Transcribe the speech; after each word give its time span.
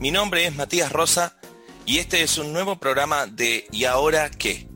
Mi 0.00 0.12
nombre 0.12 0.46
es 0.46 0.54
Matías 0.54 0.92
Rosa 0.92 1.36
y 1.84 1.98
este 1.98 2.22
es 2.22 2.38
un 2.38 2.52
nuevo 2.52 2.78
programa 2.78 3.26
de 3.26 3.66
¿Y 3.72 3.84
ahora 3.84 4.30
qué? 4.30 4.68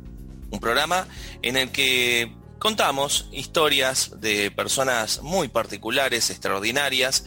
Un 0.51 0.59
programa 0.59 1.07
en 1.43 1.57
el 1.57 1.71
que 1.71 2.35
contamos 2.59 3.29
historias 3.31 4.21
de 4.21 4.51
personas 4.51 5.23
muy 5.23 5.47
particulares, 5.47 6.29
extraordinarias, 6.31 7.25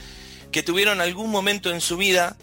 que 0.52 0.62
tuvieron 0.62 1.00
algún 1.00 1.32
momento 1.32 1.72
en 1.72 1.80
su 1.80 1.96
vida 1.96 2.36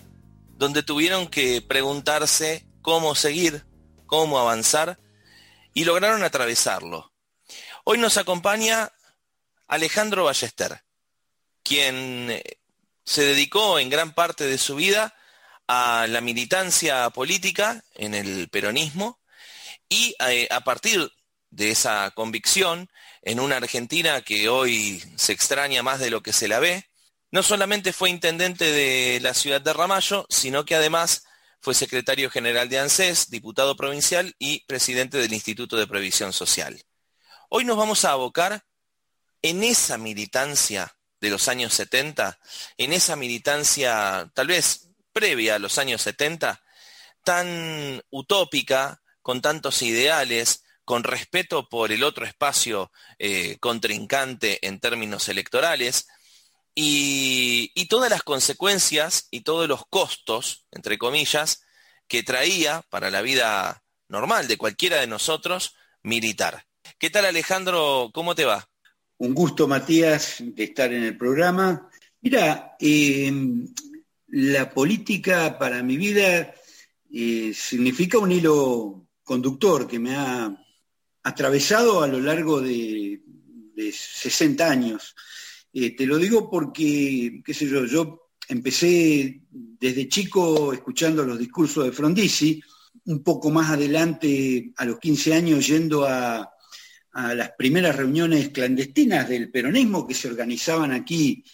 donde 0.57 0.83
tuvieron 0.83 1.27
que 1.29 1.61
preguntarse 1.61 2.65
cómo 2.81 3.15
seguir, 3.15 3.67
cómo 4.07 4.39
avanzar 4.39 4.99
y 5.75 5.85
lograron 5.85 6.23
atravesarlo. 6.23 7.13
Hoy 7.85 7.99
nos 7.99 8.17
acompaña 8.17 8.91
Alejandro 9.69 10.25
Ballester, 10.25 10.83
quien 11.63 12.41
se 13.05 13.23
dedicó 13.23 13.79
en 13.79 13.91
gran 13.91 14.15
parte 14.15 14.47
de 14.47 14.57
su 14.57 14.77
vida 14.77 15.15
a 15.67 16.07
la 16.09 16.21
militancia 16.21 17.11
política 17.11 17.85
en 17.95 18.15
el 18.15 18.49
peronismo 18.49 19.21
y 19.89 20.15
eh, 20.27 20.49
a, 20.51 20.63
partir 20.63 21.11
de 21.51 21.71
esa 21.71 22.11
convicción 22.15 22.89
en 23.23 23.41
una 23.41 23.57
Argentina 23.57 24.23
que 24.23 24.49
hoy 24.49 25.03
se 25.17 25.33
extraña 25.33 25.83
más 25.83 26.01
de 26.01 26.11
lo 26.11 26.23
que 26.23 26.33
se 26.33 26.49
la 26.49 26.59
ve, 26.59 26.89
no 27.31 27.43
solamente 27.43 27.93
fue 27.93 28.11
intendente 28.11 28.71
de 28.71 29.21
la 29.21 29.35
ciudad 29.35 29.61
de 29.61 29.73
Ramallo, 29.73 30.27
sino 30.29 30.65
que 30.65 30.75
además 30.75 31.25
fue 31.61 31.75
secretario 31.75 32.31
general 32.31 32.69
de 32.69 32.79
ANSES, 32.79 33.31
diputado 33.31 33.77
provincial 33.77 34.35
y 34.39 34.65
presidente 34.67 35.19
del 35.19 35.33
Instituto 35.33 35.77
de 35.77 35.87
Previsión 35.87 36.33
Social. 36.33 36.83
Hoy 37.49 37.65
nos 37.65 37.77
vamos 37.77 38.05
a 38.05 38.13
abocar 38.13 38.65
en 39.43 39.63
esa 39.63 39.99
militancia 39.99 40.97
de 41.21 41.31
los 41.31 41.49
años 41.49 41.73
70, 41.75 42.39
en 42.79 42.93
esa 42.93 43.15
militancia 43.15 44.31
tal 44.35 44.49
vez 44.49 44.89
previa 45.13 45.57
a 45.57 45.59
los 45.59 45.79
años 45.79 46.03
70, 46.03 46.63
tan 47.25 48.03
utópica, 48.11 49.03
con 49.23 49.41
tantos 49.41 49.83
ideales, 49.83 50.65
con 50.85 51.05
respeto 51.05 51.69
por 51.69 51.93
el 51.93 52.03
otro 52.03 52.27
espacio 52.27 52.91
eh, 53.19 53.57
contrincante 53.61 54.59
en 54.67 54.81
términos 54.81 55.29
electorales, 55.29 56.07
y, 56.75 57.87
todas 57.89 58.11
las 58.11 58.23
consecuencias 58.23 59.29
y 59.31 59.43
todos 59.43 59.69
los 59.69 59.83
costos, 59.91 60.67
entre 60.71 60.97
comillas, 60.97 61.63
que 62.09 62.23
traía 62.23 62.83
para 62.89 63.11
la 63.11 63.21
vida 63.21 63.83
normal 64.09 64.49
de 64.49 64.57
cualquiera 64.57 64.99
de 65.01 65.07
nosotros 65.07 65.75
militar. 66.03 66.65
¿Qué 66.99 67.11
tal 67.11 67.27
Alejandro? 67.27 68.11
¿Cómo 68.15 68.35
te 68.35 68.47
va? 68.47 68.67
Un 69.19 69.35
gusto, 69.35 69.69
Matías, 69.69 70.37
de 70.41 70.65
estar 70.65 70.93
en 70.93 71.05
el 71.05 71.19
programa. 71.19 71.91
Mira, 72.23 72.77
eh, 72.81 73.31
la 74.33 74.73
política 74.73 75.59
para 75.59 75.83
mi 75.83 75.99
vida 75.99 76.55
eh, 77.13 77.53
significa 77.55 78.17
un 78.17 78.33
hilo 78.33 79.09
conductor 79.23 79.87
que 79.87 79.99
me 79.99 80.17
ha 80.17 80.57
atravesado 81.23 82.03
a 82.03 82.07
lo 82.07 82.19
largo 82.19 82.61
de, 82.61 83.21
60 83.75 84.71
años. 84.71 85.15
Eh, 85.73 85.95
te 85.97 86.07
lo 86.07 86.17
digo 86.17 86.49
porque, 86.49 87.43
qué 87.45 87.53
sé 87.53 87.69
yo, 87.69 87.85
yo 87.85 88.31
empecé 88.49 89.43
desde 89.51 90.09
chico 90.09 90.73
escuchando 90.73 91.25
los 91.25 91.39
discursos 91.39 91.85
de 91.85 91.93
Frondizi, 91.93 92.63
un 93.07 93.23
poco 93.23 93.51
más 93.51 93.71
adelante, 93.71 94.73
a 94.77 94.85
los 94.85 94.99
15 94.99 95.35
años, 95.35 95.67
yendo 95.67 96.07
a, 96.07 96.49
a 97.13 97.35
las 97.35 97.51
primeras 97.59 97.97
reuniones 97.97 98.49
clandestinas 98.51 99.29
del 99.29 99.51
peronismo 99.51 100.07
que 100.07 100.15
se 100.15 100.29
organizaban 100.29 100.93
aquí 100.93 101.45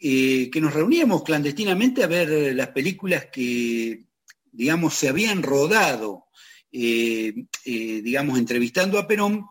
eh, 0.00 0.48
que 0.52 0.60
nos 0.60 0.72
reuníamos 0.72 1.24
clandestinamente 1.24 2.04
a 2.04 2.06
ver 2.06 2.54
las 2.54 2.68
películas 2.68 3.26
que, 3.32 4.04
digamos, 4.52 4.94
se 4.94 5.08
habían 5.08 5.42
rodado, 5.42 6.26
eh, 6.70 7.34
eh, 7.64 8.00
digamos, 8.02 8.38
entrevistando 8.38 8.98
a 8.98 9.08
Perón 9.08 9.46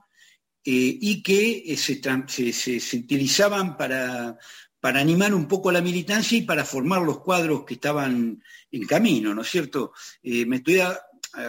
y 0.69 1.23
que 1.23 1.75
se, 1.77 2.97
utilizaban 2.97 3.77
para, 3.77 4.37
para 4.81 4.99
animar 4.99 5.33
un 5.33 5.47
poco 5.47 5.71
la 5.71 5.81
militancia 5.81 6.37
y 6.37 6.41
para 6.41 6.65
formar 6.65 7.01
los 7.03 7.19
cuadros 7.19 7.63
que 7.63 7.75
estaban 7.75 8.43
en 8.69 8.85
camino, 8.85 9.33
¿no 9.33 9.43
es 9.43 9.49
cierto? 9.49 9.93
me 10.21 10.57
estoy 10.57 10.81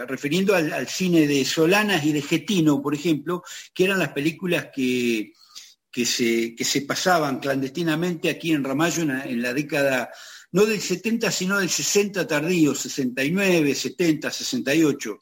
refiriendo 0.07 0.55
al, 0.55 0.87
cine 0.87 1.27
de 1.27 1.43
Solanas 1.43 2.05
y 2.05 2.13
de 2.13 2.21
Getino, 2.21 2.81
por 2.81 2.95
ejemplo, 2.95 3.43
que 3.73 3.83
eran 3.83 3.99
las 3.99 4.13
películas 4.13 4.69
que, 4.73 5.33
que 5.99 6.05
se, 6.05 6.55
que 6.55 6.63
se 6.63 6.83
pasaban 6.83 7.41
clandestinamente 7.41 8.29
aquí 8.29 8.53
en 8.53 8.63
Ramallo 8.63 9.01
en 9.01 9.41
la, 9.41 9.53
década, 9.53 10.09
no 10.53 10.65
del 10.65 10.79
70, 10.79 11.29
sino 11.29 11.59
del 11.59 11.69
60 11.69 12.25
tardío, 12.25 12.73
69, 12.73 13.75
70, 13.75 14.31
68. 14.31 15.19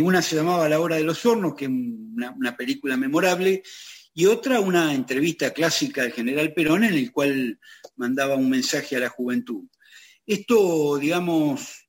una 0.00 0.22
se 0.22 0.36
llamaba 0.36 0.66
La 0.66 0.80
Hora 0.80 0.96
de 0.96 1.02
los 1.02 1.26
Hornos, 1.26 1.54
que 1.54 1.66
es 1.66 1.70
una, 1.70 2.56
película 2.56 2.96
memorable, 2.96 3.62
y 4.14 4.24
otra 4.24 4.60
una 4.60 4.94
entrevista 4.94 5.50
clásica 5.50 6.04
del 6.04 6.12
general 6.12 6.54
Perón 6.54 6.84
en 6.84 6.94
el 6.94 7.12
cual 7.12 7.60
mandaba 7.96 8.34
un 8.36 8.48
mensaje 8.48 8.96
a 8.96 9.00
la 9.00 9.10
juventud. 9.10 9.64
Esto, 10.24 10.96
digamos, 10.96 11.86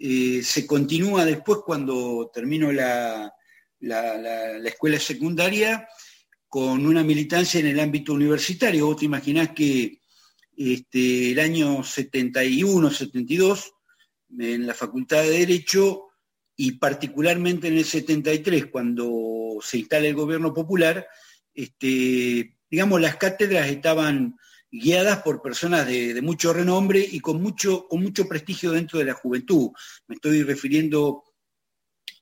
eh, 0.00 0.40
se 0.42 0.66
continúa 0.66 1.24
después 1.24 1.60
cuando 1.64 2.28
termino 2.34 2.72
la, 2.72 3.32
la 3.78 4.68
escuela 4.68 4.98
secundaria 4.98 5.86
con 6.48 6.86
una 6.86 7.02
militancia 7.02 7.60
en 7.60 7.66
el 7.66 7.80
ámbito 7.80 8.12
universitario. 8.12 8.86
Vos 8.86 8.96
te 8.96 9.04
imaginás 9.06 9.50
que 9.50 10.00
este, 10.56 11.32
el 11.32 11.38
año 11.38 11.82
71, 11.82 12.90
72, 12.90 13.72
en 14.38 14.66
la 14.66 14.74
Facultad 14.74 15.22
de 15.22 15.30
Derecho, 15.30 16.06
y 16.56 16.72
particularmente 16.72 17.68
en 17.68 17.76
el 17.76 17.84
73, 17.84 18.66
cuando 18.66 19.58
se 19.60 19.78
instala 19.78 20.06
el 20.06 20.14
gobierno 20.14 20.54
popular, 20.54 21.06
este, 21.52 22.56
digamos, 22.70 23.00
las 23.00 23.16
cátedras 23.16 23.68
estaban 23.68 24.36
guiadas 24.70 25.22
por 25.22 25.42
personas 25.42 25.86
de, 25.86 26.20
mucho 26.22 26.52
renombre 26.52 27.06
y 27.10 27.20
con 27.20 27.40
mucho, 27.42 27.86
con 27.88 28.02
mucho 28.02 28.26
prestigio 28.26 28.72
dentro 28.72 28.98
de 28.98 29.04
la 29.04 29.14
juventud. 29.14 29.70
Me 30.06 30.16
estoy 30.16 30.42
refiriendo 30.42 31.24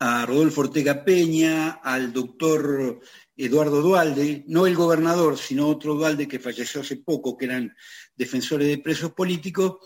a 0.00 0.26
Rodolfo 0.26 0.62
Ortega 0.62 1.04
Peña, 1.04 1.70
al 1.70 2.12
doctor 2.12 3.00
Eduardo 3.36 3.82
Dualde, 3.82 4.44
no 4.46 4.66
el 4.66 4.76
gobernador, 4.76 5.38
sino 5.38 5.68
otro 5.68 5.94
Dualde 5.94 6.28
que 6.28 6.38
falleció 6.38 6.80
hace 6.80 6.96
poco, 6.96 7.36
que 7.36 7.46
eran 7.46 7.74
defensores 8.14 8.68
de 8.68 8.78
presos 8.78 9.12
políticos, 9.12 9.78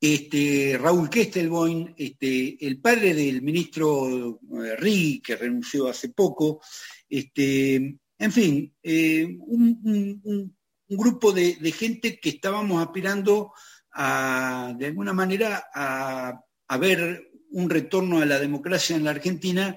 este, 0.00 0.76
Raúl 0.78 1.08
Kestelboin, 1.08 1.94
este, 1.96 2.66
el 2.66 2.78
padre 2.80 3.14
del 3.14 3.40
ministro 3.40 4.38
eh, 4.62 5.20
que 5.22 5.36
renunció 5.36 5.88
hace 5.88 6.10
poco, 6.10 6.60
este, 7.08 7.76
en 8.18 8.32
fin, 8.32 8.74
eh, 8.82 9.36
un, 9.46 10.54
grupo 10.86 11.32
de, 11.32 11.54
gente 11.72 12.20
que 12.20 12.28
estábamos 12.28 12.84
aspirando 12.84 13.52
de 13.96 14.86
alguna 14.86 15.12
manera, 15.12 15.64
a 15.74 16.78
ver 16.78 17.30
un 17.50 17.70
retorno 17.70 18.20
a 18.20 18.26
la 18.26 18.38
democracia 18.38 18.94
en 18.94 19.04
la 19.04 19.10
Argentina 19.10 19.76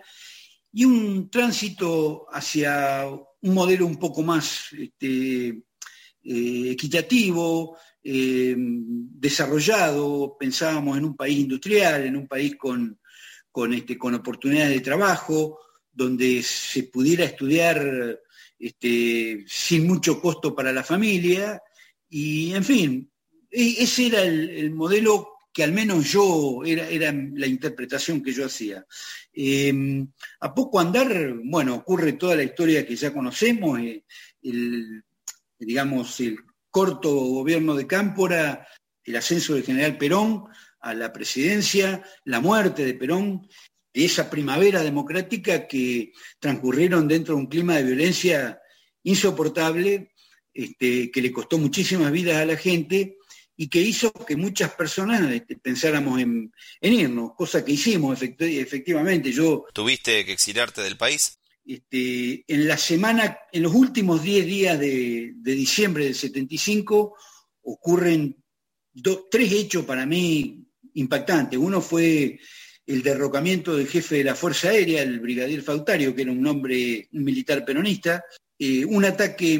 y 0.71 0.85
un 0.85 1.29
tránsito 1.29 2.27
hacia 2.31 3.05
un 3.07 3.53
modelo 3.53 3.85
un 3.85 3.97
poco 3.97 4.23
más 4.23 4.67
este, 4.77 5.47
eh, 6.23 6.71
equitativo, 6.71 7.77
eh, 8.03 8.55
desarrollado, 8.57 10.35
pensábamos 10.39 10.97
en 10.97 11.05
un 11.05 11.15
país 11.15 11.39
industrial, 11.39 12.05
en 12.05 12.17
un 12.17 12.27
país 12.27 12.55
con, 12.55 12.99
este, 13.73 13.97
con 13.97 14.15
oportunidades 14.15 14.73
de 14.73 14.81
trabajo, 14.81 15.59
donde 15.91 16.43
se 16.43 16.83
pudiera 16.83 17.25
estudiar 17.25 18.19
este, 18.59 19.43
sin 19.47 19.87
mucho 19.87 20.21
costo 20.21 20.55
para 20.55 20.71
la 20.71 20.83
familia, 20.83 21.61
y 22.09 22.53
en 22.53 22.63
fin, 22.63 23.11
e, 23.49 23.75
ese 23.79 24.07
era 24.07 24.23
el 24.23 24.71
modelo 24.71 25.36
que 25.57 25.63
al 25.63 25.71
menos 25.71 26.11
yo 26.11 26.61
era, 26.63 26.87
era 26.87 27.11
la 27.11 27.47
interpretación 27.47 28.21
que 28.21 28.31
yo 28.31 28.45
hacía. 28.45 28.85
Em, 29.33 30.07
a 30.41 30.53
poco 30.53 30.79
andar, 30.79 31.33
bueno, 31.45 31.73
ocurre 31.73 32.13
toda 32.13 32.35
la 32.35 32.43
historia 32.43 32.85
que 32.85 32.95
ya 32.95 33.11
conocemos, 33.11 33.79
eh, 33.79 34.05
el, 34.43 35.03
digamos, 35.57 36.19
el 36.19 36.37
corto 36.69 37.11
gobierno 37.11 37.73
de 37.73 37.87
Cámpora, 37.87 38.67
el 39.03 39.15
ascenso 39.15 39.55
del 39.55 39.63
general 39.63 39.97
Perón 39.97 40.43
a 40.79 40.93
la 40.93 41.11
presidencia, 41.11 42.03
la 42.23 42.39
muerte 42.39 42.85
de 42.85 42.93
Perón, 42.93 43.47
esa 43.91 44.29
primavera 44.29 44.83
democrática 44.83 45.67
que 45.67 46.11
transcurrieron 46.39 47.07
dentro 47.07 47.33
de 47.33 47.41
un 47.41 47.47
clima 47.47 47.77
de 47.77 47.83
violencia 47.83 48.61
insoportable, 49.01 50.11
este, 50.53 51.09
que 51.09 51.21
le 51.23 51.31
costó 51.31 51.57
muchísimas 51.57 52.11
vidas 52.11 52.35
a 52.35 52.45
la 52.45 52.57
gente 52.57 53.16
y 53.57 53.67
que 53.67 53.81
hizo 53.81 54.13
que 54.13 54.35
muchas 54.35 54.71
personas 54.71 55.29
este, 55.31 55.57
pensáramos 55.57 56.21
en, 56.21 56.53
irnos, 56.79 57.33
cosa 57.35 57.65
que 57.65 57.71
hicimos 57.71 58.21
efectivamente. 58.21 59.31
Yo 59.31 59.65
¿Tuviste 59.73 60.23
que 60.23 60.31
exiliarte 60.31 60.83
del 60.83 60.95
país? 60.95 61.39
Este, 61.65 62.45
en 62.47 62.67
la 62.67 62.77
semana, 62.77 63.39
en 63.51 63.63
los 63.63 63.73
últimos 63.73 64.21
10 64.21 64.45
días 64.45 64.79
de, 64.79 65.33
diciembre 65.41 66.05
del 66.05 66.15
75, 66.15 67.15
ocurren 67.63 68.37
tres 69.29 69.51
hechos 69.51 69.83
para 69.85 70.05
mí 70.05 70.63
impactantes. 70.93 71.59
Uno 71.59 71.81
fue 71.81 72.39
el 72.85 73.01
derrocamiento 73.01 73.75
del 73.75 73.87
jefe 73.87 74.17
de 74.17 74.23
la 74.23 74.35
Fuerza 74.35 74.69
Aérea, 74.69 75.01
el 75.01 75.19
brigadier 75.19 75.63
Fautario, 75.63 76.15
que 76.15 76.21
era 76.21 76.31
un 76.31 76.45
hombre, 76.45 77.09
un 77.11 77.23
militar 77.23 77.65
peronista, 77.65 78.23
eh, 78.57 78.85
un 78.85 79.03
ataque 79.03 79.59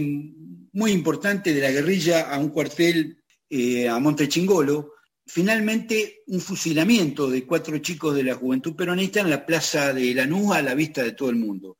muy 0.71 0.91
importante 0.91 1.53
de 1.53 1.61
la 1.61 1.71
guerrilla 1.71 2.29
a 2.29 2.37
un 2.37 2.49
cuartel 2.49 3.17
eh, 3.49 3.87
a 3.87 3.99
Montechingolo, 3.99 4.93
finalmente 5.25 6.23
un 6.27 6.39
fusilamiento 6.39 7.29
de 7.29 7.45
cuatro 7.45 7.77
chicos 7.79 8.15
de 8.15 8.23
la 8.23 8.35
juventud 8.35 8.75
peronista 8.75 9.19
en 9.19 9.29
la 9.29 9.45
plaza 9.45 9.93
de 9.93 10.13
Lanús 10.13 10.55
a 10.55 10.61
la 10.61 10.73
vista 10.73 11.03
de 11.03 11.11
todo 11.11 11.29
el 11.29 11.35
mundo. 11.35 11.77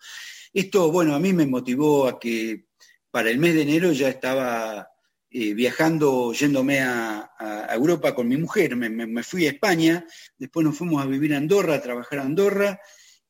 Esto, 0.54 0.92
bueno, 0.92 1.16
a 1.16 1.20
mí 1.20 1.34
me 1.34 1.46
motivó 1.46 2.08
a 2.08 2.20
que 2.20 2.66
para 3.10 3.30
el 3.30 3.38
mes 3.38 3.56
de 3.56 3.62
enero 3.62 3.92
ya 3.92 4.10
estaba 4.10 4.90
eh, 5.30 5.54
viajando, 5.54 6.34
yéndome 6.34 6.80
a, 6.82 7.24
Europa 7.70 8.16
con 8.16 8.28
mi 8.28 8.38
mujer. 8.38 8.76
Me, 8.76 9.24
fui 9.24 9.46
a 9.46 9.52
España, 9.52 10.06
después 10.38 10.66
nos 10.66 10.78
fuimos 10.78 11.04
a 11.04 11.06
vivir 11.06 11.34
a 11.34 11.38
Andorra, 11.38 11.76
a 11.76 11.82
trabajar 11.82 12.20
a 12.20 12.24
Andorra, 12.24 12.80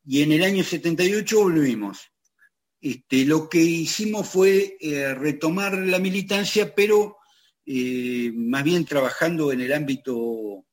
y 0.05 0.21
en 0.21 0.31
el 0.31 0.43
año 0.43 0.63
78 0.63 1.37
volvimos. 1.41 2.11
Este, 2.79 3.25
lo 3.25 3.49
que 3.49 3.59
hicimos 3.59 4.29
fue 4.29 4.77
eh, 4.79 5.13
retomar 5.15 5.77
la 5.77 5.99
militancia, 5.99 6.73
pero 6.73 7.16
eh, 7.69 8.31
más 8.33 8.63
bien 8.63 8.85
trabajando 8.85 9.51
en 9.51 9.59
el 9.59 9.73
ámbito 9.73 10.65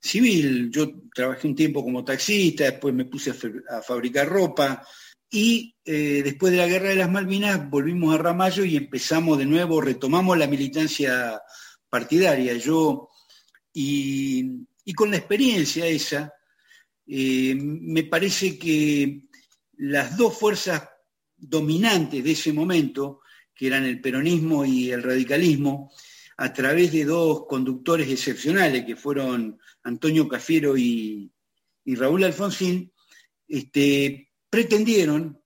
civil. 0.00 0.68
Yo 0.70 0.90
trabajé 1.14 1.46
un 1.46 1.54
tiempo 1.54 1.84
como 1.84 2.04
taxista, 2.04 2.64
después 2.64 2.92
me 2.92 3.04
puse 3.04 3.30
a 3.30 3.80
fabricar 3.80 4.28
ropa, 4.28 4.84
y 5.30 5.76
eh, 5.84 6.22
después 6.24 6.50
de 6.50 6.58
la 6.58 6.66
Guerra 6.66 6.88
de 6.88 6.96
las 6.96 7.10
Malvinas 7.10 7.70
volvimos 7.70 8.12
a 8.12 8.18
Ramallo 8.18 8.64
y 8.64 8.76
empezamos 8.76 9.38
de 9.38 9.46
nuevo, 9.46 9.80
retomamos 9.80 10.36
la 10.36 10.48
militancia 10.48 11.40
partidaria. 11.88 12.54
Yo, 12.54 13.10
y, 13.72 14.66
con 14.96 15.12
la 15.12 15.18
experiencia 15.18 15.86
esa, 15.86 16.34
eh, 17.06 17.54
me 17.54 18.02
parece 18.02 18.58
que 18.58 19.28
las 19.76 20.16
dos 20.16 20.36
fuerzas 20.36 20.82
dominantes 21.36 22.24
de 22.24 22.32
ese 22.32 22.52
momento, 22.52 23.20
que 23.54 23.68
eran 23.68 23.84
el 23.84 24.00
peronismo 24.00 24.64
y 24.64 24.90
el 24.90 25.02
radicalismo, 25.02 25.92
a 26.40 26.54
través 26.54 26.90
de 26.90 27.04
dos 27.04 27.44
conductores 27.46 28.08
excepcionales, 28.08 28.86
que 28.86 28.96
fueron 28.96 29.58
Antonio 29.82 30.26
Cafiero 30.26 30.74
y, 30.74 31.30
Raúl 31.84 32.24
Alfonsín, 32.24 32.90
este, 33.46 34.30
pretendieron, 34.48 35.38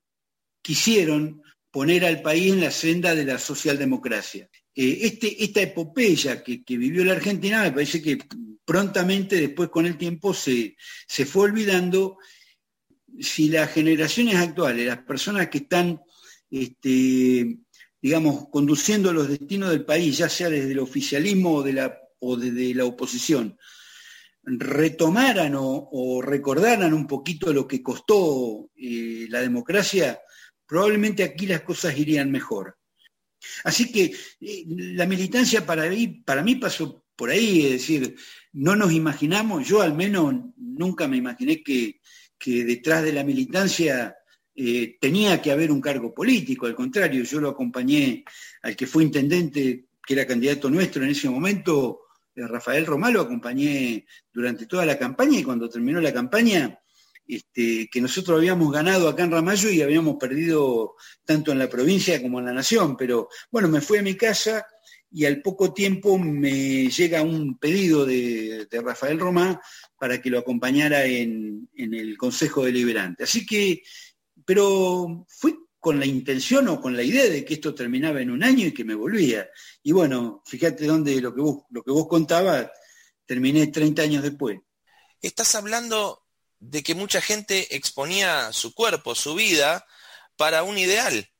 quisieron 0.62 1.42
poner 1.68 2.04
al 2.04 2.22
país 2.22 2.52
en 2.52 2.60
la 2.60 2.70
senda 2.70 3.12
de 3.12 3.24
la 3.24 3.40
socialdemocracia. 3.40 4.48
Eh, 4.72 4.98
este, 5.00 5.42
esta 5.42 5.62
epopeya 5.62 6.44
que, 6.44 6.62
vivió 6.68 7.04
la 7.04 7.14
Argentina 7.14 7.62
me 7.62 7.72
parece 7.72 8.00
que 8.00 8.18
prontamente 8.64 9.40
después 9.40 9.70
con 9.70 9.86
el 9.86 9.98
tiempo 9.98 10.32
se, 10.32 10.76
se 11.08 11.26
fue 11.26 11.46
olvidando 11.46 12.18
si 13.18 13.48
las 13.48 13.72
generaciones 13.72 14.36
actuales, 14.36 14.86
las 14.86 14.98
personas 14.98 15.48
que 15.48 15.58
están, 15.58 16.00
este, 16.48 17.58
digamos, 18.04 18.50
conduciendo 18.50 19.14
los 19.14 19.28
destinos 19.28 19.70
del 19.70 19.86
país, 19.86 20.18
ya 20.18 20.28
sea 20.28 20.50
desde 20.50 20.72
el 20.72 20.78
oficialismo 20.78 21.54
o, 21.54 21.62
de 21.62 21.72
la, 21.72 21.98
desde 22.36 22.74
la 22.74 22.84
oposición, 22.84 23.58
retomaran 24.42 25.54
o, 25.56 26.20
recordaran 26.20 26.92
un 26.92 27.06
poquito 27.06 27.50
lo 27.50 27.66
que 27.66 27.82
costó 27.82 28.68
eh, 28.76 29.24
la 29.30 29.40
democracia, 29.40 30.20
probablemente 30.66 31.24
aquí 31.24 31.46
las 31.46 31.62
cosas 31.62 31.98
irían 31.98 32.30
mejor. 32.30 32.76
Así 33.64 33.90
que 33.90 34.14
eh, 34.38 34.64
la 34.66 35.06
militancia 35.06 35.64
para 35.64 35.88
mí, 35.88 36.08
para 36.08 36.42
mí 36.42 36.56
pasó 36.56 37.06
por 37.16 37.30
ahí, 37.30 37.64
es 37.64 37.72
decir, 37.72 38.16
no 38.52 38.76
nos 38.76 38.92
imaginamos, 38.92 39.66
yo 39.66 39.80
al 39.80 39.94
menos 39.94 40.34
nunca 40.58 41.08
me 41.08 41.16
imaginé 41.16 41.62
que, 41.62 42.02
detrás 42.44 43.02
de 43.02 43.14
la 43.14 43.24
militancia 43.24 44.14
eh, 44.56 44.96
tenía 45.00 45.40
que 45.42 45.50
haber 45.50 45.70
un 45.70 45.80
cargo 45.80 46.14
político, 46.14 46.66
al 46.66 46.74
contrario, 46.74 47.24
yo 47.24 47.40
lo 47.40 47.50
acompañé 47.50 48.24
al 48.62 48.76
que 48.76 48.86
fue 48.86 49.04
intendente, 49.04 49.86
que 50.06 50.14
era 50.14 50.26
candidato 50.26 50.70
nuestro 50.70 51.02
en 51.02 51.10
ese 51.10 51.28
momento, 51.28 52.00
Rafael 52.36 52.86
Romá 52.86 53.10
lo 53.10 53.20
acompañé 53.20 54.06
durante 54.32 54.66
toda 54.66 54.84
la 54.84 54.98
campaña 54.98 55.38
y 55.38 55.44
cuando 55.44 55.68
terminó 55.68 56.00
la 56.00 56.12
campaña, 56.12 56.80
este, 57.26 57.88
que 57.90 58.00
nosotros 58.00 58.38
habíamos 58.38 58.70
ganado 58.70 59.08
acá 59.08 59.24
en 59.24 59.30
Ramallo 59.30 59.70
y 59.70 59.80
habíamos 59.80 60.16
perdido 60.16 60.96
tanto 61.24 61.52
en 61.52 61.58
la 61.58 61.70
provincia 61.70 62.20
como 62.20 62.38
en 62.38 62.46
la 62.46 62.52
nación. 62.52 62.96
Pero 62.96 63.28
bueno, 63.50 63.68
me 63.68 63.80
fui 63.80 63.98
a 63.98 64.02
mi 64.02 64.14
casa 64.14 64.66
y 65.10 65.24
al 65.24 65.40
poco 65.40 65.72
tiempo 65.72 66.18
me 66.18 66.88
llega 66.88 67.22
un 67.22 67.56
pedido 67.56 68.04
de, 68.04 68.66
Rafael 68.82 69.18
Romá 69.18 69.60
para 69.98 70.20
que 70.20 70.28
lo 70.28 70.40
acompañara 70.40 71.04
en, 71.04 71.68
el 71.76 72.18
Consejo 72.18 72.64
Deliberante. 72.64 73.24
Así 73.24 73.46
que, 73.46 73.82
pero 74.44 75.26
fui 75.28 75.58
con 75.78 75.98
la 75.98 76.06
intención 76.06 76.66
o 76.68 76.80
con 76.80 76.96
la 76.96 77.02
idea 77.02 77.24
de 77.28 77.44
que 77.44 77.54
esto 77.54 77.74
terminaba 77.74 78.20
en 78.20 78.30
un 78.30 78.42
año 78.42 78.66
y 78.66 78.72
que 78.72 78.84
me 78.84 78.94
volvía. 78.94 79.48
Y 79.82 79.92
bueno, 79.92 80.42
fíjate 80.46 80.86
dónde 80.86 81.20
lo 81.20 81.34
que 81.34 81.40
vos, 81.42 81.64
lo 81.70 81.82
que 81.82 81.90
vos 81.90 82.08
contabas, 82.08 82.70
terminé 83.26 83.66
30 83.66 84.02
años 84.02 84.22
después. 84.22 84.58
Estás 85.20 85.54
hablando 85.54 86.24
de 86.58 86.82
que 86.82 86.94
mucha 86.94 87.20
gente 87.20 87.76
exponía 87.76 88.52
su 88.52 88.74
cuerpo, 88.74 89.14
su 89.14 89.34
vida, 89.34 89.86
para 90.36 90.62
un 90.62 90.78
ideal. 90.78 91.30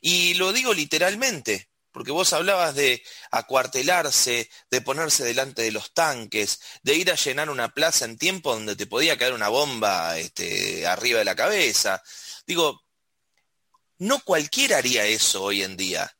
Y 0.00 0.34
lo 0.34 0.52
digo 0.52 0.72
literalmente, 0.72 1.68
porque 1.92 2.10
vos 2.10 2.32
hablabas 2.32 2.74
de 2.74 3.02
acuartelarse, 3.30 4.50
de 4.70 4.80
ponerse 4.80 5.24
delante 5.24 5.62
de 5.62 5.72
los 5.72 5.92
tanques, 5.92 6.60
de 6.82 6.94
ir 6.94 7.10
a 7.10 7.16
llenar 7.16 7.50
una 7.50 7.72
plaza 7.72 8.04
en 8.04 8.18
tiempo 8.18 8.52
donde 8.52 8.76
te 8.76 8.86
podía 8.86 9.16
caer 9.16 9.32
una 9.32 9.48
bomba 9.48 10.18
este, 10.18 10.86
arriba 10.86 11.20
de 11.20 11.24
la 11.24 11.36
cabeza. 11.36 12.02
Digo, 12.46 12.82
no 13.98 14.20
cualquiera 14.20 14.78
haría 14.78 15.06
eso 15.06 15.42
hoy 15.42 15.62
en 15.62 15.76
día. 15.76 16.10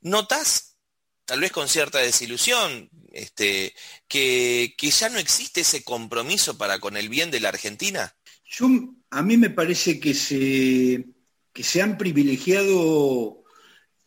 ¿Notas, 0.00 0.76
tal 1.24 1.40
vez 1.40 1.52
con 1.52 1.68
cierta 1.68 1.98
desilusión, 1.98 2.88
este, 3.12 3.74
que, 4.08 4.74
ya 4.78 5.08
no 5.08 5.18
existe 5.18 5.62
ese 5.62 5.84
compromiso 5.84 6.56
para 6.56 6.78
con 6.78 6.96
el 6.96 7.08
bien 7.08 7.30
de 7.30 7.40
la 7.40 7.50
Argentina? 7.50 8.14
Yo, 8.44 8.68
a 9.10 9.22
mí 9.22 9.36
me 9.36 9.50
parece 9.50 10.00
que 10.00 10.14
se, 10.14 11.04
que 11.52 11.62
se 11.62 11.82
han 11.82 11.98
privilegiado, 11.98 13.44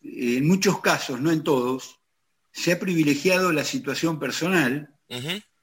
eh, 0.01 0.37
en 0.37 0.47
muchos 0.47 0.81
casos, 0.81 1.21
no 1.21 1.31
en 1.31 1.43
todos, 1.43 1.99
se 2.51 2.71
ha 2.71 2.79
privilegiado 2.79 3.51
la 3.51 3.63
situación 3.63 4.19
personal 4.19 4.89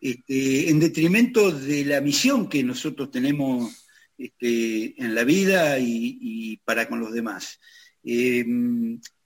este, 0.00 0.70
en 0.70 0.80
detrimento 0.80 1.50
de 1.50 1.84
la 1.84 2.00
misión 2.00 2.48
que 2.48 2.62
nosotros 2.62 3.10
tenemos 3.10 3.79
este, 4.20 5.02
en 5.02 5.14
la 5.14 5.24
vida 5.24 5.78
y, 5.78 6.58
para 6.62 6.86
con 6.86 7.00
los 7.00 7.10
demás. 7.10 7.58
Eh, 8.04 8.44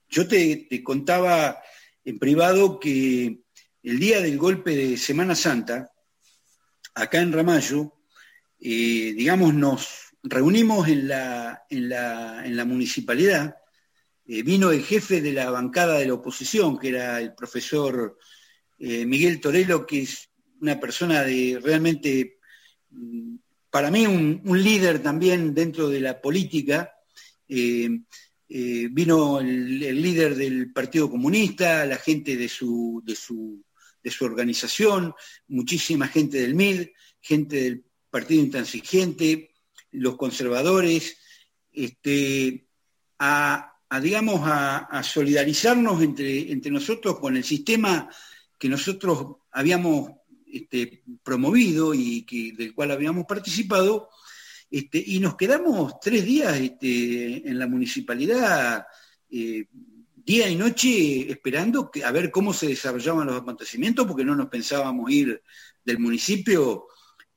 yo 0.07 0.25
te, 0.25 0.83
contaba 0.83 1.61
en 2.05 2.17
privado 2.17 2.79
que 2.79 3.41
el 3.83 3.99
día 3.99 4.21
del 4.21 4.37
golpe 4.37 4.73
de 4.73 4.95
Semana 4.95 5.35
Santa, 5.35 5.91
acá 6.93 7.19
en 7.19 7.33
Ramallo, 7.33 7.93
eh, 8.57 9.13
digamos, 9.17 9.53
nos 9.53 10.13
reunimos 10.23 10.87
en 10.87 11.09
la, 11.09 11.65
en 11.69 11.89
la, 11.89 12.65
municipalidad, 12.65 13.57
eh, 14.25 14.43
vino 14.43 14.71
el 14.71 14.81
jefe 14.81 15.19
de 15.19 15.33
la 15.33 15.51
bancada 15.51 15.99
de 15.99 16.07
la 16.07 16.13
oposición, 16.13 16.79
que 16.79 16.87
era 16.89 17.19
el 17.19 17.35
profesor 17.35 18.17
Miguel 18.77 19.41
Torello, 19.41 19.85
que 19.85 20.03
es 20.03 20.29
una 20.61 20.79
persona 20.79 21.23
de 21.23 21.59
realmente 21.61 22.39
mm, 22.91 23.24
para 23.75 23.91
mí 23.91 24.07
un, 24.07 24.41
líder 24.63 25.03
también 25.03 25.53
dentro 25.53 25.89
de 25.89 25.99
la 25.99 26.21
política. 26.21 26.93
Eh, 27.45 27.89
eh, 28.47 28.87
vino 28.89 29.41
el, 29.41 30.01
líder 30.01 30.33
del 30.35 30.71
Partido 30.71 31.11
Comunista, 31.11 31.85
la 31.85 31.97
gente 31.97 32.37
de 32.37 32.47
su, 32.47 33.03
de 33.05 33.15
su, 33.17 33.65
organización, 34.21 35.13
muchísima 35.49 36.07
gente 36.07 36.37
del 36.37 36.55
MID, 36.55 36.87
gente 37.19 37.63
del 37.63 37.83
Partido 38.09 38.43
Intransigente, 38.43 39.51
los 39.91 40.15
conservadores, 40.15 41.17
este, 41.73 42.69
a, 43.19 43.73
digamos, 44.01 44.39
a, 44.45 45.03
solidarizarnos 45.03 46.01
entre, 46.01 46.49
entre 46.49 46.71
nosotros 46.71 47.19
con 47.19 47.35
el 47.35 47.43
sistema 47.43 48.09
que 48.57 48.69
nosotros 48.69 49.35
habíamos 49.51 50.11
este, 50.55 51.03
promovido 51.21 51.93
y 51.93 52.23
que, 52.23 52.53
del 52.53 52.73
cual 52.73 52.91
habíamos 52.91 53.25
participado, 53.25 54.09
este, 54.71 55.03
y 55.05 55.19
nos 55.19 55.35
quedamos 55.35 55.99
tres 55.99 56.23
días 56.23 56.57
este, 56.57 57.47
en 57.47 57.59
la 57.59 57.67
municipalidad, 57.67 58.85
eh, 59.29 59.65
día 60.15 60.49
y 60.49 60.55
noche, 60.55 61.29
esperando 61.29 61.91
a 62.03 62.11
ver 62.11 62.31
cómo 62.31 62.53
se 62.53 62.67
desarrollaban 62.67 63.27
los 63.27 63.41
acontecimientos, 63.41 64.07
porque 64.07 64.23
no 64.23 64.33
nos 64.33 64.47
pensábamos 64.47 65.11
ir 65.11 65.41
del 65.83 65.99
municipio, 65.99 66.87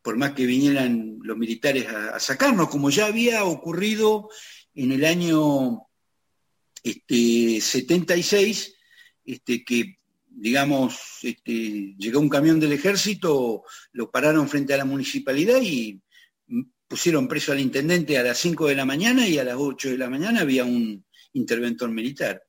por 0.01 0.17
más 0.17 0.33
que 0.33 0.47
vinieran 0.47 1.19
los 1.23 1.37
militares 1.37 1.89
a, 1.89 2.21
sacarnos, 2.21 2.69
como 2.69 2.89
ya 2.89 3.07
había 3.07 3.45
ocurrido 3.45 4.31
en 4.75 4.93
el 4.93 5.05
año 5.05 5.89
76, 6.83 8.75
que 9.67 9.98
digamos, 10.41 11.19
este, 11.23 11.95
llegó 11.99 12.21
un 12.21 12.29
camión 12.29 12.61
del 12.61 12.73
ejército, 12.73 13.65
lo 13.93 14.11
pararon 14.11 14.49
frente 14.49 14.75
a 14.75 14.79
la 14.79 14.85
municipalidad 14.85 15.61
y 15.61 16.01
pusieron 16.87 17.29
preso 17.29 17.53
al 17.53 17.61
intendente 17.61 18.17
a 18.17 18.23
las 18.23 18.39
5 18.39 18.69
de 18.69 18.75
la 18.77 18.85
mañana 18.85 19.27
y 19.27 19.39
a 19.39 19.45
las 19.45 19.57
8 19.59 19.91
de 19.91 19.99
la 19.99 20.09
mañana 20.09 20.41
había 20.41 20.65
un 20.65 21.05
interventor 21.33 21.91
militar. 21.91 22.43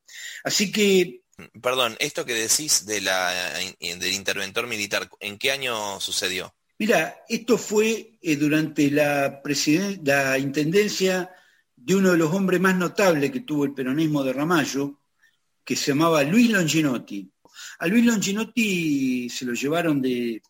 Así 0.43 0.71
que... 0.71 1.23
Perdón, 1.61 1.95
esto 1.99 2.25
que 2.25 2.33
decís 2.33 2.85
de 2.85 3.01
la, 3.01 3.53
del 3.79 4.13
interventor 4.13 4.67
militar, 4.67 5.09
¿en 5.19 5.37
qué 5.37 5.51
año 5.51 5.99
sucedió? 5.99 6.53
Mira, 6.77 7.23
esto 7.27 7.57
fue 7.57 8.19
eh, 8.21 8.35
durante 8.35 8.91
la, 8.91 9.41
la 10.03 10.37
intendencia 10.37 11.29
de 11.75 11.95
uno 11.95 12.11
de 12.11 12.17
los 12.17 12.33
hombres 12.33 12.59
más 12.59 12.75
notables 12.75 13.31
que 13.31 13.41
tuvo 13.41 13.65
el 13.65 13.73
peronismo 13.73 14.23
de 14.23 14.33
Ramallo, 14.33 15.01
que 15.63 15.75
se 15.75 15.91
llamaba 15.91 16.23
Luis 16.23 16.49
Longinotti. 16.49 17.29
A 17.79 17.87
Luis 17.87 18.05
Longinotti 18.05 19.29
se 19.29 19.45
lo 19.45 19.53
llevaron 19.53 20.01
de, 20.01 20.41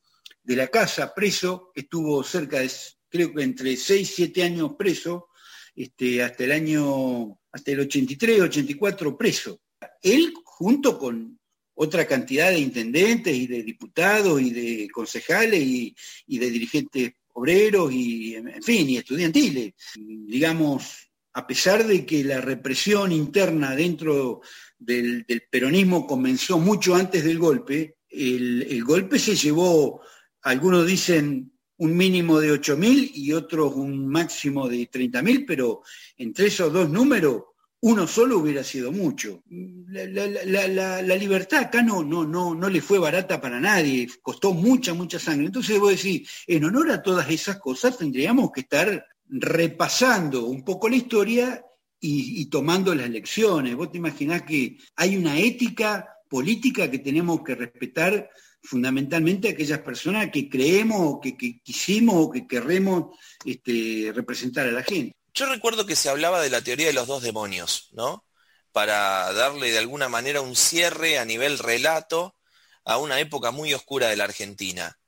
de 0.44 0.56
la 0.56 0.68
casa 0.68 1.14
preso, 1.14 1.72
estuvo 1.76 2.24
cerca 2.24 2.60
de 2.60 2.72
creo 3.10 3.34
que 3.34 3.44
entre 3.44 3.76
6 3.76 4.02
y 4.02 4.14
7 4.14 4.44
años 4.44 4.76
preso, 4.78 5.30
este, 5.76 6.24
hasta 6.24 6.44
el 6.44 6.52
año, 6.52 7.40
hasta 7.52 7.72
el 7.72 7.82
83, 7.82 8.42
84 8.42 9.18
preso. 9.18 9.62
Él, 10.02 10.34
junto 10.44 10.98
con 10.98 11.40
otra 11.76 12.06
cantidad 12.06 12.52
de 12.52 12.60
intendentes 12.60 13.34
y 13.34 13.48
de 13.48 13.64
diputados 13.64 14.42
y 14.42 14.50
de 14.52 14.90
concejales 14.90 15.62
y, 15.62 15.96
de 16.28 16.52
dirigentes 16.52 17.14
obreros 17.34 17.94
y, 17.94 18.36
en 18.36 18.62
fin, 18.62 18.90
y 18.90 18.98
estudiantiles. 18.98 19.74
Digamos, 19.96 21.09
a 21.34 21.46
pesar 21.46 21.86
de 21.86 22.06
que 22.06 22.24
la 22.24 22.42
represión 22.42 23.12
interna 23.12 23.76
dentro 23.76 24.42
del, 24.78 25.26
peronismo 25.50 26.08
comenzó 26.08 26.58
mucho 26.60 26.96
antes 26.96 27.24
del 27.24 27.38
golpe, 27.38 27.98
el, 28.10 28.84
golpe 28.84 29.20
se 29.20 29.36
llevó, 29.36 30.02
algunos 30.42 30.88
dicen 30.88 31.52
un 31.78 31.96
mínimo 31.96 32.40
de 32.40 32.52
8.000 32.52 33.12
y 33.14 33.34
otros 33.34 33.74
un 33.76 34.08
máximo 34.08 34.68
de 34.68 34.90
30.000, 34.90 35.46
pero 35.48 35.82
entre 36.18 36.48
esos 36.48 36.74
dos 36.74 36.90
números, 36.90 37.44
uno 37.82 38.06
solo 38.08 38.40
hubiera 38.40 38.64
sido 38.64 38.92
mucho. 38.92 39.42
La, 39.48 41.16
libertad 41.16 41.60
acá 41.60 41.82
no, 41.82 42.04
no, 42.04 42.26
no, 42.26 42.54
no 42.54 42.70
le 42.70 42.82
fue 42.82 43.00
barata 43.00 43.40
para 43.40 43.62
nadie, 43.62 44.10
costó 44.22 44.54
mucha, 44.54 44.94
mucha 44.94 45.20
sangre. 45.20 45.46
Entonces 45.46 45.76
debo 45.76 45.90
decir, 45.90 46.28
en 46.48 46.66
honor 46.66 46.92
a 46.92 47.02
todas 47.02 47.30
esas 47.30 47.58
cosas 47.60 47.98
tendríamos 47.98 48.52
que 48.52 48.62
estar 48.62 49.06
repasando 49.30 50.46
un 50.46 50.64
poco 50.64 50.90
la 50.90 50.96
historia 50.96 51.64
y, 52.00 52.46
tomando 52.46 52.96
las 52.96 53.10
lecciones. 53.10 53.76
Vos 53.76 53.92
te 53.92 53.98
imaginás 53.98 54.44
que 54.44 54.78
hay 54.96 55.18
una 55.18 55.38
ética 55.38 56.08
política 56.30 56.90
que 56.90 57.00
tenemos 57.00 57.42
que 57.44 57.56
respetar 57.56 58.30
fundamentalmente 58.62 59.50
aquellas 59.50 59.80
personas 59.80 60.30
que 60.32 60.50
creemos 60.50 61.00
o 61.02 61.20
que, 61.20 61.36
quisimos 61.38 62.16
o 62.16 62.32
que 62.32 62.48
querremos 62.48 63.18
este, 63.46 64.12
representar 64.14 64.68
a 64.68 64.72
la 64.72 64.84
gente. 64.84 65.16
Yo 65.34 65.46
recuerdo 65.46 65.86
que 65.86 65.96
se 65.96 66.10
hablaba 66.10 66.42
de 66.42 66.50
la 66.50 66.62
teoría 66.62 66.88
de 66.88 66.94
los 66.94 67.08
dos 67.08 67.24
demonios, 67.24 67.90
¿no? 67.94 68.26
Para 68.72 69.32
darle 69.34 69.72
de 69.72 69.78
alguna 69.78 70.10
manera 70.10 70.42
un 70.42 70.56
cierre 70.56 71.18
a 71.18 71.26
nivel 71.26 71.58
relato 71.58 72.36
a 72.84 72.98
una 72.98 73.20
época 73.20 73.52
muy 73.52 73.74
oscura 73.74 74.08
de 74.08 74.18
la 74.18 74.26
Argentina. 74.26 75.00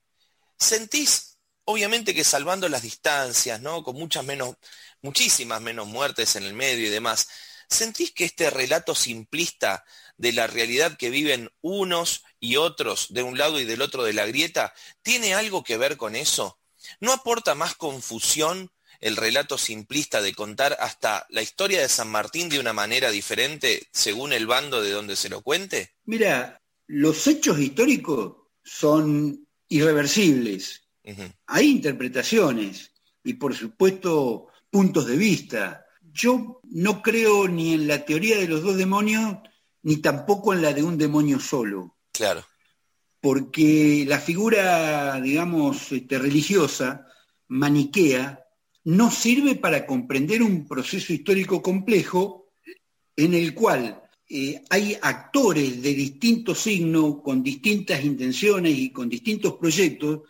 ¿Sentís, 0.57 1.30
obviamente 1.71 2.13
que 2.13 2.23
salvando 2.23 2.69
las 2.69 2.81
distancias, 2.81 3.61
¿no? 3.61 3.83
Con 3.83 3.95
muchas 3.95 4.23
menos, 4.23 4.55
muchísimas 5.01 5.61
menos 5.61 5.87
muertes 5.87 6.35
en 6.35 6.43
el 6.43 6.53
medio 6.53 6.87
y 6.87 6.89
demás, 6.89 7.27
¿sentís 7.69 8.11
que 8.11 8.25
este 8.25 8.49
relato 8.49 8.95
simplista 8.95 9.83
de 10.17 10.33
la 10.33 10.45
realidad 10.45 10.97
que 10.97 11.09
viven 11.09 11.49
unos 11.61 12.23
y 12.39 12.57
otros 12.57 13.07
de 13.09 13.23
un 13.23 13.37
lado 13.37 13.59
y 13.59 13.65
del 13.65 13.81
otro 13.81 14.03
de 14.03 14.13
la 14.13 14.25
grieta, 14.25 14.73
¿tiene 15.01 15.33
algo 15.33 15.63
que 15.63 15.77
ver 15.77 15.97
con 15.97 16.15
eso? 16.15 16.59
¿No 16.99 17.11
aporta 17.11 17.55
más 17.55 17.75
confusión 17.75 18.71
el 18.99 19.17
relato 19.17 19.57
simplista 19.57 20.21
de 20.21 20.33
contar 20.33 20.77
hasta 20.79 21.25
la 21.29 21.41
historia 21.41 21.81
de 21.81 21.89
San 21.89 22.09
Martín 22.09 22.49
de 22.49 22.59
una 22.59 22.71
manera 22.71 23.09
diferente 23.09 23.87
según 23.91 24.31
el 24.31 24.45
bando 24.45 24.81
de 24.81 24.91
donde 24.91 25.15
se 25.15 25.29
lo 25.29 25.41
cuente? 25.41 25.95
Mira, 26.05 26.61
los 26.87 27.25
hechos 27.27 27.59
históricos 27.59 28.35
son 28.63 29.47
irreversibles. 29.69 30.80
Hay 31.47 31.69
interpretaciones 31.69 32.91
y 33.23 33.33
por 33.33 33.55
supuesto 33.55 34.47
puntos 34.69 35.07
de 35.07 35.17
vista. 35.17 35.85
Yo 36.13 36.61
no 36.63 37.01
creo 37.01 37.47
ni 37.47 37.73
en 37.73 37.87
la 37.87 38.05
teoría 38.05 38.37
de 38.37 38.47
los 38.47 38.61
dos 38.61 38.77
demonios 38.77 39.37
ni 39.83 39.97
tampoco 39.97 40.53
en 40.53 40.61
la 40.61 40.73
de 40.73 40.83
un 40.83 40.97
demonio 40.97 41.39
solo. 41.39 41.97
Claro. 42.11 42.45
Porque 43.19 44.05
la 44.07 44.19
figura, 44.19 45.19
digamos, 45.21 45.91
este, 45.91 46.19
religiosa, 46.19 47.07
maniquea, 47.47 48.45
no 48.83 49.11
sirve 49.11 49.55
para 49.55 49.85
comprender 49.85 50.41
un 50.41 50.67
proceso 50.67 51.13
histórico 51.13 51.61
complejo 51.61 52.53
en 53.15 53.33
el 53.33 53.53
cual 53.53 54.01
eh, 54.27 54.63
hay 54.69 54.97
actores 55.01 55.81
de 55.81 55.93
distintos 55.93 56.59
signos, 56.59 57.21
con 57.21 57.43
distintas 57.43 58.03
intenciones 58.03 58.77
y 58.77 58.89
con 58.91 59.09
distintos 59.09 59.55
proyectos, 59.55 60.21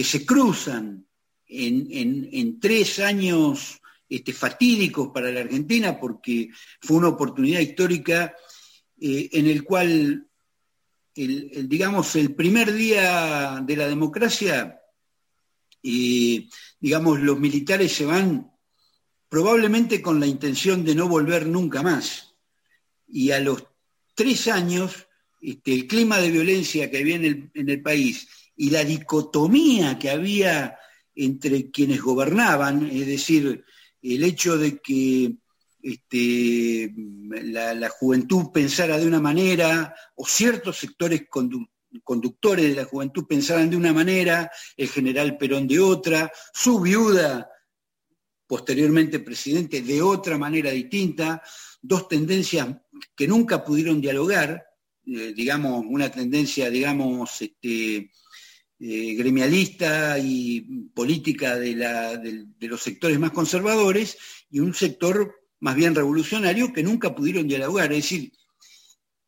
que 0.00 0.04
se 0.04 0.24
cruzan 0.24 1.06
en, 1.46 2.58
tres 2.58 3.00
años 3.00 3.82
este, 4.08 4.32
fatídicos 4.32 5.10
para 5.12 5.30
la 5.30 5.40
Argentina, 5.40 6.00
porque 6.00 6.48
fue 6.80 6.96
una 6.96 7.08
oportunidad 7.08 7.60
histórica 7.60 8.34
eh, 8.98 9.28
en 9.30 9.46
el 9.46 9.62
cual, 9.62 10.26
el, 11.14 11.68
digamos, 11.68 12.16
el 12.16 12.34
primer 12.34 12.72
día 12.72 13.62
de 13.62 13.76
la 13.76 13.88
democracia, 13.88 14.80
digamos, 15.82 17.20
los 17.20 17.38
militares 17.38 17.92
se 17.92 18.06
van 18.06 18.50
probablemente 19.28 20.00
con 20.00 20.18
la 20.18 20.26
intención 20.26 20.82
de 20.82 20.94
no 20.94 21.10
volver 21.10 21.46
nunca 21.46 21.82
más. 21.82 22.36
Y 23.06 23.32
a 23.32 23.40
los 23.40 23.66
tres 24.14 24.48
años, 24.48 25.08
este, 25.42 25.74
el 25.74 25.86
clima 25.86 26.16
de 26.20 26.30
violencia 26.30 26.90
que 26.90 27.00
había 27.00 27.16
en 27.16 27.24
el, 27.26 27.50
en 27.52 27.68
el 27.68 27.82
país 27.82 28.26
y 28.60 28.68
la 28.68 28.84
dicotomía 28.84 29.98
que 29.98 30.10
había 30.10 30.78
entre 31.14 31.70
quienes 31.70 32.02
gobernaban, 32.02 32.90
es 32.90 33.06
decir, 33.06 33.64
el 34.02 34.22
hecho 34.22 34.58
de 34.58 34.80
que 34.80 35.36
este, 35.82 36.92
la, 36.94 37.88
juventud 37.88 38.50
pensara 38.52 38.98
de 38.98 39.06
una 39.06 39.18
manera, 39.18 39.94
o 40.14 40.26
ciertos 40.26 40.76
sectores 40.76 41.22
conductores 42.04 42.68
de 42.68 42.74
la 42.74 42.84
juventud 42.84 43.24
pensaran 43.26 43.70
de 43.70 43.78
una 43.78 43.94
manera, 43.94 44.50
el 44.76 44.88
general 44.90 45.38
Perón 45.38 45.66
de 45.66 45.80
otra, 45.80 46.30
su 46.52 46.80
viuda, 46.80 47.48
posteriormente 48.46 49.20
presidente, 49.20 49.80
de 49.80 50.02
otra 50.02 50.36
manera 50.36 50.70
distinta, 50.70 51.42
dos 51.80 52.08
tendencias 52.08 52.76
que 53.16 53.26
nunca 53.26 53.64
pudieron 53.64 54.02
dialogar, 54.02 54.66
eh, 55.06 55.32
digamos, 55.34 55.82
una 55.88 56.10
tendencia, 56.10 56.68
digamos, 56.68 57.40
este, 57.40 58.10
eh, 58.82 59.14
gremialista 59.14 60.18
y 60.18 60.62
política 60.94 61.58
de, 61.58 62.46
los 62.60 62.80
sectores 62.80 63.18
más 63.18 63.30
conservadores 63.30 64.16
y 64.50 64.60
un 64.60 64.72
sector 64.72 65.34
más 65.58 65.76
bien 65.76 65.94
revolucionario, 65.94 66.72
que 66.72 66.82
nunca 66.82 67.14
pudieron 67.14 67.46
dialogar. 67.46 67.92
Es 67.92 68.04
decir, 68.04 68.32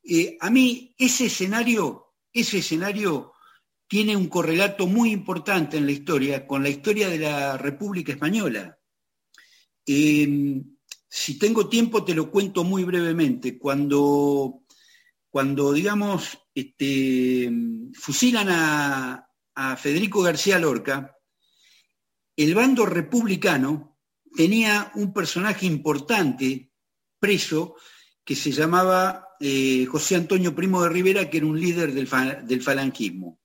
eh, 0.05 0.39
a 0.41 0.49
mí 0.49 0.95
ese 0.97 1.27
escenario, 1.27 2.15
ese 2.33 2.59
escenario 2.59 3.35
tiene 3.87 4.17
un 4.17 4.29
correlato 4.29 4.87
muy 4.87 5.11
importante 5.11 5.77
en 5.77 5.85
la 5.85 5.93
historia 5.93 6.47
con 6.47 6.63
la 6.63 6.71
historia 6.71 7.11
de 7.11 7.19
la 7.19 7.59
República 7.59 8.13
Española. 8.13 8.79
Em, 9.85 10.65
si 11.07 11.39
tengo 11.39 11.69
tiempo 11.69 12.03
te 12.03 12.15
lo 12.15 12.31
cuento 12.31 12.65
muy 12.65 12.85
brevemente. 12.85 13.59
Cuando, 13.59 14.63
cuando 15.29 15.75
digamos, 15.75 16.39
este, 16.55 17.53
fusilan 17.93 18.49
a, 18.49 19.29
a 19.55 19.77
Federico 19.77 20.23
García 20.23 20.59
Lorca, 20.59 21.17
el 22.37 22.55
bando 22.55 22.87
republicano 22.87 23.99
tenía 24.35 24.91
un 24.95 25.13
personaje 25.13 25.67
importante 25.67 26.71
preso 27.19 27.77
que 28.25 28.35
se 28.35 28.53
llamaba 28.53 29.29
eh, 29.41 29.87
José 29.87 30.17
Antonio 30.17 30.55
Primo 30.55 30.83
de 30.83 30.89
Rivera, 30.89 31.29
que 31.29 31.39
era 31.39 31.47
un 31.47 31.59
líder 31.59 31.93
del, 31.93 32.63
falangismo. 32.63 33.41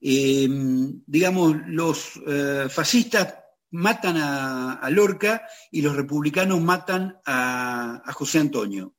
Em, 0.00 1.02
digamos, 1.06 1.56
los 1.66 2.20
eh, 2.26 2.66
fascistas 2.68 3.34
matan 3.70 4.16
a, 4.18 4.88
Lorca 4.90 5.46
y 5.70 5.80
los 5.80 5.96
republicanos 5.96 6.60
matan 6.60 7.18
a, 7.24 8.02
José 8.12 8.38
Antonio. 8.38 8.94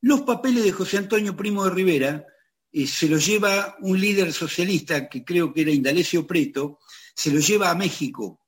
Los 0.00 0.22
papeles 0.22 0.62
de 0.64 0.72
José 0.72 0.98
Antonio 0.98 1.36
Primo 1.36 1.64
de 1.64 1.70
Rivera 1.70 2.26
se 2.72 3.08
los 3.08 3.24
lleva 3.24 3.76
un 3.80 4.00
líder 4.00 4.32
socialista, 4.32 5.08
que 5.08 5.24
creo 5.24 5.52
que 5.52 5.62
era 5.62 5.70
Indalecio 5.70 6.26
Preto, 6.26 6.78
se 7.14 7.30
los 7.30 7.46
lleva 7.46 7.70
a 7.70 7.74
México 7.74 8.40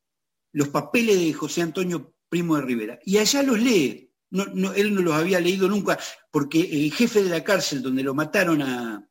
los 0.52 0.68
papeles 0.68 1.18
de 1.18 1.32
José 1.32 1.62
Antonio 1.62 2.14
Primo 2.28 2.56
de 2.56 2.62
Rivera. 2.62 2.98
Y 3.04 3.18
allá 3.18 3.42
los 3.42 3.58
lee. 3.58 4.12
él 4.30 4.94
no 4.94 5.02
los 5.02 5.14
había 5.14 5.40
leído 5.40 5.68
nunca, 5.68 5.98
porque 6.30 6.60
el 6.60 6.92
jefe 6.92 7.22
de 7.22 7.30
la 7.30 7.44
cárcel 7.44 7.82
donde 7.82 8.02
lo 8.02 8.14
mataron 8.14 8.62
a, 8.62 9.06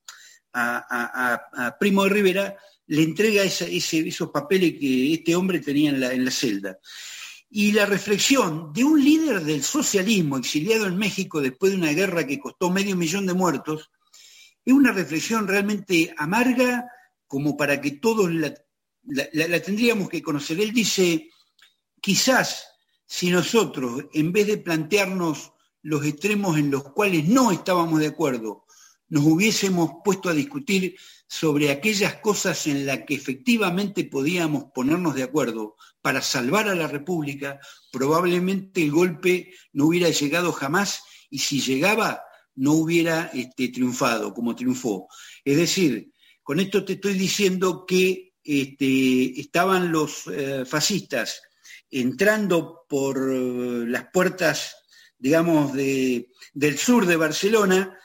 Primo 1.80 2.04
de 2.04 2.10
Rivera 2.10 2.58
le 2.88 3.04
entrega 3.04 3.44
esos 3.44 4.32
papeles 4.32 4.74
que 4.80 5.14
este 5.14 5.36
hombre 5.36 5.60
tenía 5.60 5.92
en 5.92 6.26
la 6.26 6.32
celda. 6.32 6.80
Y 7.52 7.72
la 7.72 7.86
reflexión 7.86 8.72
de 8.74 8.84
un 8.84 9.04
líder 9.04 9.42
del 9.42 9.64
socialismo 9.64 10.38
exiliado 10.38 10.86
en 10.86 10.98
México 10.98 11.42
después 11.42 11.72
de 11.72 11.80
una 11.80 11.94
guerra 11.94 12.28
que 12.28 12.40
costó 12.40 12.70
medio 12.70 12.96
millón 12.96 13.26
de 13.26 13.34
muertos, 13.34 13.90
es 14.70 14.76
una 14.76 14.92
reflexión 14.92 15.48
realmente 15.48 16.14
amarga 16.18 16.90
como 17.28 17.58
para 17.58 17.80
que 17.82 17.92
todos 17.92 18.32
la, 18.32 18.54
la, 19.04 19.62
tendríamos 19.62 20.10
que 20.10 20.22
conocer. 20.22 20.60
Él 20.60 20.74
dice, 20.74 21.30
quizás 22.02 22.68
si 23.06 23.30
nosotros, 23.30 24.06
en 24.14 24.32
vez 24.32 24.48
de 24.48 24.58
plantearnos 24.58 25.54
los 25.82 26.06
extremos 26.06 26.58
en 26.58 26.70
los 26.72 26.84
cuales 26.92 27.28
no 27.28 27.52
estábamos 27.52 28.00
de 28.00 28.08
acuerdo, 28.08 28.66
nos 29.08 29.24
hubiésemos 29.24 29.92
puesto 30.04 30.30
a 30.30 30.34
discutir 30.34 30.96
sobre 31.28 31.72
aquellas 31.72 32.16
cosas 32.16 32.68
en 32.68 32.86
las 32.86 33.00
que 33.06 33.16
efectivamente 33.16 34.04
podíamos 34.04 34.66
ponernos 34.74 35.16
de 35.16 35.24
acuerdo 35.24 35.76
para 36.02 36.22
salvar 36.22 36.68
a 36.68 36.76
la 36.76 36.88
República, 36.88 37.60
probablemente 37.92 38.84
el 38.84 38.92
golpe 38.92 39.52
no 39.74 39.88
hubiera 39.88 40.10
llegado 40.10 40.52
jamás 40.52 41.04
y 41.30 41.40
si 41.40 41.60
llegaba 41.60 42.22
no 42.60 42.74
hubiera 42.74 43.32
este, 43.34 43.70
triunfado 43.70 44.34
como 44.34 44.56
triunfó. 44.56 45.08
Es 45.44 45.58
decir, 45.58 46.12
con 46.44 46.60
esto 46.60 46.84
te 46.84 46.94
estoy 46.94 47.14
diciendo 47.14 47.86
que 47.88 48.34
este, 48.44 49.40
estaban 49.40 49.92
los 49.92 50.28
eh, 50.28 50.66
fascistas 50.66 51.42
entrando 51.90 52.86
por 52.88 53.18
eh, 53.18 53.86
las 53.88 54.08
puertas, 54.12 54.76
digamos, 55.18 55.74
del 55.74 56.78
sur 56.78 57.06
de 57.06 57.16
Barcelona, 57.16 57.98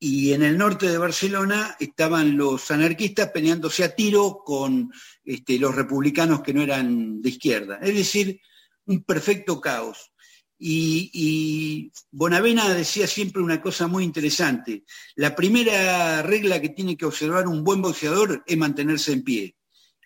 y 0.00 0.32
en 0.32 0.42
el 0.42 0.56
norte 0.56 0.88
de 0.88 0.96
Barcelona 0.96 1.76
estaban 1.80 2.36
los 2.36 2.70
anarquistas 2.70 3.30
peleándose 3.32 3.82
a 3.82 3.94
tiro 3.94 4.42
con 4.44 4.92
este, 5.24 5.58
los 5.58 5.74
republicanos 5.74 6.40
que 6.40 6.54
no 6.54 6.62
eran 6.62 7.20
de 7.20 7.28
izquierda. 7.28 7.78
Es 7.82 7.94
decir, 7.94 8.40
un 8.86 9.02
perfecto 9.02 9.60
caos. 9.60 10.12
Y, 10.58 11.92
Bonavena 12.10 12.72
decía 12.74 13.06
siempre 13.06 13.42
una 13.42 13.60
cosa 13.60 13.86
muy 13.86 14.04
interesante. 14.04 14.84
La 15.14 15.36
primera 15.36 16.22
regla 16.22 16.60
que 16.60 16.70
tiene 16.70 16.96
que 16.96 17.06
observar 17.06 17.46
un 17.46 17.62
buen 17.62 17.80
boxeador 17.80 18.42
es 18.46 18.56
mantenerse 18.56 19.12
en 19.12 19.22
pie, 19.22 19.56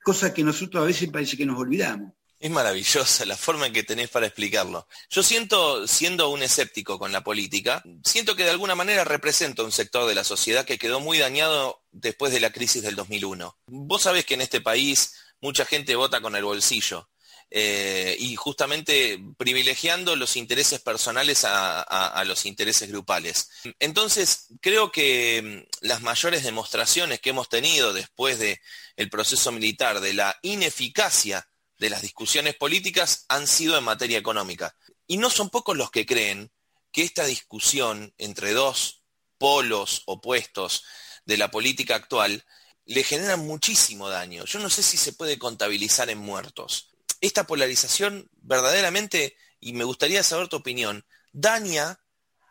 cosa 0.05 0.35
que 0.35 0.45
nosotros 0.45 0.83
a 0.83 0.87
veces 0.87 1.11
parece 1.11 1.37
que 1.37 1.47
nos 1.47 1.59
olvidamos. 1.59 2.13
Es 2.39 2.51
maravillosa 2.51 3.25
la 3.25 3.37
forma 3.37 3.69
en 3.69 3.73
que 3.73 3.85
tenés 3.85 4.11
para 4.11 4.27
explicarlo. 4.27 4.89
Yo 5.09 5.23
siento, 5.23 5.87
siendo 5.87 6.29
un 6.29 6.43
escéptico 6.43 6.99
con 6.99 7.13
la 7.13 7.23
política, 7.23 7.85
siento 8.03 8.35
que 8.35 8.43
de 8.43 8.51
alguna 8.51 8.75
manera 8.75 9.05
represento 9.05 9.65
un 9.65 9.71
sector 9.71 10.09
de 10.09 10.17
la 10.17 10.25
sociedad 10.25 10.65
que 10.65 10.77
quedó 10.77 10.99
muy 10.99 11.19
dañado 11.19 11.85
después 11.93 12.33
de 12.33 12.41
la 12.41 12.51
crisis 12.51 12.83
del 12.83 12.97
2001. 12.97 13.59
Vos 13.67 14.03
sabés 14.03 14.25
que 14.25 14.35
en 14.35 14.41
este 14.41 14.61
país 14.61 15.15
mucha 15.41 15.65
gente 15.65 15.95
vota 15.95 16.21
con 16.21 16.35
el 16.35 16.43
bolsillo. 16.43 17.12
Eh, 17.55 18.17
y 18.19 18.35
justamente 18.35 19.23
privilegiando 19.37 20.17
los 20.17 20.39
intereses 20.39 20.81
personales 20.81 21.45
a, 21.45 22.25
los 22.25 22.47
intereses 22.47 22.89
grupales. 22.89 23.51
Entonces, 23.79 24.47
creo 24.63 24.91
que 24.91 25.67
mm, 25.69 25.87
las 25.87 26.01
mayores 26.01 26.45
demostraciones 26.45 27.21
que 27.21 27.29
hemos 27.29 27.51
tenido 27.51 27.93
después 27.93 28.39
del 28.39 29.11
proceso 29.11 29.53
militar 29.53 30.01
de 30.01 30.15
la 30.15 30.35
ineficacia 30.41 31.47
de 31.79 31.91
las 31.91 32.01
discusiones 32.01 32.55
políticas 32.55 33.27
han 33.29 33.47
sido 33.47 33.77
en 33.77 33.85
materia 33.85 34.17
económica. 34.17 34.75
Y 35.07 35.19
no 35.19 35.29
son 35.29 35.51
pocos 35.51 35.77
los 35.77 35.91
que 35.91 36.07
creen 36.07 36.51
que 36.91 37.03
esta 37.03 37.27
discusión 37.27 38.15
entre 38.17 38.53
dos 38.53 39.03
polos 39.37 40.05
opuestos 40.07 40.85
de 41.27 41.37
la 41.37 41.51
política 41.51 41.97
actual 41.97 42.47
le 42.87 43.05
genera 43.05 43.37
muchísimo 43.37 44.09
daño. 44.09 44.47
Yo 44.47 44.59
no 44.59 44.71
sé 44.71 44.83
si 44.83 44.97
se 44.97 45.13
puede 45.13 45.39
contabilizar 45.39 46.09
en 46.09 46.17
muertos. 46.17 46.92
Esta 47.23 47.47
polarización 47.47 48.29
verdaderamente, 48.43 49.37
y 49.61 49.73
me 49.73 49.85
gustaría 49.85 50.23
saber 50.23 50.49
tu 50.49 50.57
opinión, 50.57 51.07
daña 51.33 51.99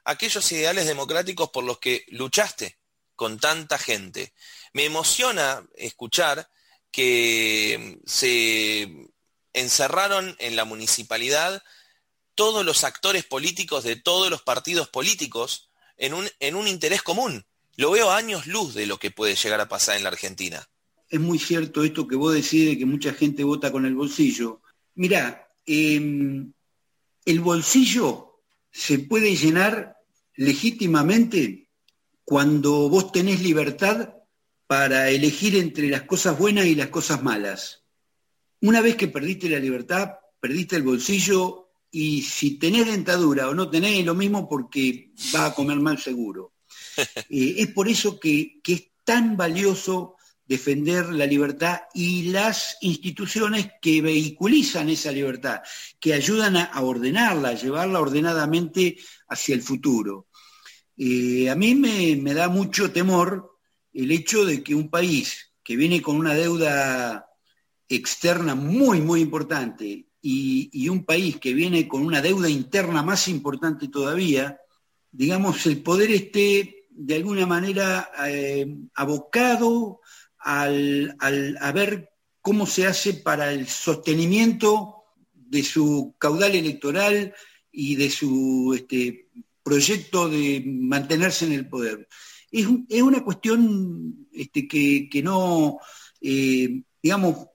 aquellos 0.04 0.52
ideales 0.52 0.88
democráticos 0.88 1.52
por 1.52 1.64
los 1.64 1.78
que 1.78 2.06
luchaste 2.08 2.80
con 3.16 3.40
tanta 3.40 3.78
gente. 3.78 4.34
Me 4.74 4.86
emociona 4.86 5.64
escuchar 5.76 6.50
que 6.90 8.00
se 8.06 9.12
encerraron 9.54 10.36
en 10.40 10.56
la 10.56 10.66
municipalidad 10.66 11.64
todos 12.36 12.66
los 12.66 12.84
actores 12.84 13.26
políticos 13.26 13.84
de 13.84 13.96
todos 13.96 14.30
los 14.30 14.42
partidos 14.42 14.90
políticos 14.90 15.70
en 15.98 16.16
un, 16.16 16.68
interés 16.68 17.04
común. 17.04 17.46
Lo 17.76 17.92
veo 17.92 18.10
a 18.10 18.18
años 18.18 18.48
luz 18.48 18.74
de 18.74 18.88
lo 18.88 18.98
que 18.98 19.12
puede 19.12 19.36
llegar 19.36 19.62
a 19.62 19.70
pasar 19.70 19.98
en 19.98 20.04
la 20.04 20.10
Argentina. 20.10 20.68
Es 21.10 21.20
muy 21.20 21.38
cierto 21.38 21.84
esto 21.84 22.08
que 22.08 22.16
vos 22.16 22.34
decís 22.34 22.66
de 22.66 22.78
que 22.78 22.86
mucha 22.86 23.14
gente 23.14 23.44
vota 23.44 23.72
con 23.72 23.86
el 23.86 23.96
bolsillo. 23.96 24.61
Mirá, 24.96 25.50
em, 25.66 26.52
el 27.26 27.40
bolsillo 27.40 28.42
se 28.72 29.00
puede 29.00 29.36
llenar 29.36 29.98
legítimamente 30.36 31.70
cuando 32.24 32.90
vos 32.90 33.12
tenés 33.12 33.42
libertad 33.42 34.16
para 34.68 35.10
elegir 35.10 35.58
entre 35.58 35.90
las 35.90 36.04
cosas 36.04 36.38
buenas 36.38 36.66
y 36.66 36.76
las 36.76 36.88
cosas 36.88 37.22
malas. 37.22 37.84
Una 38.62 38.80
vez 38.80 38.96
que 38.96 39.08
perdiste 39.08 39.50
la 39.50 39.60
libertad, 39.60 40.12
perdiste 40.40 40.78
el 40.78 40.84
bolsillo 40.84 41.72
y 41.92 42.22
si 42.22 42.58
tenés 42.58 42.88
dentadura 42.88 43.50
o 43.50 43.54
no 43.54 43.70
tenés, 43.70 44.06
lo 44.06 44.16
mismo 44.16 44.48
porque 44.48 45.12
va 45.36 45.48
a 45.48 45.54
comer 45.54 45.78
mal 45.80 46.00
seguro. 46.00 46.54
Eh, 47.30 47.56
es 47.58 47.68
por 47.68 47.88
eso 47.88 48.20
que, 48.20 48.62
es 48.66 48.84
tan 49.04 49.36
valioso 49.36 50.16
defender 50.52 51.14
la 51.14 51.26
libertad 51.26 51.84
y 51.94 52.24
las 52.24 52.78
instituciones 52.82 53.70
que 53.82 54.02
vehiculizan 54.02 54.90
esa 54.90 55.10
libertad, 55.10 55.62
que 55.98 56.14
ayudan 56.14 56.58
a, 56.58 56.82
ordenarla, 56.82 57.50
a 57.50 57.54
llevarla 57.56 58.02
ordenadamente 58.02 58.98
hacia 59.30 59.56
el 59.56 59.62
futuro. 59.62 60.28
Eh, 60.98 61.50
a 61.50 61.56
mí 61.56 61.74
me, 61.74 62.18
me 62.18 62.34
da 62.34 62.50
mucho 62.50 62.92
temor 62.92 63.58
el 63.94 64.12
hecho 64.12 64.44
de 64.44 64.62
que 64.62 64.76
un 64.76 64.90
país 64.90 65.54
que 65.64 65.78
viene 65.78 66.02
con 66.02 66.18
una 66.18 66.34
deuda 66.34 67.28
externa 67.88 68.54
muy, 68.54 69.00
muy 69.00 69.22
importante 69.22 70.06
y, 70.22 70.90
un 70.90 71.06
país 71.06 71.40
que 71.40 71.54
viene 71.54 71.88
con 71.88 72.04
una 72.04 72.22
deuda 72.22 72.50
interna 72.50 73.04
más 73.04 73.30
importante 73.30 73.88
todavía, 73.88 74.60
digamos, 75.12 75.66
el 75.66 75.82
poder 75.82 76.12
esté 76.12 76.88
de 76.90 77.16
alguna 77.16 77.46
manera 77.46 78.12
eh, 78.28 78.68
abocado 78.96 80.02
al, 80.42 81.16
a 81.20 81.72
ver 81.72 82.12
cómo 82.42 82.66
se 82.66 82.88
hace 82.88 83.14
para 83.14 83.54
el 83.54 83.68
sostenimiento 83.68 85.04
de 85.34 85.64
su 85.64 86.16
caudal 86.18 86.56
electoral 86.56 87.34
y 87.72 87.96
de 87.96 88.10
su 88.10 88.74
este, 88.76 89.30
proyecto 89.64 90.30
de 90.30 90.64
mantenerse 90.66 91.46
en 91.46 91.54
el 91.54 91.68
poder. 91.68 92.08
Es, 92.52 92.68
una 93.02 93.24
cuestión 93.24 94.28
este, 94.34 94.68
que, 94.68 95.22
no, 95.24 95.80
eh, 96.20 96.82
digamos, 97.02 97.48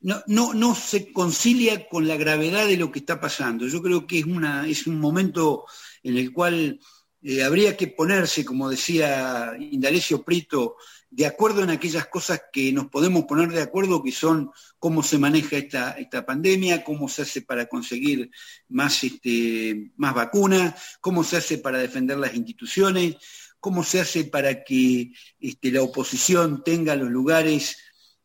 no, 0.00 0.22
no, 0.26 0.54
no, 0.54 0.74
se 0.74 1.12
concilia 1.12 1.88
con 1.88 2.06
la 2.06 2.16
gravedad 2.16 2.66
de 2.66 2.76
lo 2.76 2.90
que 2.90 3.00
está 3.00 3.20
pasando. 3.20 3.66
Yo 3.66 3.82
creo 3.82 4.06
que 4.06 4.20
es, 4.20 4.24
una, 4.24 4.66
es 4.66 4.86
un 4.86 4.98
momento 4.98 5.66
en 6.02 6.16
el 6.16 6.32
cual 6.32 6.80
eh, 7.20 7.42
habría 7.42 7.76
que 7.76 7.88
ponerse, 7.88 8.44
como 8.44 8.70
decía 8.70 9.52
Indalecio 9.58 10.22
Prito, 10.22 10.76
de 11.10 11.26
acuerdo 11.26 11.62
en 11.62 11.70
aquellas 11.70 12.06
cosas 12.06 12.42
que 12.52 12.72
nos 12.72 12.88
podemos 12.88 13.24
poner 13.24 13.48
de 13.50 13.62
acuerdo, 13.62 14.02
que 14.02 14.12
son 14.12 14.50
cómo 14.78 15.02
se 15.02 15.18
maneja 15.18 15.56
esta, 15.56 15.92
esta 15.92 16.26
pandemia, 16.26 16.84
cómo 16.84 17.08
se 17.08 17.22
hace 17.22 17.42
para 17.42 17.66
conseguir 17.66 18.30
más, 18.68 19.02
este, 19.04 19.92
más 19.96 20.14
vacunas, 20.14 20.98
cómo 21.00 21.24
se 21.24 21.38
hace 21.38 21.58
para 21.58 21.78
defender 21.78 22.18
las 22.18 22.34
instituciones, 22.34 23.16
cómo 23.58 23.82
se 23.82 24.00
hace 24.00 24.24
para 24.24 24.62
que 24.62 25.12
este, 25.40 25.72
la 25.72 25.82
oposición 25.82 26.62
tenga 26.62 26.94
los 26.94 27.10
lugares 27.10 27.76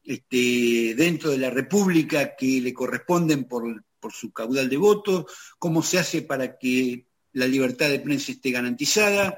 este, 0.03 0.93
dentro 0.95 1.31
de 1.31 1.37
la 1.37 1.49
República 1.49 2.35
que 2.35 2.59
le 2.61 2.73
corresponden 2.73 3.45
por, 3.45 3.83
su 4.11 4.33
caudal 4.33 4.67
de 4.67 4.75
votos, 4.75 5.25
cómo 5.57 5.81
se 5.81 5.97
hace 5.97 6.23
para 6.23 6.57
que 6.57 7.07
la 7.31 7.47
libertad 7.47 7.87
de 7.87 8.01
prensa 8.01 8.33
esté 8.33 8.51
garantizada 8.51 9.37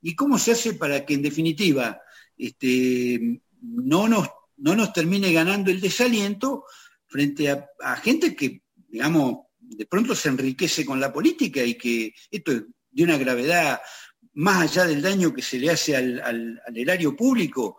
y 0.00 0.16
cómo 0.16 0.38
se 0.38 0.52
hace 0.52 0.72
para 0.72 1.04
que 1.04 1.12
en 1.12 1.22
definitiva 1.22 2.00
este, 2.36 3.40
no, 3.62 4.08
nos, 4.08 4.28
no 4.58 4.74
nos 4.74 4.92
termine 4.92 5.32
ganando 5.32 5.70
el 5.70 5.80
desaliento 5.80 6.64
frente 7.06 7.50
a, 7.50 7.96
gente 7.96 8.34
que, 8.34 8.62
digamos, 8.88 9.46
de 9.58 9.86
pronto 9.86 10.14
se 10.14 10.28
enriquece 10.28 10.84
con 10.84 11.00
la 11.00 11.12
política 11.12 11.62
y 11.62 11.74
que 11.74 12.14
esto 12.30 12.52
es 12.52 12.62
de 12.90 13.04
una 13.04 13.18
gravedad 13.18 13.80
más 14.34 14.70
allá 14.70 14.86
del 14.86 15.02
daño 15.02 15.32
que 15.32 15.42
se 15.42 15.58
le 15.58 15.70
hace 15.70 15.96
al, 15.96 16.60
erario 16.74 17.16
público, 17.16 17.78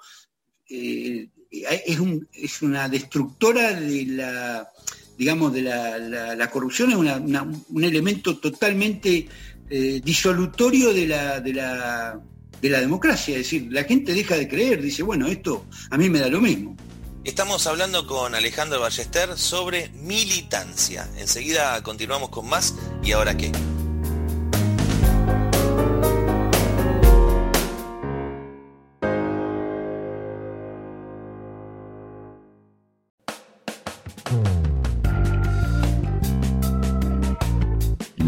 eh, 0.70 1.30
es, 1.52 2.62
una 2.62 2.90
destructora 2.90 3.74
de 3.74 4.06
la, 4.08 4.70
digamos, 5.18 5.54
de 5.54 5.62
la, 5.62 6.50
corrupción, 6.52 6.92
es 6.92 6.98
un 6.98 7.84
elemento 7.84 8.38
totalmente 8.40 9.28
eh, 9.70 10.02
disolutorio 10.04 10.94
de 10.94 11.08
la, 11.08 11.42
de, 11.42 11.54
la, 11.54 12.22
de 12.62 12.70
la 12.70 12.80
democracia. 12.80 13.36
Es 13.36 13.44
decir, 13.44 13.68
la 13.72 13.84
gente 13.84 14.14
deja 14.14 14.36
de 14.36 14.48
creer, 14.48 14.82
dice, 14.82 15.04
bueno, 15.04 15.28
esto 15.28 15.66
a 15.90 15.98
mí 15.98 16.10
me 16.10 16.20
da 16.20 16.28
lo 16.28 16.42
mismo. 16.42 16.76
Estamos 17.24 17.68
hablando 17.68 18.08
con 18.08 18.36
Alejandro 18.36 18.80
Ballester 18.80 19.38
sobre 19.38 19.90
militancia. 19.90 21.10
Enseguida 21.18 21.84
continuamos 21.84 22.30
con 22.30 22.48
más 22.48 22.74
y 23.04 23.12
ahora 23.12 23.36
qué. 23.36 23.52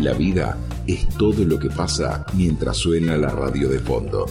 La 0.02 0.14
vida 0.14 0.58
es 0.94 1.08
todo 1.18 1.44
lo 1.46 1.60
que 1.60 1.70
pasa 1.70 2.26
mientras 2.34 2.78
suena 2.78 3.16
la 3.18 3.30
radio 3.30 3.70
de 3.70 3.80
fondo. 3.80 4.26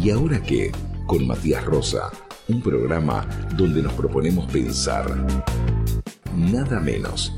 ¿Y 0.00 0.10
ahora 0.10 0.42
qué? 0.42 0.72
Con 1.06 1.26
Matías 1.26 1.64
Rosa 1.64 2.10
un 2.50 2.60
programa 2.62 3.26
donde 3.56 3.80
nos 3.80 3.92
proponemos 3.92 4.50
pensar 4.50 5.06
nada 6.34 6.80
menos 6.80 7.32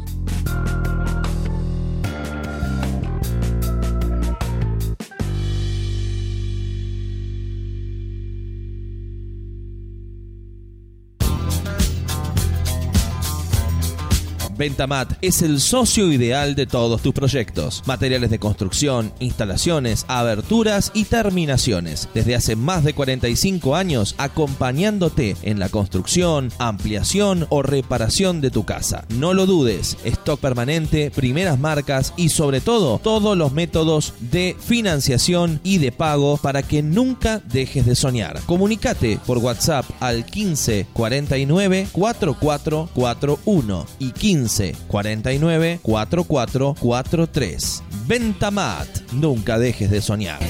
Ventamat 14.62 15.14
es 15.22 15.42
el 15.42 15.61
socio 15.61 16.12
ideal 16.12 16.55
de 16.55 16.66
todos 16.66 17.03
tus 17.03 17.12
proyectos. 17.12 17.83
Materiales 17.85 18.31
de 18.31 18.38
construcción, 18.38 19.12
instalaciones, 19.18 20.05
aberturas 20.07 20.92
y 20.94 21.03
terminaciones. 21.07 22.09
Desde 22.14 22.37
hace 22.37 22.55
más 22.55 22.85
de 22.85 22.94
45 22.94 23.75
años 23.75 24.14
acompañándote 24.18 25.37
en 25.42 25.59
la 25.59 25.68
construcción, 25.68 26.53
ampliación 26.61 27.48
o 27.48 27.62
reparación 27.62 28.40
de 28.40 28.53
tu 28.53 28.62
casa. 28.64 29.05
No 29.09 29.35
lo 29.35 29.46
dudes, 29.46 29.96
stock 30.05 30.38
permanente, 30.38 31.11
primeras 31.11 31.59
marcas 31.59 32.14
y 32.16 32.29
sobre 32.29 32.61
todo 32.61 33.01
todos 33.03 33.37
los 33.37 33.51
métodos 33.51 34.14
de 34.20 34.57
financiación 34.61 35.59
y 35.64 35.79
de 35.79 35.90
pago 35.90 36.37
para 36.37 36.62
que 36.62 36.85
nunca 36.85 37.42
dejes 37.53 37.85
de 37.85 37.96
soñar. 37.96 38.40
Comunicate 38.46 39.18
por 39.27 39.38
WhatsApp 39.38 39.87
al 39.98 40.25
15 40.25 40.87
49 40.92 41.88
4441 41.90 43.87
y 43.98 44.12
15 44.12 44.52
49 44.88 45.81
4443. 45.83 47.83
Ventamat, 48.07 48.88
nunca 49.12 49.59
dejes 49.59 49.91
de 49.91 50.03
soñar. 50.03 50.41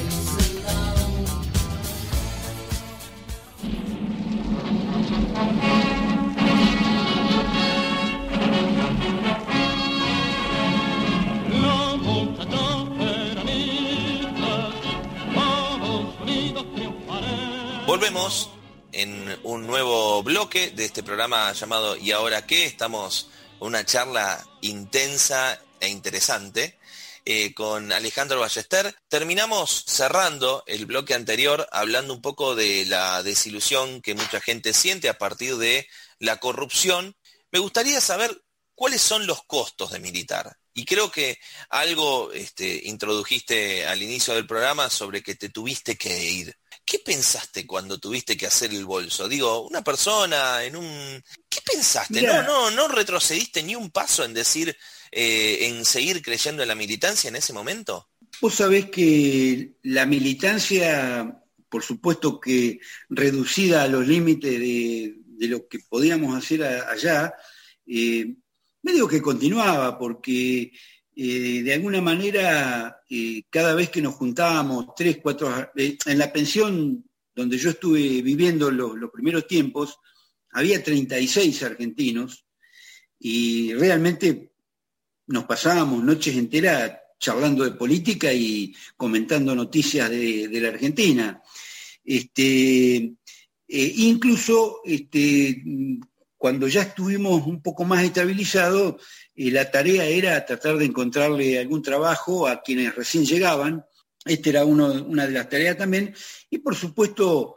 Volvemos 17.86 18.48
en 18.92 19.36
un 19.42 19.66
nuevo 19.66 20.22
bloque 20.22 20.70
de 20.70 20.86
este 20.86 21.02
programa 21.02 21.52
llamado 21.52 21.96
¿Y 21.96 22.12
ahora 22.12 22.46
qué? 22.46 22.64
Estamos 22.64 23.28
una 23.62 23.84
charla 23.84 24.44
intensa 24.60 25.60
e 25.78 25.88
interesante 25.88 26.78
eh, 27.24 27.54
con 27.54 27.92
Alejandro 27.92 28.40
Ballester. 28.40 28.94
Terminamos 29.08 29.84
cerrando 29.86 30.64
el 30.66 30.86
bloque 30.86 31.14
anterior 31.14 31.68
hablando 31.70 32.12
un 32.12 32.20
poco 32.20 32.56
de 32.56 32.84
la 32.86 33.22
desilusión 33.22 34.02
que 34.02 34.14
mucha 34.14 34.40
gente 34.40 34.72
siente 34.72 35.08
a 35.08 35.18
partir 35.18 35.56
de 35.56 35.86
la 36.18 36.38
corrupción. 36.38 37.14
Me 37.52 37.60
gustaría 37.60 38.00
saber 38.00 38.42
cuáles 38.74 39.00
son 39.00 39.26
los 39.26 39.44
costos 39.44 39.92
de 39.92 40.00
militar. 40.00 40.56
Y 40.74 40.84
creo 40.84 41.12
que 41.12 41.38
algo 41.68 42.32
este, 42.32 42.80
introdujiste 42.84 43.86
al 43.86 44.02
inicio 44.02 44.34
del 44.34 44.46
programa 44.46 44.90
sobre 44.90 45.22
que 45.22 45.36
te 45.36 45.50
tuviste 45.50 45.96
que 45.96 46.24
ir. 46.24 46.56
¿Qué 46.84 46.98
pensaste 46.98 47.66
cuando 47.66 47.98
tuviste 47.98 48.36
que 48.36 48.46
hacer 48.46 48.72
el 48.72 48.84
bolso? 48.84 49.28
Digo, 49.28 49.66
una 49.66 49.82
persona 49.82 50.64
en 50.64 50.76
un... 50.76 51.22
¿Qué 51.48 51.60
pensaste? 51.64 52.22
no, 52.22 52.42
no, 52.42 52.70
no 52.70 52.88
retrocediste 52.88 53.62
ni 53.62 53.74
un 53.74 53.90
paso 53.90 54.24
en 54.24 54.34
decir, 54.34 54.76
eh, 55.10 55.58
en 55.66 55.84
seguir 55.84 56.22
creyendo 56.22 56.62
en 56.62 56.68
la 56.68 56.74
militancia 56.74 57.28
en 57.28 57.36
ese 57.36 57.52
momento. 57.52 58.08
Vos 58.40 58.54
sabés 58.54 58.90
que 58.90 59.74
la 59.82 60.06
militancia, 60.06 61.42
por 61.68 61.82
supuesto 61.82 62.40
que 62.40 62.80
reducida 63.08 63.82
a 63.82 63.88
los 63.88 64.06
límites 64.06 64.58
de, 64.58 65.14
lo 65.48 65.66
que 65.68 65.80
podíamos 65.80 66.36
hacer 66.36 66.64
allá, 66.64 67.34
eh, 67.86 68.34
medio 68.82 69.06
que 69.06 69.22
continuaba, 69.22 69.98
porque 69.98 70.72
eh, 71.14 71.62
de 71.62 71.74
alguna 71.74 72.00
manera, 72.00 73.02
eh, 73.08 73.42
cada 73.50 73.74
vez 73.74 73.90
que 73.90 74.00
nos 74.00 74.14
juntábamos, 74.14 74.94
tres, 74.96 75.18
cuatro, 75.22 75.70
eh, 75.76 75.98
en 76.06 76.18
la 76.18 76.32
pensión 76.32 77.04
donde 77.34 77.58
yo 77.58 77.70
estuve 77.70 78.22
viviendo 78.22 78.70
los, 78.70 79.10
primeros 79.10 79.46
tiempos, 79.46 79.98
había 80.52 80.82
36 80.82 81.62
argentinos 81.62 82.46
y 83.18 83.74
realmente 83.74 84.52
nos 85.26 85.44
pasábamos 85.44 86.02
noches 86.02 86.36
enteras 86.36 86.92
charlando 87.18 87.64
de 87.64 87.72
política 87.72 88.32
y 88.32 88.74
comentando 88.96 89.54
noticias 89.54 90.10
de, 90.10 90.48
la 90.60 90.68
Argentina. 90.68 91.42
Este, 92.04 93.14
incluso 93.68 94.80
este, 94.84 95.62
cuando 96.42 96.66
ya 96.66 96.82
estuvimos 96.82 97.46
un 97.46 97.62
poco 97.62 97.84
más 97.84 98.02
estabilizados, 98.02 98.96
eh, 99.36 99.52
la 99.52 99.70
tarea 99.70 100.06
era 100.06 100.44
tratar 100.44 100.76
de 100.76 100.86
encontrarle 100.86 101.56
algún 101.56 101.82
trabajo 101.82 102.48
a 102.48 102.60
quienes 102.62 102.96
recién 102.96 103.24
llegaban. 103.24 103.84
Esta 104.24 104.50
era 104.50 104.64
una 104.64 105.24
de 105.24 105.32
las 105.32 105.48
tareas 105.48 105.78
también. 105.78 106.12
Y 106.50 106.58
por 106.58 106.74
supuesto, 106.74 107.54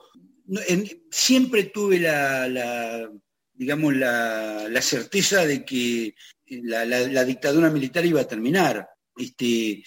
siempre 1.09 1.63
tuve 1.63 1.99
la, 1.99 3.09
digamos, 3.53 3.95
la, 3.95 4.81
certeza 4.83 5.47
de 5.47 5.65
que 5.65 6.13
la, 6.45 7.25
dictadura 7.25 7.71
militar 7.71 8.05
iba 8.05 8.21
a 8.21 8.27
terminar. 8.27 8.87
Este, 9.17 9.83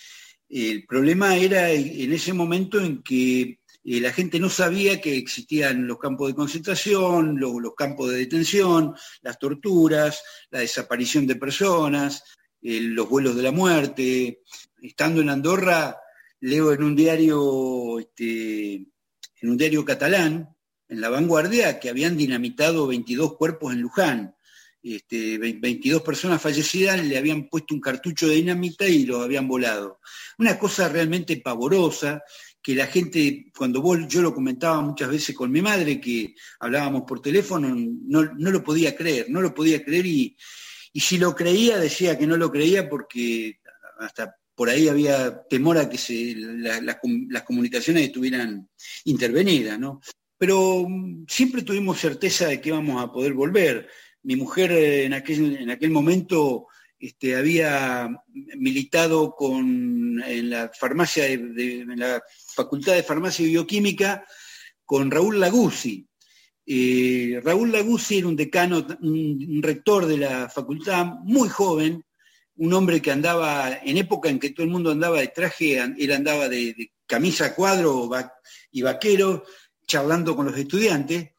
el 0.48 0.84
problema 0.87 1.37
era 1.37 1.70
en 1.70 2.12
ese 2.12 2.32
momento 2.32 2.80
en 2.80 3.00
que 3.04 3.58
la 3.84 4.12
gente 4.12 4.38
no 4.38 4.50
sabía 4.50 5.00
que 5.00 5.16
existían 5.16 5.86
los 5.86 5.98
campos 5.98 6.28
de 6.28 6.34
concentración, 6.34 7.38
los, 7.38 7.74
campos 7.74 8.10
de 8.10 8.18
detención, 8.18 8.94
las 9.22 9.38
torturas, 9.38 10.22
la 10.50 10.60
desaparición 10.60 11.26
de 11.26 11.36
personas, 11.36 12.22
los 12.60 13.08
vuelos 13.08 13.36
de 13.36 13.42
la 13.42 13.52
muerte. 13.52 14.42
Estando 14.82 15.20
en 15.20 15.30
Andorra, 15.30 15.96
leo 16.40 16.72
en 16.72 16.82
un 16.82 16.94
diario, 16.94 17.98
este, 17.98 18.74
en 18.74 19.50
un 19.50 19.56
diario 19.56 19.84
catalán, 19.84 20.54
en 20.88 21.00
la 21.00 21.08
vanguardia, 21.08 21.78
que 21.78 21.90
habían 21.90 22.16
dinamitado 22.16 22.86
22 22.86 23.36
cuerpos 23.36 23.72
en 23.72 23.80
Luján. 23.80 24.34
Este, 24.80 25.38
22 25.38 26.02
personas 26.02 26.40
fallecidas 26.40 27.04
le 27.04 27.18
habían 27.18 27.48
puesto 27.48 27.74
un 27.74 27.80
cartucho 27.80 28.28
de 28.28 28.36
dinamita 28.36 28.86
y 28.86 29.04
lo 29.04 29.22
habían 29.22 29.48
volado. 29.48 30.00
Una 30.38 30.58
cosa 30.58 30.88
realmente 30.88 31.36
pavorosa 31.38 32.22
que 32.62 32.75
la 32.75 32.87
gente, 32.87 33.51
cuando 33.57 33.83
yo 34.09 34.23
lo 34.23 34.35
comentaba 34.35 34.81
muchas 34.81 35.11
veces 35.11 35.35
con 35.35 35.51
mi 35.51 35.62
madre, 35.62 36.01
que 36.01 36.35
hablábamos 36.61 37.03
por 37.07 37.23
teléfono, 37.23 37.75
no, 37.75 38.23
lo 38.23 38.64
podía 38.64 38.97
creer, 38.97 39.27
no 39.31 39.40
lo 39.40 39.55
podía 39.55 39.85
creer 39.85 40.07
y, 40.07 40.37
si 40.94 41.16
lo 41.16 41.35
creía 41.35 41.79
decía 41.79 42.18
que 42.18 42.27
no 42.27 42.37
lo 42.37 42.51
creía 42.51 42.88
porque 42.88 43.61
hasta 44.01 44.35
por 44.57 44.68
ahí 44.68 44.88
había 44.88 45.47
temor 45.49 45.79
a 45.79 45.88
que 45.88 45.97
se, 45.97 46.35
las 46.37 47.42
comunicaciones 47.44 48.05
estuvieran 48.05 48.68
intervenidas, 49.05 49.79
¿no? 49.79 50.01
Pero 50.37 50.87
mm, 50.88 51.27
siempre 51.29 51.62
tuvimos 51.62 52.01
certeza 52.01 52.49
de 52.49 52.61
que 52.61 52.71
íbamos 52.71 53.01
a 53.01 53.12
poder 53.12 53.35
volver. 53.35 53.88
Mi 54.25 54.35
mujer 54.35 54.73
en 54.73 55.12
aquel, 55.12 55.57
en 55.59 55.71
aquel 55.71 55.90
momento 55.90 56.66
este, 56.98 57.37
había 57.37 58.08
militado 58.56 59.34
con, 59.34 60.22
en 60.24 60.50
la 60.50 60.70
farmacia 60.72 61.24
de, 61.24 61.84
la 61.96 62.22
Facultad 62.54 62.94
de 62.94 63.02
Farmacia 63.02 63.46
y 63.46 63.50
Bioquímica 63.50 64.26
con 64.84 65.11
Raúl 65.11 65.38
Laguzzi. 65.38 66.06
Eh, 66.66 67.40
Raúl 67.42 67.72
Laguzzi 67.72 68.18
era 68.18 68.28
un 68.28 68.37
decano, 68.37 68.87
un, 69.00 69.61
rector 69.62 70.06
de 70.06 70.18
la 70.18 70.48
facultad 70.48 71.06
muy 71.22 71.48
joven, 71.48 72.04
un 72.56 72.72
hombre 72.72 73.00
que 73.00 73.12
andaba, 73.12 73.78
en 73.82 73.96
época 73.96 74.28
en 74.28 74.38
que 74.38 74.50
todo 74.50 74.64
el 74.64 74.72
mundo 74.72 74.90
andaba 74.90 75.20
de 75.20 75.28
traje, 75.28 75.78
él 75.78 76.12
andaba 76.12 76.48
de, 76.48 76.92
camisa 77.06 77.54
cuadro 77.54 78.11
y 78.70 78.82
vaquero, 78.82 79.44
charlando 79.87 80.37
con 80.37 80.46
los 80.46 80.56
estudiantes. 80.56 81.30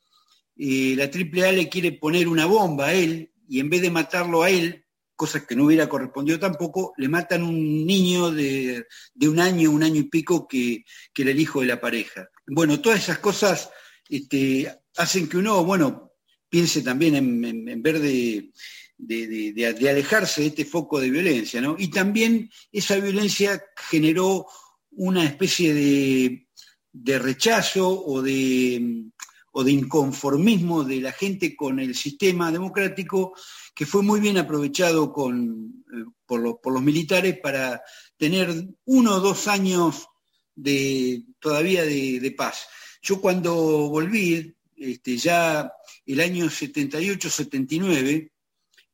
Eh, 0.58 0.96
la 0.98 1.06
AAA 1.06 1.52
le 1.54 1.70
quiere 1.70 1.94
poner 1.94 2.28
una 2.28 2.46
bomba 2.46 2.88
a 2.88 2.94
él 2.94 3.32
y 3.48 3.60
en 3.60 3.70
vez 3.70 3.82
de 3.82 3.92
matarlo 3.92 4.44
a 4.44 4.50
él, 4.50 4.86
cosas 5.20 5.46
que 5.46 5.54
no 5.54 5.66
hubiera 5.66 5.90
correspondido 5.90 6.40
tampoco, 6.40 6.94
le 6.96 7.10
matan 7.10 7.44
un 7.44 7.86
niño 7.86 8.32
de, 8.32 8.86
un 9.24 9.42
año, 9.42 9.70
un 9.70 9.84
año 9.84 10.00
y 10.00 10.04
pico 10.04 10.48
que, 10.48 10.86
era 11.14 11.32
el 11.32 11.40
hijo 11.42 11.60
de 11.60 11.68
la 11.68 11.82
pareja. 11.82 12.30
Bueno, 12.48 12.80
todas 12.80 13.04
esas 13.04 13.20
cosas 13.20 13.70
este, 14.08 14.74
hacen 14.96 15.28
que 15.28 15.36
uno, 15.36 15.66
bueno, 15.66 16.14
piense 16.48 16.82
también 16.84 17.16
en, 17.16 17.84
ver 17.84 18.00
de, 18.00 18.54
de, 18.98 19.90
alejarse 19.90 20.40
de 20.40 20.48
este 20.48 20.64
foco 20.64 21.02
de 21.02 21.10
violencia, 21.10 21.60
¿no? 21.60 21.76
Y 21.78 21.90
también 21.90 22.50
esa 22.72 22.96
violencia 22.96 23.62
generó 23.90 24.46
una 24.92 25.26
especie 25.26 25.74
de, 25.74 27.20
rechazo 27.20 28.06
o 28.06 28.22
de, 28.22 29.04
o 29.52 29.66
de 29.66 29.72
inconformismo 29.74 30.86
de 30.86 31.02
la 31.02 31.12
gente 31.12 31.58
con 31.58 31.78
el 31.78 31.94
sistema 31.94 32.54
democrático 32.54 33.34
que 33.80 33.86
fue 33.86 34.04
muy 34.04 34.20
bien 34.20 34.38
aprovechado 34.38 35.06
eh, 35.06 36.04
por, 36.26 36.74
los 36.74 36.84
militares 36.84 37.40
para 37.40 37.82
tener 38.18 38.54
uno 38.84 39.14
o 39.14 39.20
dos 39.22 39.48
años 39.48 40.06
de, 40.54 41.24
todavía 41.40 41.86
de, 41.86 42.36
paz. 42.38 42.68
Yo 43.02 43.22
cuando 43.22 43.56
volví, 43.88 44.54
este, 44.76 45.16
ya 45.16 45.72
el 46.06 46.20
año 46.20 46.48
78-79, 46.48 48.32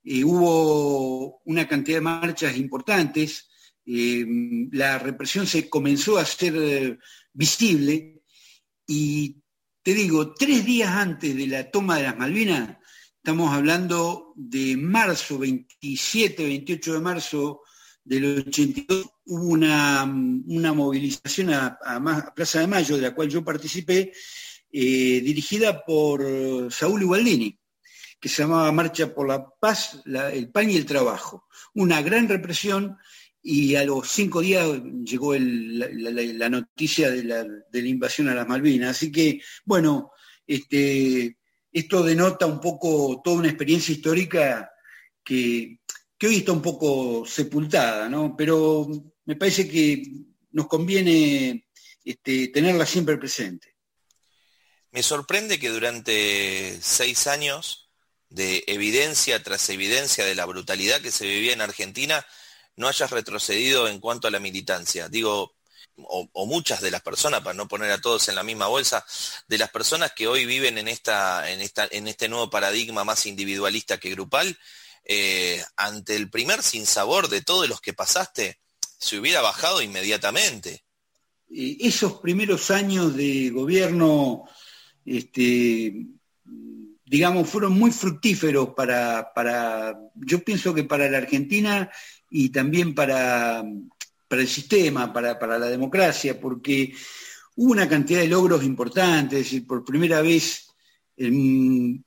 eh, 0.04 0.24
hubo 0.24 1.42
una 1.46 1.68
cantidad 1.68 1.98
de 1.98 2.02
marchas 2.02 2.56
importantes, 2.56 3.50
eh, 3.88 4.24
la 4.72 5.00
represión 5.00 5.48
se 5.48 5.68
comenzó 5.68 6.20
a 6.20 6.22
hacer 6.22 7.00
visible 7.34 8.22
y 8.86 9.42
te 9.82 9.96
digo, 9.96 10.36
tres 10.36 10.64
días 10.64 10.90
antes 10.90 11.36
de 11.36 11.48
la 11.48 11.72
toma 11.72 11.98
de 11.98 12.04
las 12.04 12.18
Malvinas, 12.18 12.78
Estamos 13.26 13.56
hablando 13.56 14.34
de 14.36 14.78
marzo, 14.78 15.40
27, 15.40 16.44
28 16.44 16.94
de 16.94 17.00
marzo 17.00 17.62
del 18.04 18.46
82, 18.50 19.04
hubo 19.26 19.48
una, 19.48 20.06
movilización 20.06 21.52
a, 21.52 21.76
Plaza 22.36 22.60
de 22.60 22.68
Mayo, 22.68 22.98
de 22.98 23.02
la 23.02 23.16
cual 23.16 23.28
yo 23.28 23.44
participé, 23.44 24.12
eh, 24.72 25.22
dirigida 25.24 25.84
por 25.84 26.72
Saúl 26.72 27.02
Igualdini, 27.02 27.60
que 28.20 28.30
se 28.30 28.44
llamaba 28.44 28.72
Marcha 28.72 29.12
por 29.12 29.28
la 29.28 29.44
Paz, 29.60 30.04
el 30.06 30.52
Pan 30.52 30.70
y 30.70 30.76
el 30.76 30.86
Trabajo. 30.86 31.48
Una 31.74 32.04
gran 32.04 32.30
represión 32.30 32.96
y 33.42 33.74
a 33.74 33.84
los 33.86 34.08
cinco 34.08 34.42
días 34.42 34.70
llegó 35.04 35.34
la, 35.34 36.50
noticia 36.50 37.10
de 37.10 37.24
la, 37.24 37.44
de 37.44 37.82
la, 37.82 37.88
invasión 37.88 38.30
a 38.30 38.36
las 38.36 38.48
Malvinas. 38.48 38.92
Así 38.92 39.12
que, 39.12 39.42
bueno, 39.66 40.12
este, 40.46 41.38
esto 41.76 42.04
denota 42.04 42.46
un 42.46 42.62
poco 42.62 43.22
toda 43.22 43.36
una 43.36 43.50
experiencia 43.50 43.94
histórica 43.94 44.72
que, 45.22 45.82
hoy 46.24 46.38
está 46.38 46.54
un 46.54 46.62
poco 46.62 47.26
sepultada, 47.26 48.08
¿no? 48.08 48.34
Pero 48.38 48.88
me 49.26 49.36
parece 49.36 49.68
que 49.68 50.02
nos 50.54 50.68
conviene 50.68 51.68
este, 52.06 52.48
tenerla 52.48 52.86
siempre 52.86 53.18
presente. 53.18 53.76
Me 54.92 55.04
sorprende 55.04 55.60
que 55.60 55.70
durante 55.70 56.80
seis 56.82 57.28
años 57.28 57.92
de 58.30 58.64
evidencia 58.68 59.44
tras 59.44 59.70
evidencia 59.70 60.24
de 60.24 60.34
la 60.34 60.46
brutalidad 60.46 61.02
que 61.02 61.12
se 61.12 61.28
vivía 61.28 61.52
en 61.52 61.62
Argentina, 61.62 62.26
no 62.78 62.88
hayas 62.88 63.12
retrocedido 63.12 63.90
en 63.90 64.00
cuanto 64.00 64.30
a 64.30 64.32
la 64.32 64.40
militancia. 64.40 65.10
Digo, 65.10 65.55
o, 65.98 66.46
muchas 66.46 66.82
de 66.82 66.92
las 66.92 67.02
personas, 67.02 67.42
para 67.42 67.54
no 67.54 67.68
poner 67.68 67.92
a 67.92 68.02
todos 68.02 68.28
en 68.30 68.36
la 68.36 68.44
misma 68.44 68.68
bolsa, 68.68 69.06
de 69.48 69.58
las 69.58 69.70
personas 69.70 70.12
que 70.14 70.28
hoy 70.28 70.46
viven 70.46 70.78
en, 70.78 70.88
esta, 70.88 71.50
en, 71.52 71.62
esta, 71.62 71.88
en 71.90 72.08
este 72.08 72.28
nuevo 72.28 72.50
paradigma 72.50 73.04
más 73.04 73.26
individualista 73.26 74.00
que 74.00 74.12
grupal, 74.12 74.58
eh, 75.06 75.64
ante 75.78 76.16
el 76.16 76.30
primer 76.30 76.64
sinsabor 76.64 77.30
de 77.30 77.42
todos 77.42 77.70
los 77.70 77.82
que 77.82 77.94
pasaste, 77.94 78.60
se 78.98 79.18
hubiera 79.20 79.42
bajado 79.42 79.82
inmediatamente. 79.82 80.84
Esos 81.50 82.20
primeros 82.20 82.72
años 82.72 83.16
de 83.16 83.52
gobierno, 83.52 84.46
este, 85.06 85.94
digamos, 87.06 87.48
fueron 87.48 87.74
muy 87.74 87.92
fructíferos 87.92 88.70
para, 88.76 89.32
para, 89.34 89.98
yo 90.16 90.44
pienso 90.44 90.74
que 90.74 90.84
para 90.84 91.10
la 91.10 91.20
Argentina 91.20 91.90
y 92.32 92.50
también 92.50 92.96
para, 92.96 93.64
para 94.28 94.42
el 94.42 94.48
sistema, 94.48 95.14
para, 95.14 95.60
la 95.60 95.68
democracia, 95.68 96.40
porque 96.40 96.94
hubo 97.56 97.72
una 97.72 97.88
cantidad 97.88 98.22
de 98.22 98.28
logros 98.28 98.64
importantes, 98.64 99.40
es 99.40 99.46
decir, 99.46 99.68
por 99.68 99.86
primera 99.86 100.22
vez 100.22 100.68
en, 101.18 102.04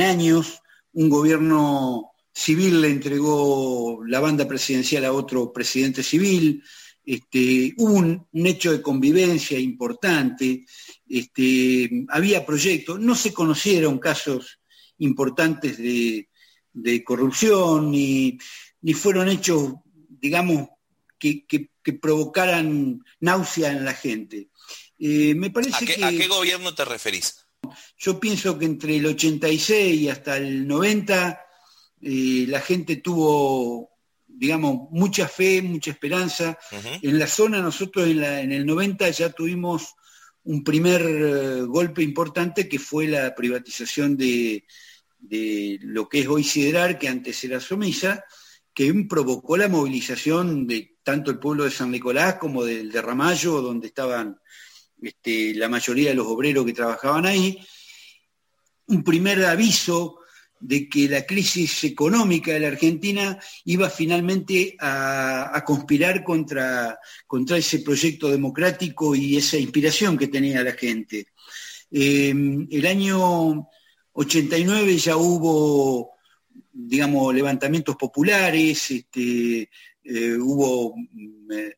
años 0.00 0.60
un 0.92 1.08
gobierno 1.08 2.12
civil 2.32 2.80
le 2.80 2.88
entregó 2.88 4.02
la 4.06 4.20
banda 4.20 4.48
presidencial 4.48 5.04
a 5.04 5.12
otro 5.12 5.52
presidente 5.52 6.02
civil, 6.02 6.62
este, 7.04 7.74
hubo 7.76 7.94
un, 7.94 8.26
hecho 8.32 8.72
de 8.72 8.80
convivencia 8.80 9.58
importante, 9.58 10.64
este, 11.06 12.06
había 12.08 12.46
proyectos, 12.46 12.98
no 12.98 13.14
se 13.14 13.32
conocieron 13.32 13.98
casos 13.98 14.58
importantes 14.98 15.76
de, 15.76 16.28
corrupción, 17.04 17.90
ni, 17.90 18.38
ni, 18.80 18.94
fueron 18.94 19.28
hechos, 19.28 19.74
digamos, 20.08 20.68
que, 21.46 21.68
provocaran 22.00 23.04
náusea 23.20 23.72
en 23.72 23.84
la 23.84 23.94
gente. 23.94 24.48
Eh, 24.98 25.34
me 25.34 25.50
parece 25.50 25.84
¿A, 25.84 25.86
qué, 25.86 26.04
¿A 26.04 26.10
qué 26.10 26.26
gobierno 26.28 26.74
te 26.74 26.84
referís? 26.84 27.44
Yo 27.98 28.20
pienso 28.20 28.58
que 28.58 28.64
entre 28.64 28.96
el 28.96 29.06
86 29.06 30.00
y 30.00 30.08
hasta 30.08 30.36
el 30.36 30.66
90 30.66 31.40
eh, 32.00 32.44
la 32.48 32.60
gente 32.60 32.96
tuvo, 32.96 33.90
digamos, 34.26 34.90
mucha 34.90 35.28
fe, 35.28 35.62
mucha 35.62 35.90
esperanza. 35.90 36.58
En 37.02 37.18
la 37.18 37.26
zona 37.26 37.60
nosotros 37.60 38.08
en, 38.08 38.52
el 38.52 38.66
90 38.66 39.08
ya 39.10 39.30
tuvimos 39.30 39.94
un 40.44 40.62
primer 40.62 41.00
eh, 41.02 41.62
golpe 41.62 42.02
importante 42.02 42.68
que 42.68 42.78
fue 42.78 43.08
la 43.08 43.34
privatización 43.34 44.16
de, 44.16 44.66
de, 45.18 45.78
lo 45.80 46.08
que 46.08 46.20
es 46.20 46.28
hoy 46.28 46.44
Siderar, 46.44 46.98
que 46.98 47.08
antes 47.08 47.42
era 47.44 47.60
Somisa, 47.60 48.24
que 48.74 48.92
provocó 49.08 49.56
la 49.56 49.68
movilización 49.68 50.66
de 50.66 50.96
tanto 51.02 51.30
el 51.30 51.38
pueblo 51.38 51.64
de 51.64 51.70
San 51.70 51.90
Nicolás 51.90 52.34
como 52.34 52.64
del 52.64 52.90
de 52.90 53.00
Ramallo, 53.00 53.62
donde 53.62 53.86
estaban 53.86 54.38
este, 55.00 55.54
la 55.54 55.68
mayoría 55.68 56.10
de 56.10 56.16
los 56.16 56.26
obreros 56.26 56.66
que 56.66 56.72
trabajaban 56.72 57.26
ahí, 57.26 57.58
un 58.86 59.04
primer 59.04 59.44
aviso 59.44 60.18
de 60.58 60.88
que 60.88 61.08
la 61.08 61.26
crisis 61.26 61.84
económica 61.84 62.52
de 62.52 62.60
la 62.60 62.68
Argentina 62.68 63.38
iba 63.66 63.90
finalmente 63.90 64.76
a, 64.80 65.62
conspirar 65.66 66.24
contra, 66.24 66.98
contra, 67.26 67.58
ese 67.58 67.80
proyecto 67.80 68.28
democrático 68.28 69.14
y 69.14 69.36
esa 69.36 69.58
inspiración 69.58 70.16
que 70.16 70.28
tenía 70.28 70.64
la 70.64 70.72
gente. 70.72 71.28
Eh, 71.90 72.30
el 72.70 72.86
año 72.86 73.68
89 74.12 74.96
ya 74.96 75.16
hubo 75.16 76.13
digamos, 76.74 77.32
levantamientos 77.32 77.94
populares, 77.96 78.90
este, 78.90 79.70
eh, 80.02 80.36
hubo 80.36 80.96
mm, 80.96 81.52
eh, 81.52 81.76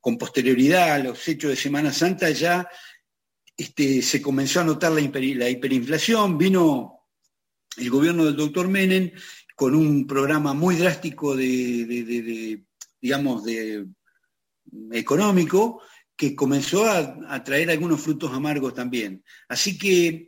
con 0.00 0.18
posterioridad 0.18 0.92
a 0.94 0.98
los 0.98 1.28
hechos 1.28 1.50
de 1.50 1.56
Semana 1.56 1.92
Santa 1.92 2.30
ya 2.30 2.68
este, 3.56 4.02
se 4.02 4.20
comenzó 4.20 4.60
a 4.60 4.64
notar 4.64 4.92
la, 4.92 5.00
hiperinflación, 5.00 6.36
vino 6.36 7.06
el 7.76 7.90
gobierno 7.90 8.24
del 8.24 8.36
doctor 8.36 8.68
Menem 8.68 9.12
con 9.54 9.74
un 9.74 10.06
programa 10.06 10.54
muy 10.54 10.76
drástico 10.76 11.36
de, 11.36 12.64
digamos, 13.00 13.44
de 13.44 13.86
económico, 14.92 15.82
que 16.16 16.34
comenzó 16.34 16.84
a, 16.84 17.18
a, 17.28 17.44
traer 17.44 17.70
algunos 17.70 18.00
frutos 18.00 18.32
amargos 18.32 18.74
también. 18.74 19.24
Así 19.48 19.78
que 19.78 20.27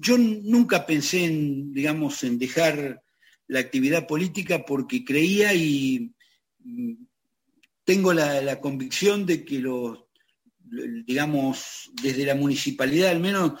yo 0.00 0.18
nunca 0.18 0.86
pensé 0.86 1.24
en, 1.24 1.72
digamos, 1.72 2.22
en 2.24 2.38
dejar 2.38 3.02
la 3.46 3.60
actividad 3.60 4.06
política 4.06 4.64
porque 4.64 5.04
creía 5.04 5.54
y 5.54 6.12
mm, 6.60 6.94
tengo 7.84 8.12
la, 8.12 8.60
convicción 8.60 9.24
de 9.24 9.44
que 9.44 9.60
los, 9.60 10.04
digamos, 11.06 11.90
desde 12.02 12.26
la 12.26 12.34
municipalidad 12.34 13.10
al 13.10 13.20
menos, 13.20 13.60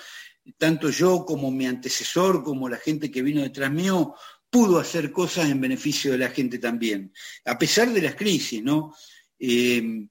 tanto 0.58 0.90
yo 0.90 1.24
como 1.24 1.50
mi 1.50 1.66
antecesor, 1.66 2.44
como 2.44 2.68
la 2.68 2.76
gente 2.76 3.10
que 3.10 3.22
vino 3.22 3.42
detrás 3.42 3.72
mío, 3.72 4.14
pudo 4.50 4.78
hacer 4.78 5.12
cosas 5.12 5.50
en 5.50 5.60
beneficio 5.60 6.12
de 6.12 6.18
la 6.18 6.28
gente 6.28 6.58
también, 6.58 7.12
a 7.46 7.58
pesar 7.58 7.90
de 7.90 8.02
las 8.02 8.14
crisis, 8.14 8.62
¿no? 8.62 8.94
Eh, 9.38 10.06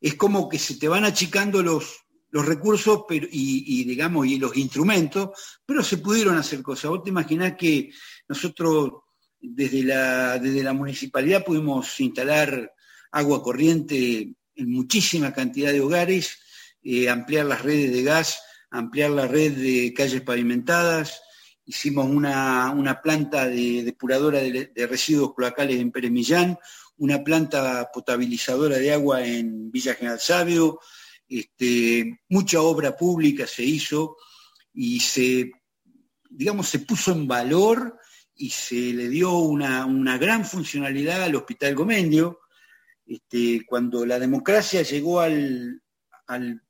es 0.00 0.14
como 0.14 0.48
que 0.48 0.58
se 0.58 0.76
te 0.76 0.88
van 0.88 1.04
achicando 1.04 1.62
los, 1.62 2.04
los 2.30 2.46
recursos 2.46 3.04
y, 3.10 3.84
digamos, 3.84 4.26
y 4.26 4.38
los 4.38 4.56
instrumentos, 4.56 5.30
pero 5.66 5.82
se 5.82 5.98
pudieron 5.98 6.36
hacer 6.36 6.62
cosas. 6.62 6.90
Vos 6.90 7.02
te 7.02 7.10
imaginás 7.10 7.54
que 7.56 7.90
nosotros 8.28 8.92
desde 9.40 9.82
la, 9.82 10.38
desde 10.38 10.62
la 10.62 10.72
municipalidad 10.72 11.44
pudimos 11.44 11.98
instalar 12.00 12.72
agua 13.12 13.42
corriente 13.42 14.34
en 14.54 14.70
muchísima 14.70 15.32
cantidad 15.32 15.72
de 15.72 15.80
hogares, 15.80 16.38
eh, 16.82 17.08
ampliar 17.08 17.46
las 17.46 17.62
redes 17.62 17.92
de 17.92 18.02
gas, 18.02 18.42
ampliar 18.70 19.10
la 19.10 19.26
red 19.26 19.52
de 19.52 19.92
calles 19.92 20.20
pavimentadas 20.20 21.22
hicimos 21.70 22.06
una, 22.06 23.00
planta 23.00 23.46
de 23.46 23.84
depuradora 23.84 24.40
de, 24.40 24.86
residuos 24.88 25.34
cloacales 25.34 25.78
en 25.78 25.92
Pérez 25.92 26.10
Millán, 26.10 26.58
una 26.96 27.22
planta 27.22 27.88
potabilizadora 27.92 28.76
de 28.76 28.92
agua 28.92 29.24
en 29.24 29.70
Villa 29.70 29.94
General 29.94 30.18
Sabio, 30.18 30.80
este, 31.30 32.20
mucha 32.28 32.60
obra 32.60 32.96
pública 32.96 33.46
se 33.46 33.62
hizo 33.62 34.16
y 34.74 34.98
se, 34.98 35.52
digamos, 36.28 36.68
se 36.68 36.80
puso 36.80 37.12
en 37.12 37.28
valor 37.28 37.96
y 38.34 38.50
se 38.50 38.92
le 38.92 39.08
dio 39.08 39.38
una, 39.38 40.18
gran 40.18 40.44
funcionalidad 40.44 41.22
al 41.22 41.36
Hospital 41.36 41.76
Gomendio. 41.76 42.40
Este, 43.06 43.64
cuando 43.64 44.04
la 44.04 44.18
democracia 44.18 44.82
llegó 44.82 45.20
al, 45.20 45.82
al, 46.26 46.60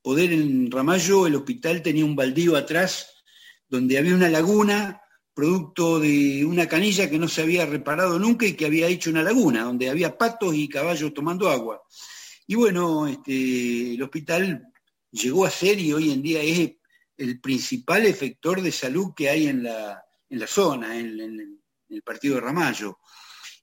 poder 0.00 0.32
en 0.32 0.70
Ramallo, 0.70 1.26
el 1.26 1.36
hospital 1.36 1.82
tenía 1.82 2.04
un 2.04 2.16
baldío 2.16 2.56
atrás 2.56 3.22
donde 3.68 3.98
había 3.98 4.14
una 4.14 4.30
laguna 4.30 5.02
producto 5.34 6.00
de 6.00 6.46
una 6.46 6.66
canilla 6.66 7.10
que 7.10 7.18
no 7.18 7.28
se 7.28 7.42
había 7.42 7.66
reparado 7.66 8.18
nunca 8.18 8.46
y 8.46 8.54
que 8.54 8.64
había 8.64 8.86
hecho 8.86 9.10
una 9.10 9.22
laguna, 9.22 9.64
donde 9.64 9.90
había 9.90 10.16
patos 10.16 10.54
y 10.54 10.66
caballos 10.66 11.12
tomando 11.12 11.50
agua. 11.50 11.82
Y 12.46 12.54
bueno, 12.54 13.06
este, 13.06 13.94
el 13.94 14.02
hospital 14.02 14.72
llegó 15.10 15.44
a 15.44 15.50
ser 15.50 15.78
y 15.78 15.92
hoy 15.92 16.12
en 16.12 16.22
día 16.22 16.42
es 16.42 16.72
el 17.16 17.40
principal 17.40 18.06
efector 18.06 18.60
de 18.62 18.72
salud 18.72 19.12
que 19.16 19.28
hay 19.28 19.48
en 19.48 19.62
la, 19.62 20.02
zona, 20.46 20.98
en, 20.98 21.60
el 21.88 22.02
partido 22.02 22.36
de 22.36 22.42
Ramallo. 22.42 22.98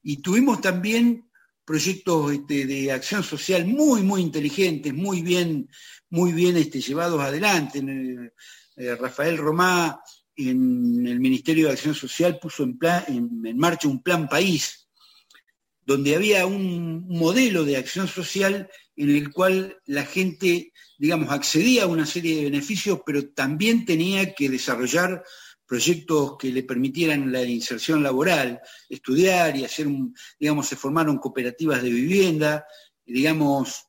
Y 0.01 0.21
tuvimos 0.21 0.59
también 0.59 1.29
proyectos 1.65 2.33
este, 2.33 2.65
de 2.65 2.91
acción 2.91 3.23
social 3.23 3.65
muy, 3.65 4.01
muy 4.03 4.21
inteligentes, 4.21 4.93
muy 4.93 5.21
bien, 5.21 5.69
muy 6.09 6.33
bien 6.33 6.57
este, 6.57 6.81
llevados 6.81 7.21
adelante. 7.21 7.79
Eh, 8.75 8.95
Rafael 8.95 9.37
Romá 9.37 10.01
en 10.35 11.05
el 11.05 11.19
Ministerio 11.19 11.67
de 11.67 11.73
Acción 11.73 11.95
Social 11.95 12.39
puso 12.39 12.63
en, 12.63 12.77
en, 13.45 13.57
marcha 13.57 13.87
un 13.87 14.01
plan 14.01 14.27
país, 14.27 14.82
donde 15.85 16.15
había 16.15 16.45
un 16.45 17.07
modelo 17.07 17.65
de 17.65 17.77
acción 17.77 18.07
social 18.07 18.69
en 18.95 19.09
el 19.09 19.31
cual 19.31 19.77
la 19.85 20.05
gente, 20.05 20.71
digamos, 20.97 21.31
accedía 21.31 21.83
a 21.83 21.87
una 21.87 22.05
serie 22.05 22.37
de 22.37 22.45
beneficios, 22.45 23.01
pero 23.05 23.29
también 23.29 23.85
tenía 23.85 24.33
que 24.33 24.49
desarrollar 24.49 25.23
proyectos 25.65 26.37
que 26.37 26.51
le 26.51 26.63
permitieran 26.63 27.31
la 27.31 27.43
inserción 27.43 28.03
laboral, 28.03 28.61
estudiar 28.89 29.57
y 29.57 29.65
hacer, 29.65 29.87
un, 29.87 30.15
digamos, 30.39 30.67
se 30.67 30.75
formaron 30.75 31.17
cooperativas 31.17 31.81
de 31.81 31.89
vivienda, 31.89 32.65
digamos, 33.05 33.87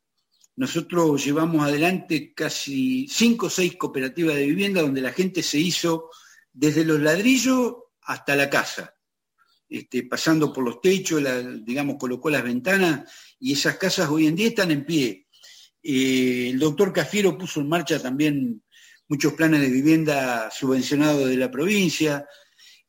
nosotros 0.57 1.25
llevamos 1.25 1.67
adelante 1.67 2.33
casi 2.33 3.09
cinco 3.09 3.47
o 3.47 3.51
seis 3.51 3.77
cooperativas 3.77 4.37
de 4.37 4.47
vivienda 4.47 4.83
donde 4.83 5.01
la 5.01 5.13
gente 5.13 5.43
se 5.43 5.59
hizo 5.59 6.11
desde 6.53 6.85
los 6.85 7.01
ladrillos 7.01 7.75
hasta 8.03 8.37
la 8.37 8.49
casa, 8.49 8.94
este, 9.79 10.05
pasando 10.05 10.53
por 10.53 10.65
los 10.65 10.81
techos, 10.81 11.23
digamos, 11.65 11.97
colocó 11.99 12.31
las 12.31 12.45
ventanas 12.45 13.11
y 13.41 13.53
esas 13.53 13.77
casas 13.77 14.09
hoy 14.09 14.27
en 14.27 14.37
día 14.37 14.49
están 14.49 14.71
en 14.71 14.85
pie. 14.85 15.27
Eh, 15.83 16.51
el 16.51 16.59
doctor 16.59 16.93
Cafiero 16.93 17.37
puso 17.37 17.61
en 17.61 17.69
marcha 17.69 18.01
también 18.01 18.63
muchos 19.09 19.33
planes 19.33 19.61
de 19.61 19.71
vivienda 19.71 20.49
subvencionados 20.51 21.29
de 21.29 21.37
la 21.37 21.51
provincia. 21.51 22.25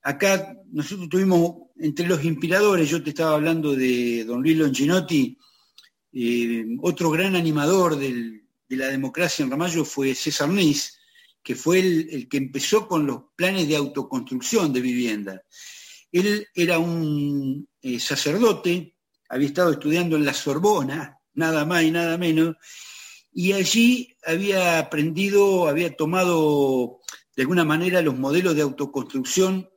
Acá 0.03 0.55
nosotros 0.71 1.09
tuvimos 1.09 1.55
entre 1.79 2.07
los 2.07 2.23
inspiradores, 2.23 2.89
yo 2.89 3.01
te 3.01 3.09
estaba 3.09 3.33
hablando 3.33 3.75
de 3.75 4.23
don 4.23 4.43
Luis 4.43 4.57
Longinotti, 4.57 5.37
eh, 6.13 6.65
otro 6.81 7.09
gran 7.09 7.35
animador 7.35 7.97
de 7.97 8.43
la 8.69 8.87
democracia 8.89 9.43
en 9.43 9.49
Ramallo 9.49 9.83
fue 9.83 10.13
César 10.13 10.49
Nis, 10.49 10.99
que 11.41 11.55
fue 11.55 11.79
el, 11.79 12.27
que 12.29 12.37
empezó 12.37 12.87
con 12.87 13.05
los 13.05 13.23
planes 13.35 13.67
de 13.67 13.75
autoconstrucción 13.75 14.71
de 14.71 14.81
vivienda. 14.81 15.43
Él 16.11 16.47
era 16.53 16.79
un 16.79 17.67
eh, 17.81 17.99
sacerdote, 17.99 18.95
había 19.29 19.47
estado 19.47 19.71
estudiando 19.71 20.15
en 20.15 20.25
la 20.25 20.33
Sorbona, 20.33 21.19
nada 21.33 21.65
más 21.65 21.83
y 21.83 21.91
nada 21.91 22.17
menos, 22.17 22.55
y 23.33 23.51
allí 23.51 24.15
había 24.25 24.79
aprendido, 24.79 25.67
había 25.67 25.95
tomado 25.95 27.01
de 27.35 27.43
alguna 27.43 27.65
manera 27.65 28.01
los 28.01 28.17
modelos 28.17 28.55
de 28.55 28.61
autoconstrucción 28.61 29.69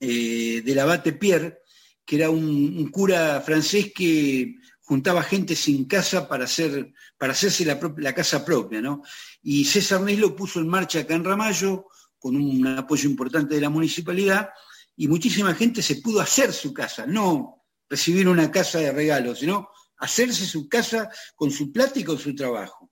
eh, 0.00 0.62
del 0.64 0.78
abate 0.80 1.12
Pierre, 1.12 1.60
que 2.04 2.16
era 2.16 2.28
un, 2.30 2.90
cura 2.90 3.40
francés 3.40 3.92
que 3.94 4.56
juntaba 4.82 5.22
gente 5.22 5.56
sin 5.56 5.86
casa 5.86 6.28
para, 6.28 6.44
hacer, 6.44 6.92
para 7.16 7.32
hacerse 7.32 7.64
la, 7.64 8.14
casa 8.14 8.44
propia, 8.44 8.80
¿no? 8.80 9.02
Y 9.42 9.64
César 9.64 10.00
Nes 10.00 10.18
lo 10.18 10.34
puso 10.36 10.60
en 10.60 10.68
marcha 10.68 11.00
acá 11.00 11.14
en 11.14 11.24
Ramallo, 11.24 11.86
con 12.18 12.36
un 12.36 12.66
apoyo 12.66 13.08
importante 13.08 13.54
de 13.54 13.60
la 13.60 13.70
municipalidad, 13.70 14.50
y 14.96 15.08
muchísima 15.08 15.54
gente 15.54 15.82
se 15.82 15.96
pudo 15.96 16.20
hacer 16.20 16.52
su 16.52 16.72
casa, 16.72 17.06
no 17.06 17.64
recibir 17.88 18.28
una 18.28 18.50
casa 18.50 18.78
de 18.78 18.92
regalo, 18.92 19.34
sino 19.34 19.68
hacerse 19.98 20.46
su 20.46 20.68
casa 20.68 21.10
con 21.34 21.50
su 21.50 21.72
plata 21.72 21.98
y 22.00 22.04
con 22.04 22.18
su 22.18 22.34
trabajo. 22.34 22.90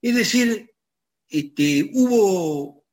Es 0.00 0.14
decir, 0.14 0.70
este, 1.28 1.90
hubo 1.94 2.84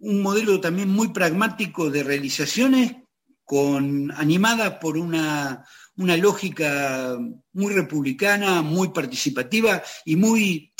un 0.00 0.22
modelo 0.22 0.60
también 0.60 0.88
muy 0.88 1.08
pragmático 1.08 1.90
de 1.90 2.02
realizaciones 2.02 2.96
con, 3.44 4.12
animada 4.12 4.78
por 4.78 4.98
una, 4.98 5.64
una 5.96 6.16
lógica 6.16 7.16
muy 7.52 7.72
republicana, 7.72 8.62
muy 8.62 8.88
participativa 8.88 9.82
y 10.04 10.16
muy, 10.16 10.72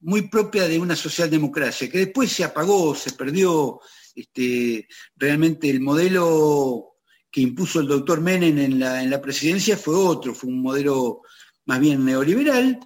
muy 0.00 0.28
propia 0.28 0.68
de 0.68 0.78
una 0.78 0.96
socialdemocracia, 0.96 1.90
que 1.90 1.98
después 1.98 2.30
se 2.30 2.44
apagó, 2.44 2.94
se 2.94 3.12
perdió. 3.12 3.80
Este, 4.14 4.86
realmente 5.16 5.70
el 5.70 5.80
modelo 5.80 6.96
que 7.30 7.40
impuso 7.40 7.80
el 7.80 7.88
doctor 7.88 8.20
Menem 8.20 8.58
en 8.58 8.78
la, 8.78 9.02
en 9.02 9.10
la 9.10 9.20
presidencia 9.20 9.76
fue 9.76 9.96
otro, 9.96 10.34
fue 10.34 10.50
un 10.50 10.60
modelo 10.60 11.22
más 11.64 11.80
bien 11.80 12.04
neoliberal, 12.04 12.78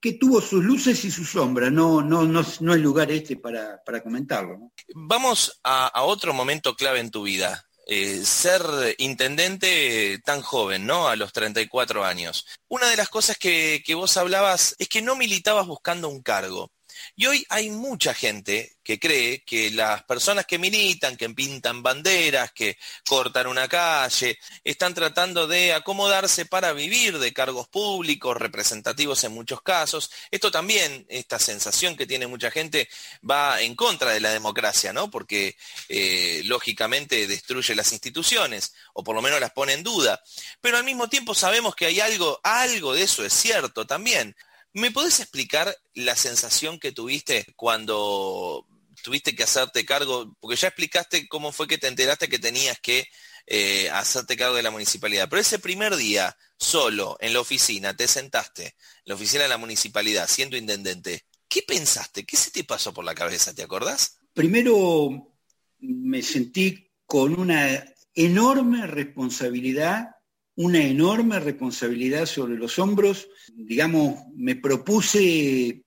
que 0.00 0.14
tuvo 0.14 0.40
sus 0.40 0.64
luces 0.64 1.04
y 1.04 1.10
sus 1.10 1.30
sombras. 1.30 1.70
No, 1.70 2.02
no, 2.02 2.24
no, 2.24 2.44
no 2.60 2.74
es 2.74 2.80
lugar 2.80 3.10
este 3.12 3.36
para, 3.36 3.80
comentarlo. 4.02 4.72
Vamos 4.94 5.60
a, 5.62 5.86
a, 5.86 6.02
otro 6.02 6.32
momento 6.32 6.74
clave 6.74 7.00
en 7.00 7.10
tu 7.10 7.22
vida. 7.22 7.64
Eh, 7.86 8.24
ser 8.24 8.62
intendente 8.98 10.20
tan 10.24 10.40
joven, 10.40 10.86
¿no? 10.86 11.08
A 11.08 11.16
los 11.16 11.32
34 11.32 12.04
años. 12.04 12.46
Una 12.68 12.88
de 12.88 12.96
las 12.96 13.08
cosas 13.08 13.36
que, 13.36 13.82
que 13.84 13.94
vos 13.94 14.16
hablabas 14.16 14.74
es 14.78 14.88
que 14.88 15.02
no 15.02 15.16
militabas 15.16 15.66
buscando 15.66 16.08
un 16.08 16.22
cargo. 16.22 16.72
Y 17.16 17.26
hoy 17.26 17.46
hay 17.48 17.70
mucha 17.70 18.14
gente 18.14 18.76
que 18.82 18.98
cree 18.98 19.44
que 19.44 19.70
las 19.70 20.02
personas 20.04 20.46
que 20.46 20.58
militan, 20.58 21.16
que 21.16 21.30
pintan 21.30 21.82
banderas, 21.82 22.52
que 22.52 22.76
cortan 23.08 23.46
una 23.46 23.68
calle, 23.68 24.38
están 24.64 24.92
tratando 24.94 25.46
de 25.46 25.72
acomodarse 25.72 26.46
para 26.46 26.72
vivir 26.72 27.18
de 27.18 27.32
cargos 27.32 27.68
públicos, 27.68 28.36
representativos 28.36 29.22
en 29.24 29.32
muchos 29.32 29.62
casos. 29.62 30.10
Esto 30.30 30.50
también, 30.50 31.06
esta 31.08 31.38
sensación 31.38 31.96
que 31.96 32.06
tiene 32.06 32.26
mucha 32.26 32.50
gente, 32.50 32.88
va 33.28 33.60
en 33.60 33.74
contra 33.76 34.10
de 34.12 34.20
la 34.20 34.32
democracia, 34.32 34.92
¿no? 34.92 35.10
Porque 35.10 35.56
eh, 35.88 36.42
lógicamente 36.44 37.26
destruye 37.26 37.74
las 37.74 37.92
instituciones, 37.92 38.74
o 38.94 39.04
por 39.04 39.14
lo 39.14 39.22
menos 39.22 39.40
las 39.40 39.52
pone 39.52 39.74
en 39.74 39.82
duda. 39.82 40.20
Pero 40.60 40.76
al 40.76 40.84
mismo 40.84 41.08
tiempo 41.08 41.34
sabemos 41.34 41.76
que 41.76 41.86
hay 41.86 42.00
algo, 42.00 42.40
algo 42.42 42.94
de 42.94 43.02
eso 43.02 43.24
es 43.24 43.32
cierto 43.32 43.86
también. 43.86 44.34
¿Me 44.74 44.90
podés 44.90 45.20
explicar 45.20 45.76
la 45.94 46.16
sensación 46.16 46.78
que 46.78 46.92
tuviste 46.92 47.46
cuando 47.56 48.66
tuviste 49.02 49.34
que 49.34 49.42
hacerte 49.42 49.84
cargo? 49.84 50.34
Porque 50.40 50.56
ya 50.56 50.68
explicaste 50.68 51.28
cómo 51.28 51.52
fue 51.52 51.68
que 51.68 51.78
te 51.78 51.88
enteraste 51.88 52.28
que 52.28 52.38
tenías 52.38 52.80
que 52.80 53.06
eh, 53.46 53.90
hacerte 53.90 54.36
cargo 54.36 54.54
de 54.54 54.62
la 54.62 54.70
municipalidad. 54.70 55.28
Pero 55.28 55.40
ese 55.42 55.58
primer 55.58 55.96
día, 55.96 56.36
solo, 56.56 57.16
en 57.20 57.34
la 57.34 57.40
oficina, 57.40 57.94
te 57.94 58.08
sentaste, 58.08 58.64
en 58.64 58.72
la 59.04 59.14
oficina 59.14 59.42
de 59.42 59.48
la 59.50 59.58
municipalidad, 59.58 60.28
siendo 60.28 60.56
intendente. 60.56 61.26
¿Qué 61.48 61.62
pensaste? 61.62 62.24
¿Qué 62.24 62.36
se 62.36 62.50
te 62.50 62.64
pasó 62.64 62.94
por 62.94 63.04
la 63.04 63.14
cabeza? 63.14 63.52
¿Te 63.52 63.62
acordás? 63.62 64.16
Primero 64.32 65.34
me 65.80 66.22
sentí 66.22 66.90
con 67.04 67.38
una 67.38 67.84
enorme 68.14 68.86
responsabilidad 68.86 70.11
una 70.56 70.84
enorme 70.84 71.40
responsabilidad 71.40 72.26
sobre 72.26 72.56
los 72.56 72.78
hombros. 72.78 73.28
Digamos, 73.54 74.18
me 74.34 74.56
propuse 74.56 75.84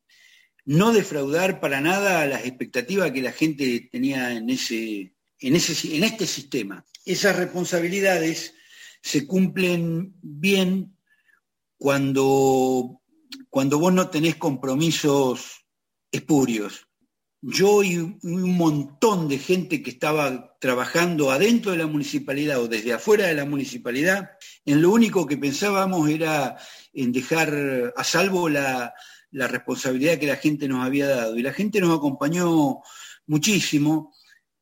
no 0.66 0.92
defraudar 0.94 1.60
para 1.60 1.82
nada 1.82 2.26
las 2.26 2.46
expectativas 2.46 3.12
que 3.12 3.22
la 3.22 3.32
gente 3.32 3.90
tenía 3.92 4.34
en, 4.34 4.50
ese, 4.50 5.14
en, 5.40 5.56
ese, 5.56 5.96
en 5.96 6.04
este 6.04 6.26
sistema. 6.26 6.86
Esas 7.06 7.36
responsabilidades 7.36 8.56
se 9.02 9.28
cumplen 9.28 10.16
bien 10.22 10.98
cuando, 11.78 13.02
cuando 13.50 13.78
vos 13.78 13.94
no 13.94 14.10
tenés 14.10 14.38
compromisos 14.38 15.66
espurios 16.12 16.85
yo 17.48 17.84
y 17.84 17.98
un 17.98 18.58
montón 18.58 19.28
de 19.28 19.38
gente 19.38 19.84
que 19.84 19.92
estaba 19.92 20.58
trabajando 20.60 21.32
adentro 21.32 21.72
de 21.72 21.78
la 21.78 21.88
municipalidad 21.88 22.60
o 22.60 22.68
desde 22.68 22.94
afuera 22.94 23.28
de 23.28 23.36
la 23.36 23.46
municipalidad, 23.46 24.32
en 24.66 24.82
lo 24.82 24.92
único 24.92 25.28
que 25.28 25.38
pensábamos 25.38 26.10
era 26.10 26.58
en 26.94 27.12
dejar 27.12 27.94
a 27.96 28.04
salvo 28.04 28.50
la, 28.50 28.94
responsabilidad 29.32 30.18
que 30.18 30.28
la 30.28 30.38
gente 30.38 30.68
nos 30.68 30.86
había 30.86 31.08
dado. 31.08 31.38
Y 31.38 31.44
la 31.44 31.54
gente 31.54 31.82
nos 31.82 31.98
acompañó 31.98 32.80
muchísimo. 33.28 34.14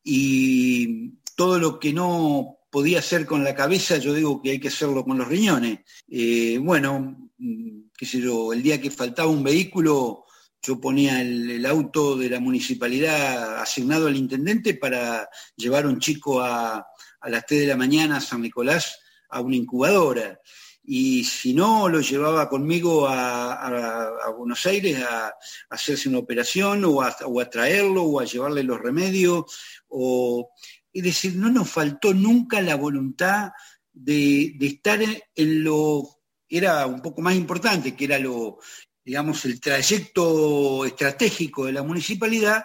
y 0.02 1.14
todo 1.36 1.58
lo 1.58 1.78
que 1.80 1.92
no 1.92 2.58
podía 2.74 2.98
hacer 2.98 3.24
con 3.24 3.44
la 3.44 3.54
cabeza, 3.54 3.98
yo 3.98 4.12
digo 4.12 4.42
que 4.42 4.50
hay 4.50 4.58
que 4.58 4.66
hacerlo 4.66 5.04
con 5.04 5.16
los 5.16 5.28
riñones. 5.28 5.78
Eh, 6.08 6.58
bueno, 6.60 7.30
mm, 7.38 7.82
qué 7.96 8.04
sé 8.04 8.20
yo, 8.20 8.52
el 8.52 8.62
día 8.62 8.80
que 8.80 8.90
faltaba 8.90 9.30
un 9.30 9.44
vehículo, 9.44 10.24
yo 10.64 10.80
ponía 10.80 11.20
el, 11.20 11.64
auto 11.66 12.16
de 12.16 12.30
la 12.30 12.40
municipalidad 12.40 13.60
asignado 13.60 14.06
al 14.06 14.16
intendente 14.16 14.74
para 14.74 15.28
llevar 15.56 15.84
a 15.84 15.88
un 15.88 15.98
chico 15.98 16.40
a, 16.40 16.86
las 17.22 17.46
3 17.46 17.60
de 17.60 17.66
la 17.66 17.76
mañana 17.76 18.16
a 18.16 18.20
San 18.20 18.42
Nicolás 18.42 18.98
a 19.28 19.40
una 19.40 19.56
incubadora 19.56 20.38
y 20.86 21.24
si 21.24 21.54
no, 21.54 21.88
lo 21.88 22.00
llevaba 22.00 22.48
conmigo 22.48 23.06
a, 23.08 24.30
Buenos 24.36 24.66
Aires 24.66 25.02
a, 25.02 25.32
hacerse 25.70 26.08
una 26.08 26.18
operación 26.18 26.84
o 26.84 27.02
a, 27.02 27.50
traerlo 27.50 28.02
o 28.02 28.20
a 28.20 28.24
llevarle 28.24 28.62
los 28.62 28.80
remedios. 28.80 29.44
O, 29.88 30.50
es 30.92 31.02
decir, 31.02 31.36
no 31.36 31.50
nos 31.50 31.70
faltó 31.70 32.12
nunca 32.12 32.60
la 32.60 32.74
voluntad 32.74 33.52
de, 33.92 34.56
estar 34.60 35.00
en, 35.02 35.64
lo, 35.64 36.06
era 36.48 36.86
un 36.86 37.00
poco 37.00 37.22
más 37.22 37.34
importante, 37.34 37.96
que 37.96 38.04
era 38.04 38.18
lo, 38.18 38.58
digamos, 39.04 39.44
el 39.44 39.60
trayecto 39.60 40.84
estratégico 40.84 41.66
de 41.66 41.72
la 41.72 41.82
municipalidad, 41.82 42.64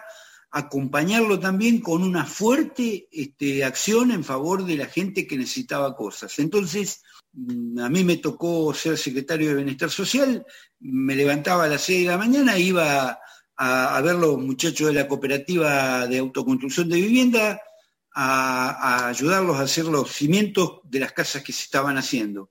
acompañarlo 0.50 1.38
también 1.38 1.80
con 1.80 2.02
una 2.02 2.24
fuerte 2.24 3.08
este, 3.12 3.62
acción 3.62 4.10
en 4.10 4.24
favor 4.24 4.64
de 4.64 4.76
la 4.76 4.86
gente 4.86 5.26
que 5.26 5.36
necesitaba 5.36 5.94
cosas. 5.94 6.38
Entonces, 6.38 7.02
Mm, 7.32 7.78
a 7.78 7.88
mí 7.88 8.04
me 8.04 8.16
tocó 8.16 8.74
ser 8.74 8.98
secretario 8.98 9.50
de 9.50 9.56
Bienestar 9.56 9.90
Social, 9.90 10.44
me 10.80 11.14
levantaba 11.14 11.64
a 11.64 11.68
las 11.68 11.82
6 11.82 12.00
de 12.02 12.10
la 12.10 12.18
mañana, 12.18 12.58
iba 12.58 13.20
a, 13.56 14.00
ver 14.02 14.16
los 14.16 14.38
muchachos 14.38 14.88
de 14.88 14.94
la 14.94 15.06
cooperativa 15.06 16.06
de 16.06 16.18
autoconstrucción 16.18 16.88
de 16.88 16.96
vivienda, 16.96 17.62
a, 18.12 19.08
ayudarlos 19.08 19.56
a 19.56 19.62
hacer 19.62 19.84
los 19.84 20.10
cimientos 20.10 20.80
de 20.84 21.00
las 21.00 21.12
casas 21.12 21.42
que 21.42 21.52
se 21.52 21.64
estaban 21.64 21.96
haciendo. 21.98 22.50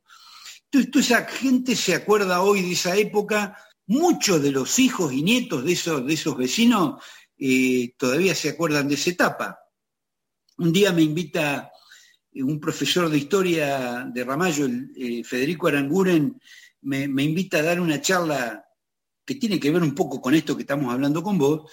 Entonces, 0.66 0.92
toda 0.92 1.04
esa 1.04 1.26
gente 1.26 1.76
se 1.76 1.96
acuerda 1.96 2.42
hoy 2.42 2.62
de 2.62 2.72
esa 2.74 2.96
época, 2.96 3.58
muchos 3.90 4.42
de 4.42 4.52
los 4.52 4.78
hijos 4.78 5.12
y 5.12 5.24
nietos 5.24 5.66
de 5.66 5.74
esos, 5.74 6.06
de 6.06 6.14
esos 6.14 6.38
vecinos 6.38 7.04
eh, 7.38 7.96
todavía 7.98 8.36
se 8.36 8.50
acuerdan 8.50 8.88
de 8.88 8.94
esa 8.94 9.10
etapa. 9.10 9.60
Un 10.58 10.72
día 10.72 10.94
me 10.94 11.02
invita 11.02 11.72
un 12.34 12.60
profesor 12.60 13.10
de 13.10 13.18
historia 13.18 14.08
de 14.14 14.24
Ramallo, 14.24 14.68
eh, 14.96 15.24
Federico 15.24 15.68
Aranguren, 15.68 16.40
me, 16.82 17.06
invita 17.24 17.58
a 17.58 17.64
dar 17.64 17.82
una 17.82 18.00
charla 18.00 18.64
que 19.26 19.36
tiene 19.36 19.60
que 19.60 19.72
ver 19.72 19.82
un 19.82 19.96
poco 19.96 20.22
con 20.22 20.36
esto 20.36 20.56
que 20.56 20.64
estamos 20.64 20.94
hablando 20.94 21.24
con 21.24 21.40
vos, 21.40 21.72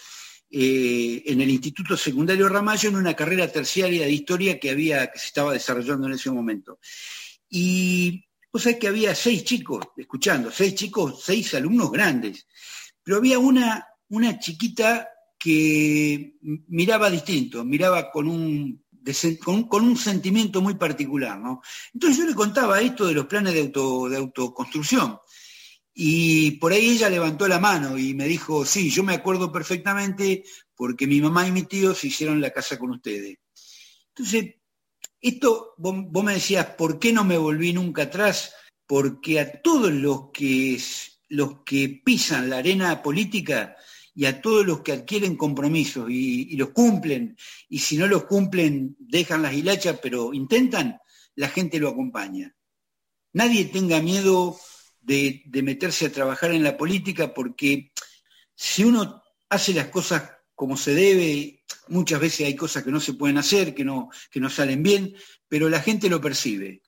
eh, 0.49 1.23
en 1.27 1.41
el 1.43 1.51
Instituto 1.51 1.99
Secundario 1.99 2.49
Ramallo, 2.49 2.89
en 2.89 2.97
una 2.97 3.15
carrera 3.15 3.53
terciaria 3.53 4.07
de 4.07 4.13
historia 4.13 4.59
que, 4.59 4.71
había, 4.71 5.09
que 5.09 5.19
se 5.19 5.27
estaba 5.27 5.53
desarrollando 5.53 6.07
en 6.07 6.15
ese 6.15 6.31
momento. 6.31 6.79
Y 7.51 8.26
vos 8.57 8.63
sabés 8.63 8.79
que 8.79 8.89
había 8.89 9.15
seis 9.15 9.45
chicos, 9.45 9.85
escuchando, 9.99 10.51
seis 10.51 10.75
chicos, 10.75 11.23
seis 11.23 11.53
alumnos 11.53 11.93
grandes, 11.93 12.47
pero 13.03 13.19
había 13.19 13.39
una, 13.39 13.87
una 14.09 14.39
chiquita 14.39 15.11
que 15.39 16.39
miraba 16.41 17.11
distinto, 17.11 17.67
miraba 17.67 18.11
con 18.11 18.29
un 18.29 18.83
con, 19.69 19.85
un 19.85 19.97
sentimiento 19.99 20.63
muy 20.63 20.75
particular. 20.77 21.39
¿no? 21.39 21.61
Entonces 21.93 22.17
yo 22.17 22.25
le 22.25 22.35
contaba 22.35 22.81
esto 22.81 23.07
de 23.07 23.13
los 23.13 23.27
planes 23.27 23.53
de, 23.53 23.61
auto, 23.61 24.09
de 24.09 24.17
autoconstrucción. 24.17 25.19
Y 25.93 26.53
por 26.53 26.73
ahí 26.73 26.93
ella 26.93 27.11
levantó 27.11 27.47
la 27.47 27.61
mano 27.61 27.99
y 27.99 28.15
me 28.15 28.25
dijo, 28.25 28.65
sí, 28.65 28.89
yo 28.89 29.03
me 29.03 29.13
acuerdo 29.13 29.53
perfectamente 29.53 30.45
porque 30.75 31.07
mi 31.07 31.21
mamá 31.21 31.47
y 31.47 31.53
mi 31.53 31.65
tío 31.65 31.95
se 31.95 32.07
hicieron 32.07 32.41
la 32.41 32.53
casa 32.53 32.79
con 32.79 32.93
ustedes. 32.93 33.37
Entonces, 34.15 34.55
esto, 35.21 35.75
vos, 35.79 36.25
me 36.25 36.35
decías, 36.35 36.67
¿por 36.77 36.99
qué 36.99 37.13
no 37.13 37.25
me 37.25 37.39
volví 37.39 37.73
nunca 37.73 38.03
atrás? 38.03 38.55
Porque 38.87 39.41
a 39.41 39.61
todos 39.63 39.93
los 39.93 40.31
que, 40.33 40.81
los 41.29 41.63
que 41.65 42.01
pisan 42.05 42.51
la 42.51 42.59
arena 42.59 43.03
política, 43.03 43.77
y 44.17 44.25
a 44.25 44.41
todos 44.41 44.65
los 44.65 44.81
que 44.81 44.93
adquieren 44.93 45.37
compromisos 45.37 46.09
y, 46.09 46.57
los 46.57 46.71
cumplen, 46.71 47.37
y 47.69 47.81
si 47.81 47.99
no 47.99 48.07
los 48.07 48.25
cumplen 48.25 48.97
dejan 48.99 49.43
las 49.43 49.53
hilachas, 49.53 49.99
pero 50.03 50.33
intentan, 50.33 50.99
la 51.35 51.51
gente 51.51 51.79
lo 51.79 51.91
acompaña. 51.91 52.57
Nadie 53.35 53.67
tenga 53.67 54.01
miedo 54.01 54.59
de, 55.03 55.43
meterse 55.63 56.07
a 56.07 56.13
trabajar 56.13 56.53
en 56.53 56.65
la 56.65 56.79
política 56.79 57.35
porque 57.35 57.93
si 58.55 58.85
uno 58.85 59.23
hace 59.51 59.75
las 59.75 59.89
cosas 59.89 60.31
como 60.57 60.77
se 60.77 60.93
debe, 60.95 61.63
muchas 61.87 62.21
veces 62.21 62.49
hay 62.49 62.57
cosas 62.57 62.83
que 62.83 62.91
no 62.91 62.99
se 62.99 63.13
pueden 63.15 63.39
hacer, 63.39 63.77
que 63.77 63.85
no, 63.85 64.11
que 64.33 64.41
no 64.41 64.51
salen 64.51 64.83
bien, 64.83 65.15
pero 65.47 65.69
la 65.69 65.81
gente 65.81 66.11
lo 66.11 66.21
percibe 66.21 66.83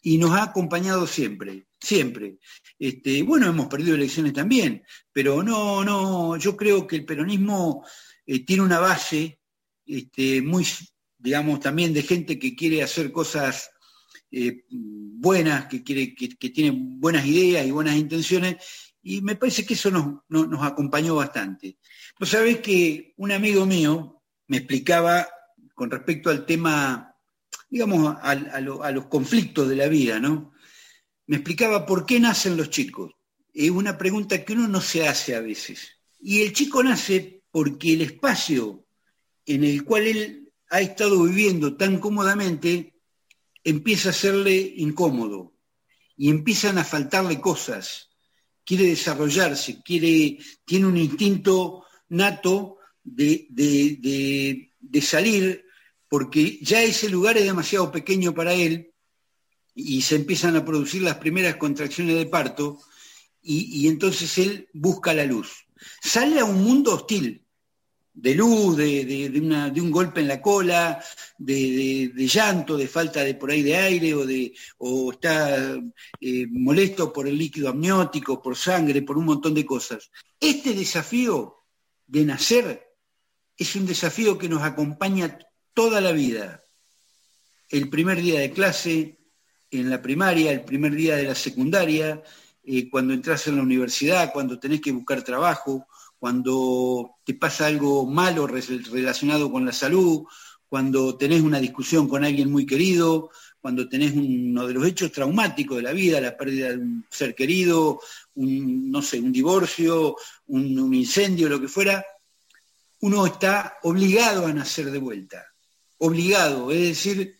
y 0.00 0.16
nos 0.16 0.30
ha 0.30 0.44
acompañado 0.44 1.06
siempre 1.06 1.68
siempre. 1.80 2.38
Este, 2.78 3.22
bueno, 3.22 3.48
hemos 3.48 3.68
perdido 3.68 3.94
elecciones 3.94 4.32
también, 4.32 4.82
pero 5.12 5.42
no, 5.42 5.84
no, 5.84 6.36
yo 6.36 6.56
creo 6.56 6.86
que 6.86 6.96
el 6.96 7.04
peronismo 7.04 7.84
eh, 8.26 8.44
tiene 8.44 8.62
una 8.62 8.80
base 8.80 9.40
este, 9.86 10.42
muy, 10.42 10.66
digamos, 11.16 11.60
también 11.60 11.92
de 11.92 12.02
gente 12.02 12.38
que 12.38 12.54
quiere 12.54 12.82
hacer 12.82 13.12
cosas 13.12 13.70
eh, 14.30 14.64
buenas, 14.70 15.66
que, 15.66 15.82
quiere, 15.82 16.14
que, 16.14 16.50
tiene 16.50 16.76
buenas 16.76 17.26
ideas 17.26 17.66
y 17.66 17.70
buenas 17.70 17.96
intenciones, 17.96 18.56
y 19.02 19.22
me 19.22 19.36
parece 19.36 19.64
que 19.64 19.74
eso 19.74 19.90
nos, 19.90 20.20
nos, 20.28 20.62
acompañó 20.62 21.14
bastante. 21.14 21.78
Vos 22.18 22.28
sabés 22.28 22.58
que 22.60 23.14
un 23.16 23.32
amigo 23.32 23.66
mío 23.66 24.22
me 24.46 24.58
explicaba 24.58 25.28
con 25.74 25.90
respecto 25.90 26.30
al 26.30 26.44
tema, 26.44 27.14
digamos, 27.70 28.16
a, 28.20 28.30
a 28.30 28.90
los 28.90 29.06
conflictos 29.06 29.68
de 29.68 29.76
la 29.76 29.88
vida, 29.88 30.18
¿no? 30.18 30.52
me 31.28 31.36
explicaba 31.36 31.86
por 31.86 32.06
qué 32.06 32.18
nacen 32.18 32.56
los 32.56 32.70
chicos. 32.70 33.12
Es 33.52 33.70
una 33.70 33.96
pregunta 33.96 34.44
que 34.44 34.54
uno 34.54 34.66
no 34.66 34.80
se 34.80 35.06
hace 35.06 35.36
a 35.36 35.40
veces. 35.40 35.90
Y 36.20 36.42
el 36.42 36.52
chico 36.52 36.82
nace 36.82 37.42
porque 37.50 37.92
el 37.92 38.02
espacio 38.02 38.86
en 39.44 39.62
el 39.62 39.84
cual 39.84 40.06
él 40.06 40.52
ha 40.70 40.80
estado 40.80 41.22
viviendo 41.22 41.76
tan 41.76 41.98
cómodamente 41.98 42.94
empieza 43.62 44.10
a 44.10 44.14
serle 44.14 44.74
incómodo 44.76 45.52
y 46.16 46.30
empiezan 46.30 46.78
a 46.78 46.84
faltarle 46.84 47.40
cosas. 47.40 48.08
Quiere 48.64 48.84
desarrollarse, 48.84 49.82
quiere, 49.82 50.38
tiene 50.64 50.86
un 50.86 50.96
instinto 50.96 51.84
nato 52.08 52.78
de, 53.04 53.46
de 53.50 55.02
salir 55.02 55.64
porque 56.08 56.58
ya 56.62 56.82
ese 56.82 57.08
lugar 57.08 57.36
es 57.36 57.44
demasiado 57.44 57.92
pequeño 57.92 58.34
para 58.34 58.54
él 58.54 58.92
y 59.74 60.02
se 60.02 60.16
empiezan 60.16 60.56
a 60.56 60.64
producir 60.64 61.02
las 61.02 61.16
primeras 61.18 61.56
contracciones 61.56 62.16
de 62.16 62.26
parto 62.26 62.80
y, 63.40 63.88
entonces 63.88 64.36
él 64.38 64.68
busca 64.74 65.14
la 65.14 65.24
luz. 65.24 65.66
Sale 66.02 66.40
a 66.40 66.44
un 66.44 66.62
mundo 66.62 66.94
hostil, 66.94 67.46
de 68.12 68.34
luz, 68.34 68.76
de, 68.76 69.72
un 69.80 69.90
golpe 69.90 70.20
en 70.20 70.28
la 70.28 70.42
cola, 70.42 71.02
de, 71.38 72.12
llanto, 72.14 72.76
de 72.76 72.88
falta 72.88 73.22
de 73.22 73.34
por 73.34 73.50
ahí 73.50 73.62
de 73.62 73.76
aire 73.76 74.14
o, 74.14 74.26
de, 74.26 74.52
o 74.78 75.12
está 75.12 75.78
eh, 76.20 76.46
molesto 76.50 77.12
por 77.12 77.28
el 77.28 77.38
líquido 77.38 77.70
amniótico, 77.70 78.42
por 78.42 78.56
sangre, 78.56 79.02
por 79.02 79.16
un 79.16 79.26
montón 79.26 79.54
de 79.54 79.64
cosas. 79.64 80.10
Este 80.38 80.74
desafío 80.74 81.57
de 82.08 82.24
nacer 82.24 82.88
es 83.56 83.76
un 83.76 83.86
desafío 83.86 84.38
que 84.38 84.48
nos 84.48 84.62
acompaña 84.62 85.38
toda 85.74 86.00
la 86.00 86.12
vida. 86.12 86.60
El 87.68 87.88
primer 87.88 88.20
día 88.20 88.40
de 88.40 88.50
clase, 88.50 89.18
en 89.70 89.90
la 89.90 90.00
primaria, 90.00 90.50
el 90.50 90.64
primer 90.64 90.94
día 90.94 91.16
de 91.16 91.24
la 91.24 91.34
secundaria, 91.34 92.22
eh, 92.64 92.88
cuando 92.88 93.12
entras 93.12 93.46
en 93.46 93.56
la 93.56 93.62
universidad, 93.62 94.32
cuando 94.32 94.58
tenés 94.58 94.80
que 94.80 94.92
buscar 94.92 95.22
trabajo, 95.22 95.86
cuando 96.18 97.16
te 97.24 97.34
pasa 97.34 97.66
algo 97.66 98.06
malo 98.06 98.46
relacionado 98.46 99.52
con 99.52 99.66
la 99.66 99.72
salud, 99.72 100.24
cuando 100.68 101.16
tenés 101.16 101.42
una 101.42 101.60
discusión 101.60 102.08
con 102.08 102.24
alguien 102.24 102.50
muy 102.50 102.66
querido, 102.66 103.30
cuando 103.60 103.88
tenés 103.88 104.12
uno 104.12 104.66
de 104.66 104.74
los 104.74 104.86
hechos 104.86 105.12
traumáticos 105.12 105.76
de 105.78 105.82
la 105.82 105.92
vida, 105.92 106.20
la 106.20 106.36
pérdida 106.36 106.70
de 106.70 106.78
un 106.78 107.04
ser 107.10 107.34
querido, 107.34 108.00
un, 108.34 108.90
no 108.90 109.02
sé, 109.02 109.18
un 109.20 109.32
divorcio, 109.32 110.16
un, 110.46 110.94
incendio, 110.94 111.48
lo 111.48 111.60
que 111.60 111.68
fuera, 111.68 112.04
uno 113.00 113.26
está 113.26 113.78
obligado 113.82 114.46
a 114.46 114.52
nacer 114.52 114.90
de 114.90 114.98
vuelta, 114.98 115.44
obligado, 115.98 116.70
es 116.70 116.80
decir, 116.80 117.36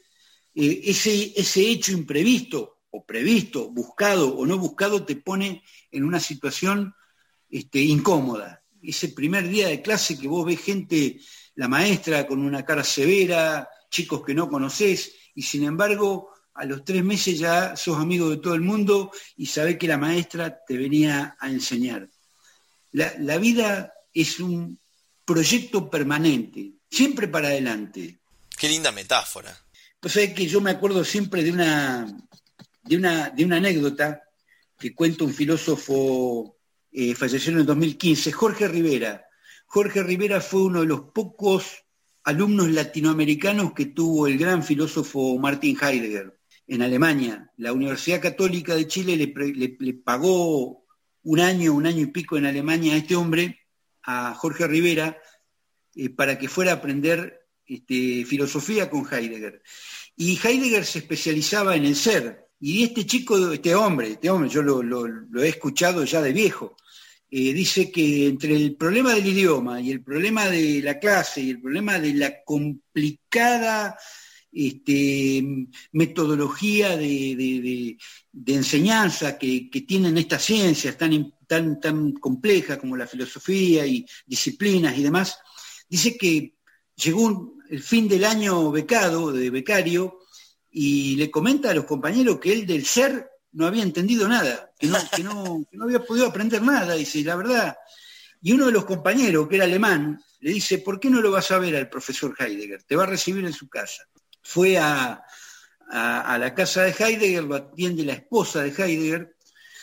eh, 0.55 0.81
ese, 0.85 1.33
ese 1.37 1.69
hecho 1.69 1.93
imprevisto 1.93 2.79
o 2.91 3.05
previsto, 3.05 3.71
buscado 3.71 4.37
o 4.37 4.47
no 4.47 4.59
buscado, 4.59 5.05
te 5.05 5.17
pone 5.17 5.63
en 5.91 6.05
una 6.05 6.21
situación 6.21 6.95
este, 7.49 7.81
incómoda. 7.81 8.63
Ese 8.83 9.09
primer 9.09 9.49
día 9.49 9.69
de 9.69 9.83
clase 9.83 10.19
que 10.19 10.29
vos 10.29 10.47
ves 10.47 10.61
gente, 10.61 11.21
la 11.55 11.69
maestra 11.69 12.27
con 12.27 12.41
una 12.41 12.65
cara 12.65 12.85
severa, 12.85 13.69
chicos 13.91 14.25
que 14.25 14.35
no 14.35 14.49
conoces, 14.49 15.15
y 15.39 15.43
sin 15.43 15.63
embargo 15.63 16.31
a 16.53 16.65
los 16.65 16.85
tres 16.85 17.05
meses 17.05 17.39
ya 17.39 17.77
sos 17.77 17.97
amigo 17.97 18.29
de 18.29 18.39
todo 18.39 18.55
el 18.55 18.61
mundo 18.61 19.13
y 19.37 19.47
sabés 19.47 19.79
que 19.79 19.87
la 19.87 19.97
maestra 19.97 20.65
te 20.67 20.77
venía 20.77 21.37
a 21.39 21.49
enseñar. 21.49 22.09
la 22.91 23.39
vida 23.39 23.95
es 24.13 24.41
un 24.41 24.81
proyecto 25.25 25.89
permanente, 25.89 26.73
siempre 26.91 27.29
para 27.29 27.49
adelante. 27.49 28.19
Qué 28.59 28.69
linda 28.69 28.91
metáfora. 28.91 29.57
Pues 30.01 30.17
es 30.17 30.35
que 30.35 30.49
yo 30.49 30.61
me 30.61 30.73
acuerdo 30.73 31.05
siempre 31.05 31.45
de 31.45 31.53
una, 31.53 32.05
de 32.83 32.97
una, 32.97 33.31
de 33.31 33.45
una 33.45 33.59
anécdota 33.59 34.25
que 34.77 34.93
cuenta 34.93 35.23
un 35.23 35.33
filósofo 35.33 36.57
eh, 36.91 37.15
falleció 37.15 37.53
en 37.53 37.59
el 37.59 37.67
2015, 37.67 38.33
Jorge 38.33 38.67
Rivera. 38.67 39.25
Jorge 39.67 40.03
Rivera 40.03 40.41
fue 40.41 40.63
uno 40.63 40.81
de 40.81 40.87
los 40.87 41.03
pocos 41.15 41.85
alumnos 42.29 42.69
latinoamericanos 42.69 43.73
que 43.73 43.87
tuvo 43.87 44.27
el 44.27 44.37
gran 44.37 44.63
filósofo 44.63 45.39
Martin 45.39 45.79
Heidegger 45.81 46.39
en 46.67 46.83
Alemania. 46.83 47.51
La 47.57 47.73
Universidad 47.73 48.21
Católica 48.21 48.75
de 48.75 48.87
Chile 48.87 49.17
le, 49.17 49.95
pagó 49.95 50.85
un 51.23 51.41
año, 51.41 51.73
un 51.73 51.87
año 51.87 52.03
y 52.03 52.09
pico 52.09 52.37
en 52.37 52.45
Alemania 52.45 52.93
a 52.93 52.97
este 52.99 53.17
hombre, 53.17 53.61
a 54.03 54.35
Jorge 54.35 54.67
Rivera, 54.67 55.17
eh, 55.95 56.11
para 56.11 56.39
que 56.39 56.49
fuera 56.49 56.73
a 56.73 56.75
aprender 56.75 57.47
este, 57.65 58.27
filosofía 58.27 58.91
con 58.91 59.07
Heidegger. 59.11 59.63
Y 60.15 60.39
Heidegger 60.39 60.85
se 60.85 60.99
especializaba 60.99 61.77
en 61.77 61.87
el 61.87 61.97
ser. 61.97 62.51
Y 62.61 62.85
este 62.85 63.07
chico, 63.07 63.53
este 63.53 63.75
hombre, 63.75 64.13
este 64.13 64.29
hombre, 64.29 64.51
yo 64.51 64.61
lo, 64.61 65.43
he 65.43 65.49
escuchado 65.49 66.05
ya 66.05 66.21
de 66.21 66.35
viejo, 66.35 66.77
eh, 67.31 67.53
dice 67.53 67.91
que 67.91 68.27
entre 68.27 68.57
el 68.57 68.77
problema 68.77 69.15
del 69.15 69.27
idioma 69.27 69.81
y 69.81 69.91
el 69.91 70.03
problema 70.03 70.49
de 70.49 70.81
la 70.83 70.99
clase 70.99 71.43
y 71.43 71.51
el 71.51 71.61
problema 71.61 71.99
de 71.99 72.15
la 72.15 72.43
complicada 72.43 73.99
este, 74.51 75.45
metodología 75.93 76.97
de, 76.97 77.99
enseñanza 78.47 79.39
que, 79.39 79.69
tienen 79.87 80.17
estas 80.17 80.43
ciencias 80.43 80.97
tan, 80.97 81.35
tan, 81.47 81.79
tan 81.81 82.13
complejas 82.13 82.79
como 82.79 82.97
la 82.97 83.07
filosofía 83.07 83.87
y 83.87 84.07
disciplinas 84.27 84.97
y 84.97 85.03
demás, 85.03 85.39
dice 85.89 86.17
que 86.17 86.55
llegó 86.97 87.57
el 87.69 87.83
fin 87.83 88.09
del 88.09 88.25
año 88.25 88.71
becado, 88.71 89.33
de 89.33 89.51
becario, 89.51 90.21
y 90.71 91.17
le 91.17 91.31
comenta 91.31 91.71
a 91.71 91.75
los 91.75 91.85
compañeros 91.85 92.39
que 92.41 92.53
él 92.53 92.67
del 92.67 92.85
ser 92.85 93.29
no 93.59 93.67
había 93.67 93.83
entendido 93.83 94.29
nada, 94.29 94.73
que 94.79 94.87
no, 94.87 95.67
no, 95.73 95.85
había 95.85 96.05
podido 96.05 96.29
aprender 96.29 96.63
nada, 96.63 96.95
dice, 96.95 97.25
la 97.25 97.35
verdad. 97.35 97.77
Y 98.41 98.53
uno 98.53 98.67
de 98.67 98.73
los 98.73 98.85
compañeros, 98.85 99.49
que 99.49 99.57
era 99.57 99.65
alemán, 99.65 100.23
le 100.39 100.53
dice, 100.53 100.79
¿por 100.79 101.01
qué 101.01 101.11
no 101.11 101.21
lo 101.21 101.33
vas 101.33 101.51
a 101.51 101.59
ver 101.59 101.75
al 101.75 101.89
profesor 101.89 102.37
Heidegger? 102.39 102.85
Te 102.85 102.95
va 102.95 103.03
a 103.03 103.07
recibir 103.07 103.45
en 103.45 103.53
su 103.53 103.69
casa. 103.69 104.05
Fue 104.45 104.79
a, 104.79 105.21
la 105.91 106.55
casa 106.55 106.85
de 106.85 106.95
Heidegger, 106.97 107.43
lo 107.43 107.57
atiende 107.57 108.05
la 108.05 108.13
esposa 108.13 108.63
de 108.63 108.69
Heidegger, 108.69 109.35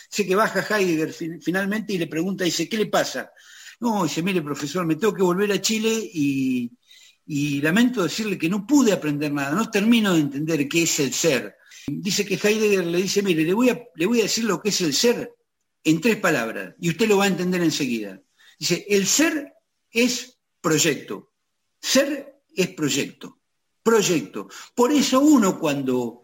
dice 0.09 0.25
que 0.25 0.35
baja 0.35 0.65
Heidegger 0.65 1.41
finalmente 1.41 1.91
y 1.91 1.97
le 1.97 2.07
pregunta, 2.07 2.45
dice, 2.45 2.69
¿qué 2.69 2.77
le 2.77 2.85
pasa? 2.85 3.29
No, 3.81 4.05
dice, 4.05 4.21
mire 4.21 4.41
profesor, 4.41 4.85
me 4.85 4.95
tengo 4.95 5.13
que 5.13 5.21
volver 5.21 5.51
a 5.51 5.59
Chile 5.59 5.91
y 5.91 6.71
y 7.27 7.61
lamento 7.61 8.03
decirle 8.03 8.37
que 8.37 8.49
no 8.49 8.67
pude 8.67 8.93
aprender 8.93 9.31
nada, 9.33 9.51
no 9.51 9.69
termino 9.71 10.13
de 10.13 10.21
entender 10.21 10.67
qué 10.67 10.83
es 10.83 10.99
el 10.99 11.13
ser. 11.13 11.57
Dice 11.87 12.25
que 12.25 12.35
Heidegger 12.35 12.85
le 12.85 13.01
dice, 13.01 13.21
mire, 13.21 13.43
le 13.43 13.53
voy 13.53 13.69
a, 13.69 13.79
le 13.95 14.05
voy 14.05 14.19
a 14.19 14.23
decir 14.23 14.43
lo 14.45 14.61
que 14.61 14.69
es 14.69 14.81
el 14.81 14.93
ser 14.93 15.33
en 15.83 16.01
tres 16.01 16.17
palabras 16.17 16.75
y 16.79 16.89
usted 16.89 17.07
lo 17.07 17.17
va 17.17 17.25
a 17.25 17.27
entender 17.27 17.61
enseguida. 17.61 18.21
Dice, 18.57 18.85
el 18.89 19.05
ser 19.05 19.53
es 19.91 20.37
proyecto, 20.59 21.31
ser 21.79 22.41
es 22.55 22.69
proyecto, 22.69 23.39
proyecto. 23.83 24.47
Por 24.73 24.91
eso 24.91 25.19
uno 25.19 25.59
cuando 25.59 26.23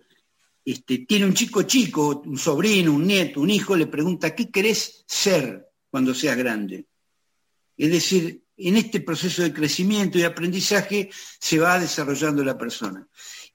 este, 0.64 1.00
tiene 1.00 1.26
un 1.26 1.34
chico 1.34 1.64
chico, 1.64 2.22
un 2.26 2.38
sobrino, 2.38 2.94
un 2.94 3.06
nieto, 3.06 3.42
un 3.42 3.50
hijo, 3.50 3.76
le 3.76 3.88
pregunta, 3.88 4.36
¿qué 4.36 4.50
querés 4.50 5.04
ser 5.08 5.68
cuando 5.90 6.14
seas 6.14 6.38
grande? 6.38 6.86
Es 7.78 7.92
decir, 7.92 8.44
en 8.58 8.78
este 8.78 9.02
proceso 9.02 9.42
de 9.42 9.54
crecimiento 9.54 10.18
y 10.18 10.24
aprendizaje 10.24 11.10
se 11.40 11.60
va 11.60 11.80
desarrollando 11.80 12.44
la 12.44 12.58
persona. 12.58 13.08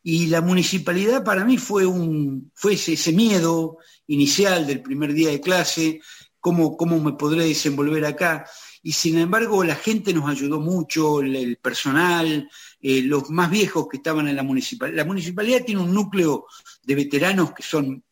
Y 0.09 0.27
la 0.29 0.41
municipalidad 0.41 1.25
para 1.25 1.45
mí 1.45 1.59
fue, 1.59 1.85
un, 1.85 2.53
ese, 2.71 3.13
miedo 3.13 3.79
inicial 4.07 4.65
del 4.65 4.81
primer 4.81 5.13
día 5.13 5.31
de 5.31 5.41
clase, 5.41 6.01
cómo, 6.39 6.77
cómo 6.77 7.01
me 7.01 7.15
podré 7.15 7.43
desenvolver 7.47 8.05
acá. 8.05 8.49
Y 8.85 8.93
sin 8.93 9.19
embargo 9.19 9.65
la 9.65 9.75
gente 9.75 10.15
nos 10.15 10.31
ayudó 10.31 10.61
mucho, 10.61 11.23
el, 11.23 11.57
personal, 11.57 12.49
eh, 12.81 13.03
los 13.03 13.31
más 13.31 13.51
viejos 13.51 13.89
que 13.89 13.97
estaban 13.97 14.29
en 14.29 14.37
la 14.37 14.45
municipalidad. 14.45 14.97
La 14.97 15.05
municipalidad 15.05 15.65
tiene 15.65 15.81
un 15.81 15.93
núcleo 15.93 16.47
de 16.85 16.95
veteranos 16.95 17.53
que 17.53 17.65
son 17.65 18.05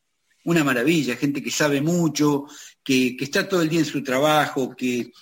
una 0.47 0.65
maravilla, 0.65 1.15
gente 1.15 1.41
que 1.41 1.53
sabe 1.53 1.81
mucho, 1.81 2.47
que, 2.83 3.17
que 3.17 3.25
está 3.25 3.49
todo 3.49 3.63
el 3.63 3.69
día 3.69 3.79
en 3.79 3.87
su 3.87 4.03
trabajo, 4.03 4.75
que 4.75 5.13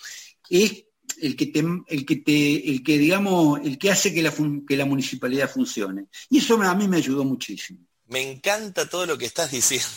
es 0.48 0.84
el 1.22 1.36
que, 1.36 1.52
el 1.86 2.04
que, 2.04 2.16
te, 2.16 2.68
el 2.68 2.82
que 2.82 2.98
digamos, 2.98 3.60
el 3.64 3.78
que 3.78 3.92
hace 3.92 4.12
que 4.12 4.22
la, 4.22 4.34
que 4.66 4.76
la 4.76 4.84
municipalidad 4.84 5.48
funcione. 5.48 6.06
Y 6.28 6.38
eso 6.38 6.60
a 6.60 6.74
mí 6.74 6.88
me 6.88 6.96
ayudó 6.96 7.24
muchísimo. 7.24 7.78
Me 8.06 8.20
encanta 8.20 8.90
todo 8.90 9.06
lo 9.06 9.16
que 9.16 9.24
estás 9.24 9.52
diciendo. 9.52 9.88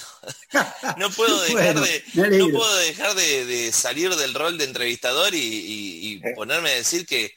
no 0.98 1.10
puedo 1.10 1.42
dejar, 1.42 1.80
de, 1.80 2.04
no 2.38 2.50
puedo 2.50 2.78
dejar 2.78 3.16
de, 3.16 3.72
salir 3.74 4.16
del 4.16 4.36
rol 4.36 4.58
de 4.58 4.66
entrevistador 4.66 5.34
y, 5.34 6.22
eh. 6.24 6.34
ponerme 6.36 6.70
a 6.70 6.76
decir 6.76 7.08
que 7.08 7.34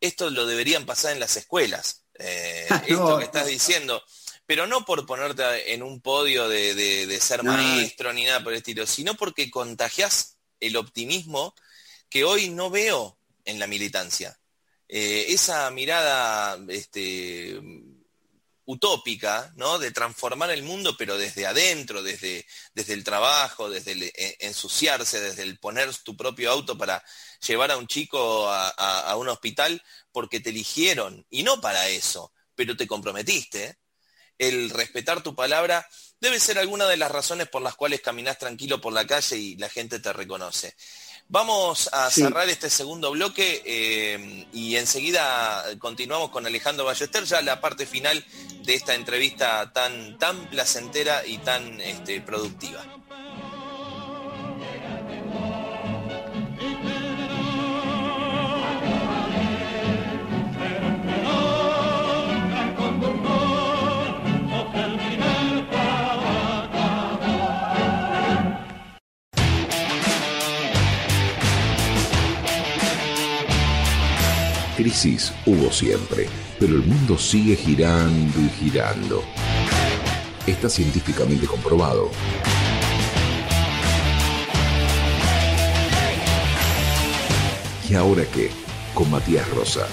esto 0.00 0.30
lo 0.30 0.46
deberían 0.46 0.86
pasar 0.86 1.12
en 1.12 1.20
las 1.20 1.36
escuelas. 1.36 2.04
Eh, 2.18 2.68
esto 2.86 3.18
que 3.18 3.24
estás 3.24 3.48
diciendo. 3.48 4.02
Pero 4.46 4.68
no 4.68 4.84
por 4.84 5.04
ponerte 5.06 5.74
en 5.74 5.82
un 5.82 6.00
podio 6.00 6.48
de, 6.48 7.18
ser 7.20 7.42
maestro 7.42 8.12
ni 8.12 8.24
nada 8.24 8.44
por 8.44 8.52
el 8.52 8.58
estilo, 8.58 8.86
sino 8.86 9.14
porque 9.14 9.50
contagias 9.50 10.36
el 10.60 10.76
optimismo 10.76 11.54
que 12.08 12.24
hoy 12.24 12.50
no 12.50 12.70
veo 12.70 13.18
en 13.44 13.58
la 13.58 13.66
militancia. 13.66 14.38
Eh, 14.88 15.26
esa 15.28 15.70
mirada 15.70 16.58
este, 16.68 17.60
utópica, 18.66 19.52
¿no? 19.56 19.78
De 19.78 19.90
transformar 19.90 20.50
el 20.50 20.62
mundo, 20.62 20.96
pero 20.96 21.18
desde 21.18 21.46
adentro, 21.46 22.02
desde, 22.02 22.46
desde 22.74 22.94
el 22.94 23.04
trabajo, 23.04 23.68
desde 23.68 23.92
el 23.92 24.02
eh, 24.04 24.36
ensuciarse, 24.40 25.20
desde 25.20 25.42
el 25.42 25.58
poner 25.58 25.94
tu 25.98 26.16
propio 26.16 26.50
auto 26.50 26.76
para 26.78 27.02
llevar 27.46 27.70
a 27.70 27.76
un 27.76 27.86
chico 27.86 28.48
a, 28.48 29.16
un 29.16 29.28
hospital 29.28 29.82
porque 30.12 30.40
te 30.40 30.50
eligieron, 30.50 31.26
y 31.30 31.42
no 31.42 31.60
para 31.60 31.88
eso, 31.88 32.32
pero 32.54 32.76
te 32.76 32.86
comprometiste. 32.86 33.78
El 34.38 34.70
respetar 34.70 35.22
tu 35.22 35.34
palabra 35.34 35.86
debe 36.20 36.40
ser 36.40 36.58
alguna 36.58 36.86
de 36.86 36.96
las 36.96 37.10
razones 37.10 37.48
por 37.48 37.62
las 37.62 37.76
cuales 37.76 38.00
caminas 38.00 38.38
tranquilo 38.38 38.80
por 38.80 38.92
la 38.92 39.06
calle 39.06 39.36
y 39.36 39.56
la 39.56 39.68
gente 39.68 40.00
te 40.00 40.12
reconoce. 40.12 40.74
Vamos 41.28 41.88
a 41.92 42.10
cerrar 42.10 42.48
este 42.48 42.68
segundo 42.68 43.10
bloque 43.10 43.62
eh, 43.64 44.46
y 44.52 44.76
enseguida 44.76 45.64
continuamos 45.78 46.30
con 46.30 46.46
Alejandro 46.46 46.84
Ballester, 46.84 47.24
ya 47.24 47.40
la 47.40 47.60
parte 47.60 47.86
final 47.86 48.24
de 48.62 48.74
esta 48.74 48.94
entrevista 48.94 49.72
tan, 49.72 50.18
tan 50.18 50.48
placentera 50.50 51.26
y 51.26 51.38
tan 51.38 51.80
este, 51.80 52.20
productiva. 52.20 52.84
Crisis 74.76 75.32
hubo 75.46 75.70
siempre, 75.70 76.26
pero 76.58 76.74
el 76.74 76.82
mundo 76.82 77.16
sigue 77.16 77.54
girando 77.54 78.40
y 78.40 78.48
girando. 78.48 79.22
Está 80.46 80.68
científicamente 80.68 81.46
comprobado. 81.46 82.10
¿Y 87.88 87.94
ahora 87.94 88.24
qué? 88.32 88.50
Con 88.94 89.10
Matías 89.10 89.48
Rosa. 89.50 89.86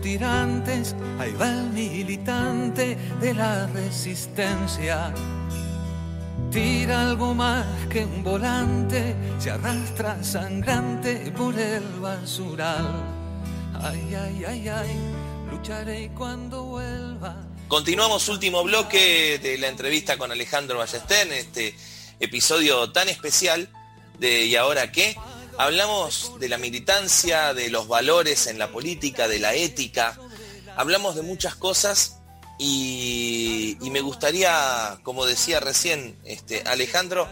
Tirantes, 0.00 0.96
ahí 1.18 1.32
va 1.32 1.48
el 1.48 1.70
militante 1.70 2.96
de 3.20 3.34
la 3.34 3.66
resistencia. 3.66 5.12
Tira 6.50 7.10
algo 7.10 7.34
más 7.34 7.66
que 7.90 8.04
un 8.04 8.24
volante, 8.24 9.14
se 9.38 9.50
arrastra 9.50 10.22
sangrante 10.24 11.32
por 11.36 11.58
el 11.58 11.84
basural. 12.00 12.86
Ay, 13.82 14.14
ay, 14.14 14.44
ay, 14.46 14.68
ay, 14.68 14.96
lucharé 15.50 16.10
cuando 16.16 16.64
vuelva. 16.64 17.36
Continuamos 17.68 18.28
último 18.28 18.64
bloque 18.64 19.38
de 19.42 19.58
la 19.58 19.68
entrevista 19.68 20.16
con 20.16 20.32
Alejandro 20.32 20.78
Ballester, 20.78 21.30
este 21.32 21.74
episodio 22.18 22.90
tan 22.92 23.08
especial 23.08 23.68
de 24.18 24.46
¿Y 24.46 24.56
ahora 24.56 24.90
qué? 24.90 25.16
Hablamos 25.58 26.38
de 26.38 26.48
la 26.48 26.56
militancia, 26.56 27.52
de 27.52 27.68
los 27.68 27.88
valores 27.88 28.46
en 28.46 28.60
la 28.60 28.70
política, 28.70 29.26
de 29.26 29.40
la 29.40 29.54
ética. 29.54 30.16
Hablamos 30.76 31.16
de 31.16 31.22
muchas 31.22 31.56
cosas 31.56 32.20
y, 32.58 33.76
me 33.80 34.00
gustaría, 34.00 35.00
como 35.02 35.26
decía 35.26 35.58
recién 35.58 36.16
este, 36.24 36.62
Alejandro, 36.62 37.28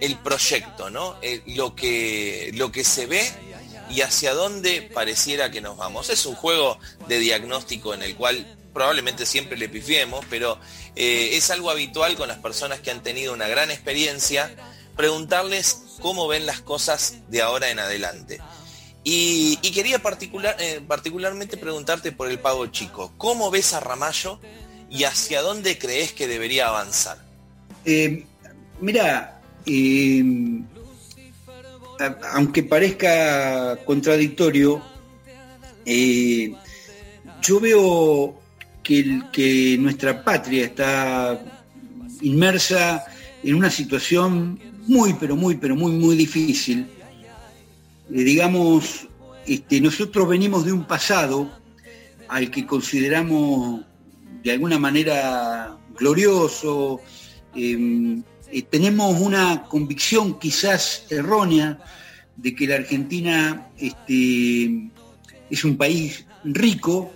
el 0.00 0.16
proyecto, 0.18 0.88
¿no? 0.90 1.16
Lo, 1.46 1.74
que, 1.74 2.52
lo 2.54 2.70
que 2.70 2.84
se 2.84 3.06
ve 3.06 3.28
y 3.90 4.02
hacia 4.02 4.34
dónde 4.34 4.82
pareciera 4.82 5.50
que 5.50 5.60
nos 5.60 5.76
vamos. 5.76 6.10
Es 6.10 6.26
un 6.26 6.36
juego 6.36 6.78
de 7.08 7.18
diagnóstico 7.18 7.92
en 7.92 8.02
el 8.02 8.14
cual 8.14 8.56
probablemente 8.72 9.26
siempre 9.26 9.56
le 9.56 9.68
pifiemos, 9.68 10.24
pero 10.30 10.58
eh, 10.96 11.30
es 11.32 11.50
algo 11.50 11.70
habitual 11.70 12.16
con 12.16 12.28
las 12.28 12.38
personas 12.38 12.80
que 12.80 12.90
han 12.90 13.02
tenido 13.02 13.32
una 13.32 13.48
gran 13.48 13.70
experiencia, 13.70 14.54
preguntarles 14.96 15.98
cómo 16.00 16.28
ven 16.28 16.46
las 16.46 16.60
cosas 16.60 17.16
de 17.28 17.42
ahora 17.42 17.70
en 17.70 17.78
adelante. 17.78 18.40
Y, 19.02 19.56
quería 19.74 19.98
particular, 19.98 20.56
eh, 20.58 20.80
particularmente 20.86 21.56
preguntarte 21.56 22.12
por 22.12 22.30
el 22.30 22.38
pago 22.38 22.66
chico. 22.68 23.12
¿Cómo 23.18 23.50
ves 23.50 23.74
a 23.74 23.80
Ramallo 23.80 24.40
y 24.88 25.04
hacia 25.04 25.42
dónde 25.42 25.78
crees 25.78 26.12
que 26.12 26.26
debería 26.26 26.68
avanzar? 26.68 27.18
Eh, 27.84 28.24
mira, 28.80 29.42
aunque 32.32 32.62
parezca 32.62 33.78
contradictorio, 33.84 34.82
yo 35.84 37.60
veo 37.60 38.40
que 38.82 39.76
nuestra 39.78 40.24
patria 40.24 40.64
está 40.64 41.40
inmersa 42.22 43.04
en 43.42 43.54
una 43.54 43.70
situación 43.70 44.58
muy, 44.86 45.14
pero 45.14 45.36
muy, 45.36 45.56
pero 45.56 45.76
muy, 45.76 45.92
muy 45.92 46.16
difícil. 46.16 46.86
Eh, 48.12 48.22
digamos, 48.22 49.06
este, 49.46 49.80
nosotros 49.80 50.28
venimos 50.28 50.64
de 50.64 50.72
un 50.72 50.86
pasado 50.86 51.50
al 52.28 52.50
que 52.50 52.66
consideramos 52.66 53.82
de 54.42 54.52
alguna 54.52 54.78
manera 54.78 55.76
glorioso, 55.98 57.00
em, 57.54 58.22
eh, 58.52 58.62
tenemos 58.62 59.18
una 59.20 59.64
convicción 59.64 60.38
quizás 60.38 61.06
errónea 61.10 61.78
de 62.36 62.54
que 62.54 62.66
la 62.66 62.76
Argentina 62.76 63.70
este, 63.78 64.90
es 65.50 65.64
un 65.64 65.76
país 65.76 66.26
rico, 66.44 67.12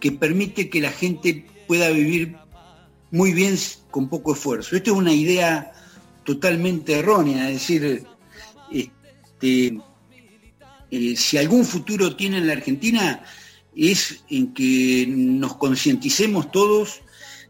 que 0.00 0.10
permite 0.12 0.68
que 0.68 0.80
la 0.80 0.90
gente 0.90 1.46
pueda 1.68 1.90
vivir 1.90 2.36
muy 3.12 3.32
bien 3.32 3.56
con 3.90 4.08
poco 4.08 4.32
esfuerzo. 4.32 4.74
Esto 4.74 4.92
es 4.92 4.96
una 4.96 5.12
idea 5.12 5.72
totalmente 6.24 6.98
errónea, 6.98 7.48
es 7.48 7.54
decir, 7.54 8.04
este, 8.70 9.78
eh, 10.90 11.16
si 11.16 11.38
algún 11.38 11.64
futuro 11.64 12.14
tiene 12.16 12.38
en 12.38 12.46
la 12.46 12.52
Argentina 12.54 13.24
es 13.74 14.24
en 14.28 14.52
que 14.52 15.06
nos 15.08 15.56
concienticemos 15.56 16.50
todos 16.52 17.00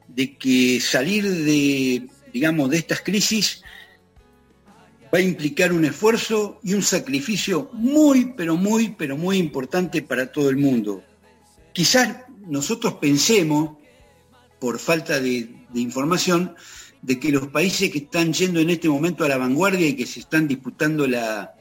de 0.08 0.36
que 0.36 0.80
salir 0.80 1.28
de, 1.28 2.08
digamos, 2.32 2.70
de 2.70 2.78
estas 2.78 3.00
crisis 3.00 3.62
va 5.12 5.18
a 5.18 5.22
implicar 5.22 5.72
un 5.72 5.84
esfuerzo 5.84 6.58
y 6.62 6.74
un 6.74 6.82
sacrificio 6.82 7.70
muy, 7.72 8.32
pero 8.36 8.56
muy, 8.56 8.94
pero 8.96 9.16
muy 9.16 9.36
importante 9.36 10.02
para 10.02 10.32
todo 10.32 10.48
el 10.48 10.56
mundo. 10.56 11.02
Quizás 11.72 12.16
nosotros 12.46 12.94
pensemos, 12.94 13.76
por 14.58 14.78
falta 14.78 15.20
de, 15.20 15.48
información, 15.74 16.54
de 17.03 17.18
que 17.18 17.30
los 17.30 17.48
países 17.48 17.90
que 17.90 17.98
están 17.98 18.32
yendo 18.32 18.61
en 18.61 18.70
este 18.70 18.88
momento 18.88 19.24
a 19.24 19.28
la 19.28 19.36
vanguardia 19.36 19.86
y 19.86 19.96
que 19.96 20.07
se 20.07 20.20
están 20.20 20.48
disputando 20.48 21.07
la, 21.07 21.55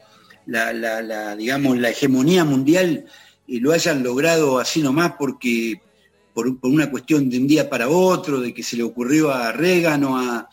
digamos, 1.36 1.78
la 1.78 1.90
hegemonía 1.90 2.44
mundial, 2.44 3.04
eh, 3.46 3.60
lo 3.60 3.72
hayan 3.72 4.02
logrado 4.02 4.58
así 4.58 4.80
nomás 4.80 5.14
porque 5.18 5.80
por, 6.32 6.46
una 6.62 6.90
cuestión 6.90 7.28
de 7.28 7.38
un 7.38 7.46
día 7.46 7.68
para 7.68 7.88
otro, 7.88 8.40
de 8.40 8.54
que 8.54 8.62
se 8.62 8.76
le 8.76 8.84
ocurrió 8.84 9.30
a 9.30 9.52
Reagan 9.52 10.04
o 10.04 10.16
a, 10.16 10.48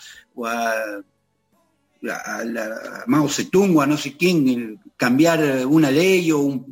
Mao 3.07 3.29
Zedong 3.29 3.77
o 3.77 3.81
a 3.81 3.87
no 3.87 3.97
sé 3.97 4.15
quién 4.17 4.79
cambiar 4.97 5.65
una 5.67 5.91
ley 5.91 6.31
o 6.31 6.65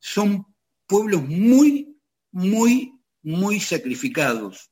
son 0.00 0.46
pueblos 0.86 1.26
muy, 1.26 1.96
muy 2.30 2.96
muy 3.26 3.58
sacrificados. 3.58 4.70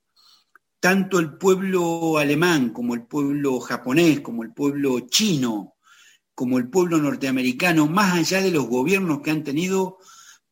Tanto 0.84 1.18
el 1.18 1.38
pueblo 1.38 2.18
alemán 2.18 2.68
como 2.68 2.92
el 2.92 3.06
pueblo 3.06 3.58
japonés, 3.58 4.20
como 4.20 4.42
el 4.42 4.52
pueblo 4.52 5.00
chino, 5.08 5.76
como 6.34 6.58
el 6.58 6.68
pueblo 6.68 6.98
norteamericano, 6.98 7.86
más 7.86 8.18
allá 8.18 8.42
de 8.42 8.50
los 8.50 8.66
gobiernos 8.66 9.22
que 9.22 9.30
han 9.30 9.42
tenido 9.42 9.96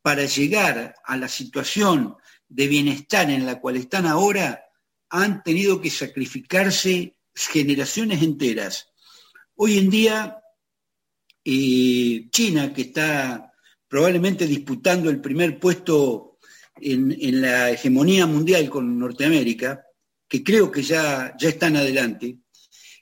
para 0.01 0.25
llegar 0.25 0.95
a 1.05 1.19
la 1.19 1.29
situación 1.29 2.17
de 2.49 2.67
bienestar 2.67 3.29
en 3.29 3.45
la 3.45 3.61
cual 3.61 3.77
están 3.77 4.07
ahora, 4.07 4.65
han 5.11 5.43
tenido 5.43 5.83
que 5.83 5.91
sacrificarse 5.91 7.19
generaciones 7.35 8.23
enteras. 8.23 8.89
Hoy 9.57 9.77
en 9.77 9.91
día, 9.91 10.39
eh, 11.45 12.27
China, 12.31 12.73
que 12.73 12.81
está 12.81 13.53
probablemente 13.87 14.47
disputando 14.47 15.11
el 15.11 15.21
primer 15.21 15.61
puesto 15.61 16.39
en, 16.77 17.43
la 17.43 17.71
hegemonía 17.71 18.27
mundial 18.27 18.71
con 18.71 18.99
Norteamérica, 18.99 19.85
que 20.33 20.43
creo 20.43 20.73
que 20.73 20.83
ya, 20.83 21.37
ya 21.39 21.51
están 21.51 21.77
adelante, 21.77 22.39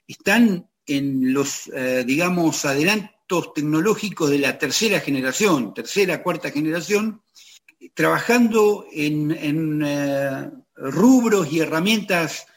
están 0.05 0.69
en 0.85 1.33
los, 1.33 1.71
eh, 1.73 2.03
digamos, 2.05 2.65
adelantos 2.65 3.53
tecnológicos 3.53 4.29
de 4.29 4.39
la 4.39 4.57
tercera 4.57 4.99
generación, 4.99 5.73
tercera, 5.73 6.21
cuarta 6.21 6.51
generación, 6.51 7.21
trabajando 7.93 8.85
en, 8.91 9.81
eh, 9.81 10.51
rubros 10.75 11.53
y 11.53 11.61
herramientas 11.61 12.47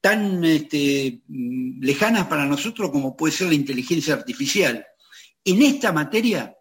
tan 0.00 0.42
este, 0.42 1.22
lejanas 1.28 2.26
para 2.26 2.44
nosotros 2.44 2.90
como 2.90 3.16
puede 3.16 3.32
ser 3.32 3.46
la 3.46 3.54
inteligencia 3.54 4.14
artificial. 4.14 4.84
En 5.44 5.62
esta 5.62 5.92
materia, 5.92 6.56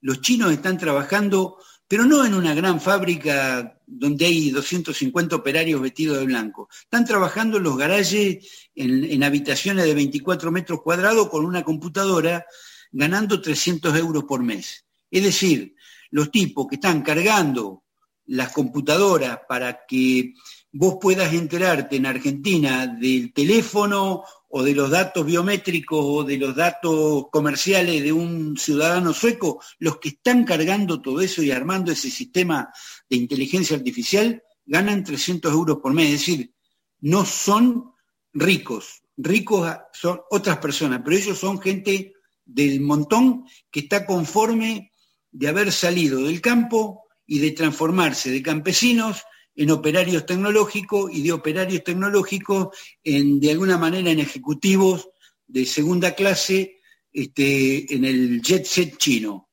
los 0.00 0.22
chinos 0.22 0.50
están 0.50 0.78
trabajando 0.78 1.58
pero 1.88 2.04
no 2.04 2.24
en 2.24 2.34
una 2.34 2.54
gran 2.54 2.80
fábrica 2.80 3.78
donde 3.86 4.26
hay 4.26 4.50
250 4.50 5.36
operarios 5.36 5.80
vestidos 5.80 6.18
de 6.18 6.26
blanco. 6.26 6.68
Están 6.82 7.04
trabajando 7.04 7.58
en 7.58 7.62
los 7.62 7.76
garajes, 7.76 8.68
en, 8.74 9.22
habitaciones 9.22 9.84
de 9.84 9.94
24 9.94 10.50
metros 10.50 10.82
cuadrados 10.82 11.28
con 11.28 11.44
una 11.44 11.62
computadora, 11.62 12.44
ganando 12.90 13.40
300 13.40 13.96
euros 13.96 14.24
por 14.24 14.42
mes. 14.42 14.84
Es 15.10 15.22
decir, 15.22 15.76
los 16.10 16.30
tipos 16.30 16.66
que 16.66 16.76
están 16.76 17.02
cargando 17.02 17.84
las 18.26 18.50
computadoras 18.52 19.40
para 19.48 19.86
que 19.86 20.34
vos 20.72 20.96
puedas 21.00 21.32
enterarte 21.32 21.96
en 21.96 22.06
Argentina 22.06 22.88
del 22.88 23.32
teléfono 23.32 24.24
o 24.56 24.62
de 24.62 24.74
los 24.74 24.88
datos 24.88 25.26
biométricos 25.26 25.98
o 26.02 26.24
de 26.24 26.38
los 26.38 26.56
datos 26.56 27.26
comerciales 27.30 28.02
de 28.02 28.10
un 28.10 28.56
ciudadano 28.56 29.12
sueco, 29.12 29.60
los 29.78 29.98
que 29.98 30.08
están 30.08 30.44
cargando 30.44 31.02
todo 31.02 31.20
eso 31.20 31.42
y 31.42 31.50
armando 31.50 31.92
ese 31.92 32.10
sistema 32.10 32.70
de 33.10 33.16
inteligencia 33.16 33.76
artificial 33.76 34.42
ganan 34.64 35.04
300 35.04 35.52
euros 35.52 35.78
por 35.82 35.92
mes. 35.92 36.06
Es 36.06 36.20
decir, 36.20 36.54
no 37.00 37.26
son 37.26 37.92
ricos, 38.32 39.02
ricos 39.18 39.70
son 39.92 40.20
otras 40.30 40.56
personas, 40.56 41.02
pero 41.04 41.14
ellos 41.18 41.38
son 41.38 41.60
gente 41.60 42.14
del 42.42 42.80
montón 42.80 43.44
que 43.70 43.80
está 43.80 44.06
conforme 44.06 44.94
de 45.32 45.48
haber 45.48 45.70
salido 45.70 46.22
del 46.22 46.40
campo 46.40 47.04
y 47.26 47.40
de 47.40 47.50
transformarse 47.50 48.30
de 48.30 48.42
campesinos 48.42 49.22
en 49.56 49.70
operarios 49.70 50.26
tecnológicos 50.26 51.10
y 51.12 51.22
de 51.22 51.32
operarios 51.32 51.82
tecnológicos 51.82 52.68
en, 53.02 53.40
de 53.40 53.50
alguna 53.50 53.78
manera 53.78 54.10
en 54.10 54.20
ejecutivos 54.20 55.08
de 55.46 55.64
segunda 55.64 56.14
clase 56.14 56.80
este, 57.12 57.94
en 57.94 58.04
el 58.04 58.42
jet 58.42 58.66
set 58.66 58.98
chino. 58.98 59.50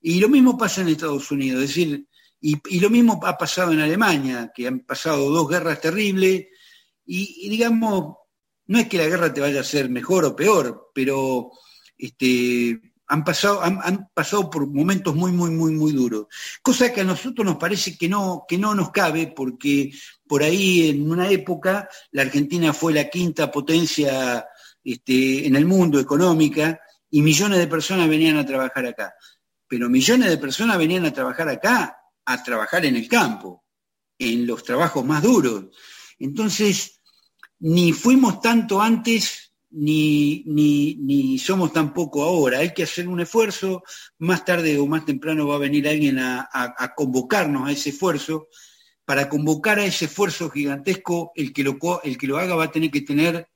Y 0.00 0.20
lo 0.20 0.28
mismo 0.28 0.56
pasa 0.56 0.82
en 0.82 0.88
Estados 0.88 1.30
Unidos, 1.30 1.62
es 1.62 1.68
decir, 1.68 2.06
y, 2.40 2.80
lo 2.80 2.90
mismo 2.90 3.20
ha 3.24 3.38
pasado 3.38 3.72
en 3.72 3.80
Alemania, 3.80 4.52
que 4.54 4.66
han 4.66 4.80
pasado 4.80 5.30
dos 5.30 5.48
guerras 5.48 5.80
terribles, 5.80 6.46
y, 7.04 7.48
digamos, 7.48 8.16
no 8.66 8.78
es 8.78 8.88
que 8.88 8.98
la 8.98 9.06
guerra 9.06 9.32
te 9.32 9.40
vaya 9.40 9.60
a 9.60 9.64
ser 9.64 9.88
mejor 9.90 10.24
o 10.24 10.34
peor, 10.34 10.90
pero 10.92 11.52
este, 11.96 12.80
han 13.12 13.24
pasado, 13.24 13.62
han, 13.62 14.08
pasado 14.14 14.48
por 14.48 14.66
momentos 14.66 15.14
muy, 15.14 15.32
muy, 15.32 15.50
muy, 15.50 15.72
muy 15.72 15.92
duros. 15.92 16.28
Cosa 16.62 16.90
que 16.94 17.02
a 17.02 17.04
nosotros 17.04 17.44
nos 17.44 17.56
parece 17.56 17.98
que 17.98 18.08
no, 18.08 18.46
que 18.48 18.56
no 18.56 18.74
nos 18.74 18.90
cabe, 18.90 19.26
porque 19.36 19.92
por 20.26 20.42
ahí 20.42 20.88
en 20.88 21.10
una 21.10 21.28
época 21.28 21.90
la 22.12 22.22
Argentina 22.22 22.72
fue 22.72 22.94
la 22.94 23.10
quinta 23.10 23.50
potencia 23.50 24.46
este, 24.82 25.46
en 25.46 25.56
el 25.56 25.66
mundo 25.66 26.00
económica 26.00 26.80
y 27.10 27.20
millones 27.20 27.58
de 27.58 27.66
personas 27.66 28.08
venían 28.08 28.38
a 28.38 28.46
trabajar 28.46 28.86
acá. 28.86 29.14
Pero 29.68 29.90
millones 29.90 30.30
de 30.30 30.38
personas 30.38 30.78
venían 30.78 31.04
a 31.04 31.12
trabajar 31.12 31.50
acá, 31.50 31.98
a 32.24 32.42
trabajar 32.42 32.86
en 32.86 32.96
el 32.96 33.06
campo, 33.08 33.62
en 34.18 34.46
los 34.46 34.64
trabajos 34.64 35.04
más 35.04 35.22
duros. 35.22 35.66
Entonces, 36.18 36.98
ni 37.58 37.92
fuimos 37.92 38.40
tanto 38.40 38.80
antes 38.80 39.51
ni, 39.72 40.44
ni, 40.46 41.38
somos 41.38 41.72
tampoco 41.72 42.22
ahora. 42.22 42.58
Hay 42.58 42.72
que 42.72 42.84
hacer 42.84 43.08
un 43.08 43.20
esfuerzo, 43.20 43.82
más 44.18 44.44
tarde 44.44 44.78
o 44.78 44.86
más 44.86 45.04
temprano 45.04 45.46
va 45.46 45.56
a 45.56 45.58
venir 45.58 45.88
alguien 45.88 46.18
a, 46.18 46.48
convocarnos 46.96 47.68
a 47.68 47.72
ese 47.72 47.90
esfuerzo. 47.90 48.48
Para 49.04 49.28
convocar 49.28 49.78
a 49.78 49.84
ese 49.84 50.04
esfuerzo 50.04 50.48
gigantesco, 50.48 51.32
el 51.34 51.52
que, 51.52 51.64
lo, 51.64 51.78
el 52.04 52.16
que 52.16 52.26
lo 52.26 52.38
haga 52.38 52.54
va 52.54 52.64
a 52.64 52.70
tener 52.70 52.90
que 52.90 53.00
tener 53.00 53.48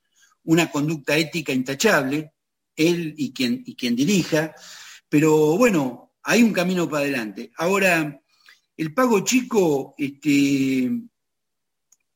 una 0.45 0.71
conducta 0.71 1.17
ética 1.17 1.53
intachable, 1.53 2.33
él 2.75 3.15
y 3.17 3.33
quien, 3.33 3.63
y 3.65 3.77
quien 3.77 3.95
dirija, 3.95 4.55
pero 5.09 5.57
bueno, 5.57 6.13
hay 6.23 6.43
un 6.43 6.53
camino 6.53 6.89
para 6.89 7.03
adelante. 7.03 7.53
Ahora, 7.57 8.21
el 8.77 8.93
pago 8.93 9.21
chico, 9.21 9.95
este, 9.97 10.91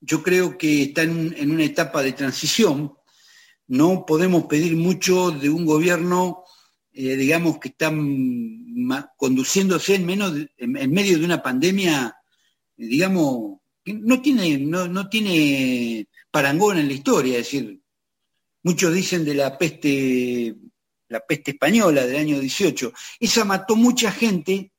yo 0.01 0.23
creo 0.23 0.59
que 0.59 0.85
está 0.85 1.03
en, 1.03 1.51
una 1.51 1.65
etapa 1.65 2.03
de 2.03 2.13
transición. 2.13 2.95
No 3.71 4.05
podemos 4.05 4.47
pedir 4.47 4.75
mucho 4.75 5.31
de 5.31 5.49
un 5.49 5.65
gobierno, 5.65 6.43
eh, 6.93 7.15
digamos, 7.15 7.59
que 7.61 7.69
está 7.69 7.93
conduciéndose 9.17 9.95
en, 9.95 10.07
menos 10.07 10.35
en, 10.59 10.91
medio 10.91 11.17
de 11.17 11.25
una 11.25 11.41
pandemia, 11.41 12.17
digamos, 12.77 13.61
que 13.85 13.95
no 13.95 14.21
tiene, 14.21 14.59
no, 14.59 14.89
no 14.89 15.09
tiene 15.09 16.09
parangón 16.33 16.79
en 16.79 16.89
la 16.89 16.95
historia. 16.95 17.39
Es 17.39 17.45
decir, 17.45 17.81
muchos 18.65 18.93
dicen 18.93 19.25
de 19.25 19.35
la 19.35 19.57
peste, 19.57 20.57
la 21.07 21.21
peste 21.21 21.53
española 21.53 22.05
del 22.05 22.17
año 22.17 22.41
18. 22.41 22.93
Esa 23.21 23.45
mató 23.45 23.77
mucha 23.77 24.11
gente, 24.11 24.73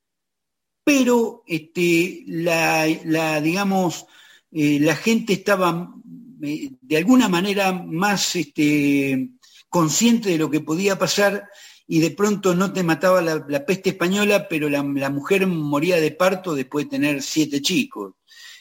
pero 0.84 1.44
este, 1.48 2.26
la, 2.28 2.88
la 3.06 3.40
digamos, 3.40 4.06
eh, 4.52 4.82
la 4.82 4.98
gente 4.98 5.32
estaba 5.32 5.96
eh, 5.96 6.01
de 6.42 6.98
alguna 6.98 7.30
manera 7.30 7.72
más 7.72 8.36
este, 8.36 9.30
consciente 9.70 10.30
de 10.30 10.38
lo 10.38 10.50
que 10.50 10.62
podía 10.62 10.98
pasar 10.98 11.48
y 11.88 12.00
de 12.00 12.12
pronto 12.12 12.56
no 12.56 12.74
te 12.74 12.84
mataba 12.84 13.22
la, 13.22 13.66
peste 13.66 13.90
española, 13.90 14.48
pero 14.50 14.70
la, 14.70 14.82
mujer 14.82 15.46
moría 15.46 15.98
de 15.98 16.12
parto 16.12 16.56
después 16.56 16.86
de 16.86 16.92
tener 16.92 17.22
siete 17.22 17.62
chicos. 17.62 18.14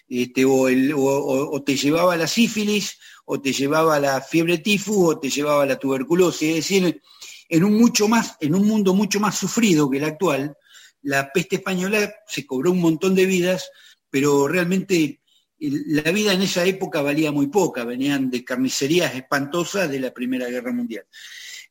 Este, 0.09 0.45
o, 0.45 1.63
te 1.63 1.77
llevaba 1.77 2.17
la 2.17 2.27
sífilis, 2.27 2.99
o 3.25 3.41
te 3.41 3.53
llevaba 3.53 4.01
la 4.01 4.21
fiebre 4.21 4.59
tifus, 4.59 5.15
o 5.15 5.19
te 5.21 5.31
llevaba 5.31 5.65
la 5.65 5.79
tuberculosis. 5.79 6.49
Es 6.49 6.55
decir, 6.57 7.01
en 7.49 7.65
un, 7.65 7.79
mucho 7.79 8.09
más, 8.09 8.37
en 8.41 8.55
un 8.55 8.67
mundo 8.67 8.95
mucho 8.95 9.21
más 9.21 9.39
sufrido 9.39 9.89
que 9.89 9.99
el 9.99 10.05
actual, 10.05 10.57
la 11.03 11.33
peste 11.33 11.57
española 11.57 12.13
se 12.27 12.45
cobró 12.45 12.73
un 12.73 12.81
montón 12.81 13.15
de 13.15 13.27
vidas, 13.27 13.71
pero 14.11 14.49
realmente 14.49 15.20
la 15.61 16.11
vida 16.11 16.33
en 16.33 16.43
esa 16.43 16.65
época 16.65 17.03
valía 17.03 17.33
muy 17.33 17.49
poca, 17.49 17.85
venían 17.85 18.31
de 18.31 18.45
carnicerías 18.45 19.15
espantosas 19.15 19.91
de 19.91 20.01
la 20.01 20.13
Primera 20.13 20.49
Guerra 20.49 20.73
Mundial. 20.73 21.05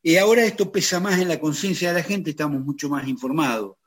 Y 0.01 0.15
ahora 0.17 0.45
esto 0.45 0.71
pesa 0.71 0.99
más 0.99 1.19
en 1.19 1.27
la 1.27 1.39
conciencia 1.39 1.89
de 1.89 1.99
la 1.99 2.03
gente, 2.03 2.29
estamos 2.29 2.61
mucho 2.61 2.87
más 2.87 3.07
informados. 3.07 3.77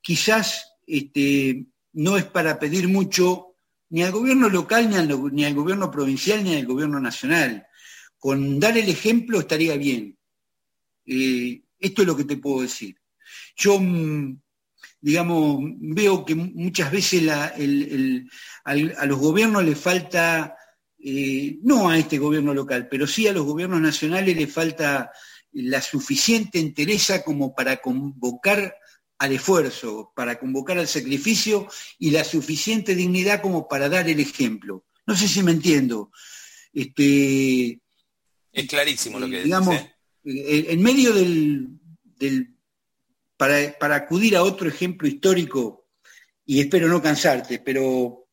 Quizás 0.00 0.72
este, 0.86 1.64
no 1.92 2.16
es 2.16 2.24
para 2.24 2.58
pedir 2.58 2.88
mucho 2.88 3.54
ni 3.90 4.02
al 4.02 4.12
gobierno 4.12 4.48
local, 4.48 4.90
ni 4.90 4.96
al, 5.44 5.54
gobierno 5.54 5.90
provincial, 5.90 6.42
ni 6.42 6.56
al 6.56 6.66
gobierno 6.66 6.98
nacional. 7.00 7.66
Con 8.18 8.58
dar 8.58 8.76
el 8.76 8.88
ejemplo 8.88 9.38
estaría 9.38 9.76
bien. 9.76 10.18
Eh, 11.06 11.62
esto 11.78 12.02
es 12.02 12.08
lo 12.08 12.16
que 12.16 12.24
te 12.24 12.36
puedo 12.36 12.62
decir. 12.62 12.96
Yo 13.56 13.78
mm, 13.78 14.40
digamos, 15.04 15.60
veo 15.80 16.24
que 16.24 16.34
muchas 16.34 16.90
veces 16.90 17.28
a 17.28 17.54
los 19.04 19.18
gobiernos 19.18 19.62
les 19.62 19.78
falta, 19.78 20.56
eh, 20.98 21.58
no 21.62 21.90
a 21.90 21.98
este 21.98 22.16
gobierno 22.16 22.54
local, 22.54 22.88
pero 22.90 23.06
sí 23.06 23.28
a 23.28 23.34
los 23.34 23.44
gobiernos 23.44 23.82
nacionales 23.82 24.34
les 24.34 24.50
falta 24.50 25.12
la 25.52 25.82
suficiente 25.82 26.58
entereza 26.58 27.22
como 27.22 27.54
para 27.54 27.82
convocar 27.82 28.78
al 29.18 29.32
esfuerzo, 29.32 30.10
para 30.16 30.38
convocar 30.38 30.78
al 30.78 30.88
sacrificio 30.88 31.68
y 31.98 32.10
la 32.10 32.24
suficiente 32.24 32.94
dignidad 32.94 33.42
como 33.42 33.68
para 33.68 33.90
dar 33.90 34.08
el 34.08 34.20
ejemplo. 34.20 34.86
No 35.04 35.14
sé 35.14 35.28
si 35.28 35.42
me 35.42 35.50
entiendo. 35.50 36.12
Este, 36.72 37.78
es 38.52 38.66
clarísimo 38.66 39.20
lo 39.20 39.28
que 39.28 39.42
digamos, 39.42 39.76
En 40.24 40.82
medio 40.82 41.12
del 41.12 42.53
para, 43.36 43.96
acudir 43.96 44.36
a 44.36 44.42
otro 44.42 44.68
ejemplo 44.68 45.08
histórico, 45.08 45.86
y 46.46 46.60
espero 46.60 46.88
no 46.88 47.02
cansarte, 47.02 47.58
pero 47.58 48.26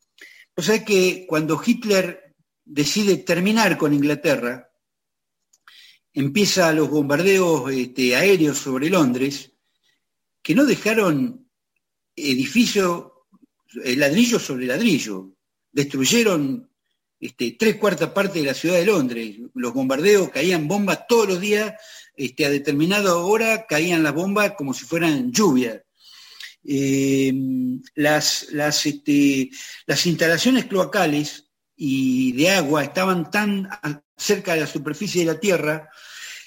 vos 0.54 0.66
sabés 0.66 0.84
que 0.84 1.26
cuando 1.26 1.60
Hitler 1.64 2.34
decide 2.64 3.18
terminar 3.18 3.78
con 3.78 3.94
Inglaterra, 3.94 4.70
empieza 6.12 6.72
los 6.72 6.90
bombardeos 6.90 7.72
este, 7.72 8.14
aéreos 8.14 8.58
sobre 8.58 8.90
Londres, 8.90 9.52
que 10.42 10.54
no 10.54 10.66
dejaron 10.66 11.48
edificio, 12.14 13.26
eh, 13.82 13.96
ladrillo 13.96 14.38
sobre 14.38 14.66
ladrillo, 14.66 15.34
destruyeron 15.70 16.70
este, 17.18 17.52
tres 17.52 17.76
cuartas 17.76 18.10
partes 18.10 18.42
de 18.42 18.48
la 18.48 18.54
ciudad 18.54 18.76
de 18.76 18.86
Londres. 18.86 19.36
Los 19.54 19.72
bombardeos 19.72 20.28
caían 20.30 20.68
bombas 20.68 21.06
todos 21.06 21.28
los 21.28 21.40
días 21.40 21.74
este, 22.16 22.46
a 22.46 22.50
determinada 22.50 23.16
hora 23.16 23.66
caían 23.66 24.02
las 24.02 24.14
bombas 24.14 24.52
como 24.56 24.74
si 24.74 24.84
fueran 24.84 25.32
lluvia. 25.32 25.82
Eh, 26.64 27.32
las, 27.94 28.46
las, 28.52 28.86
este, 28.86 29.50
las 29.86 30.06
instalaciones 30.06 30.66
cloacales 30.66 31.48
y 31.74 32.32
de 32.32 32.50
agua 32.50 32.84
estaban 32.84 33.30
tan 33.30 33.68
cerca 34.16 34.54
de 34.54 34.60
la 34.60 34.66
superficie 34.66 35.24
de 35.24 35.32
la 35.32 35.40
Tierra 35.40 35.90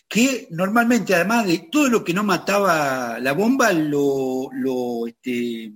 que 0.07 0.47
normalmente, 0.51 1.15
además 1.15 1.47
de 1.47 1.67
todo 1.71 1.89
lo 1.89 2.03
que 2.03 2.13
no 2.13 2.23
mataba 2.23 3.19
la 3.19 3.33
bomba, 3.33 3.73
lo, 3.73 4.49
lo, 4.53 5.07
este, 5.07 5.73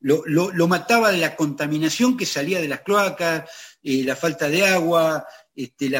lo, 0.00 0.68
mataba 0.68 1.12
de 1.12 1.18
la 1.18 1.36
contaminación 1.36 2.16
que 2.16 2.26
salía 2.26 2.60
de 2.60 2.68
las 2.68 2.80
cloacas, 2.80 3.48
eh, 3.82 4.02
la 4.04 4.16
falta 4.16 4.48
de 4.48 4.66
agua, 4.66 5.24
este, 5.54 5.90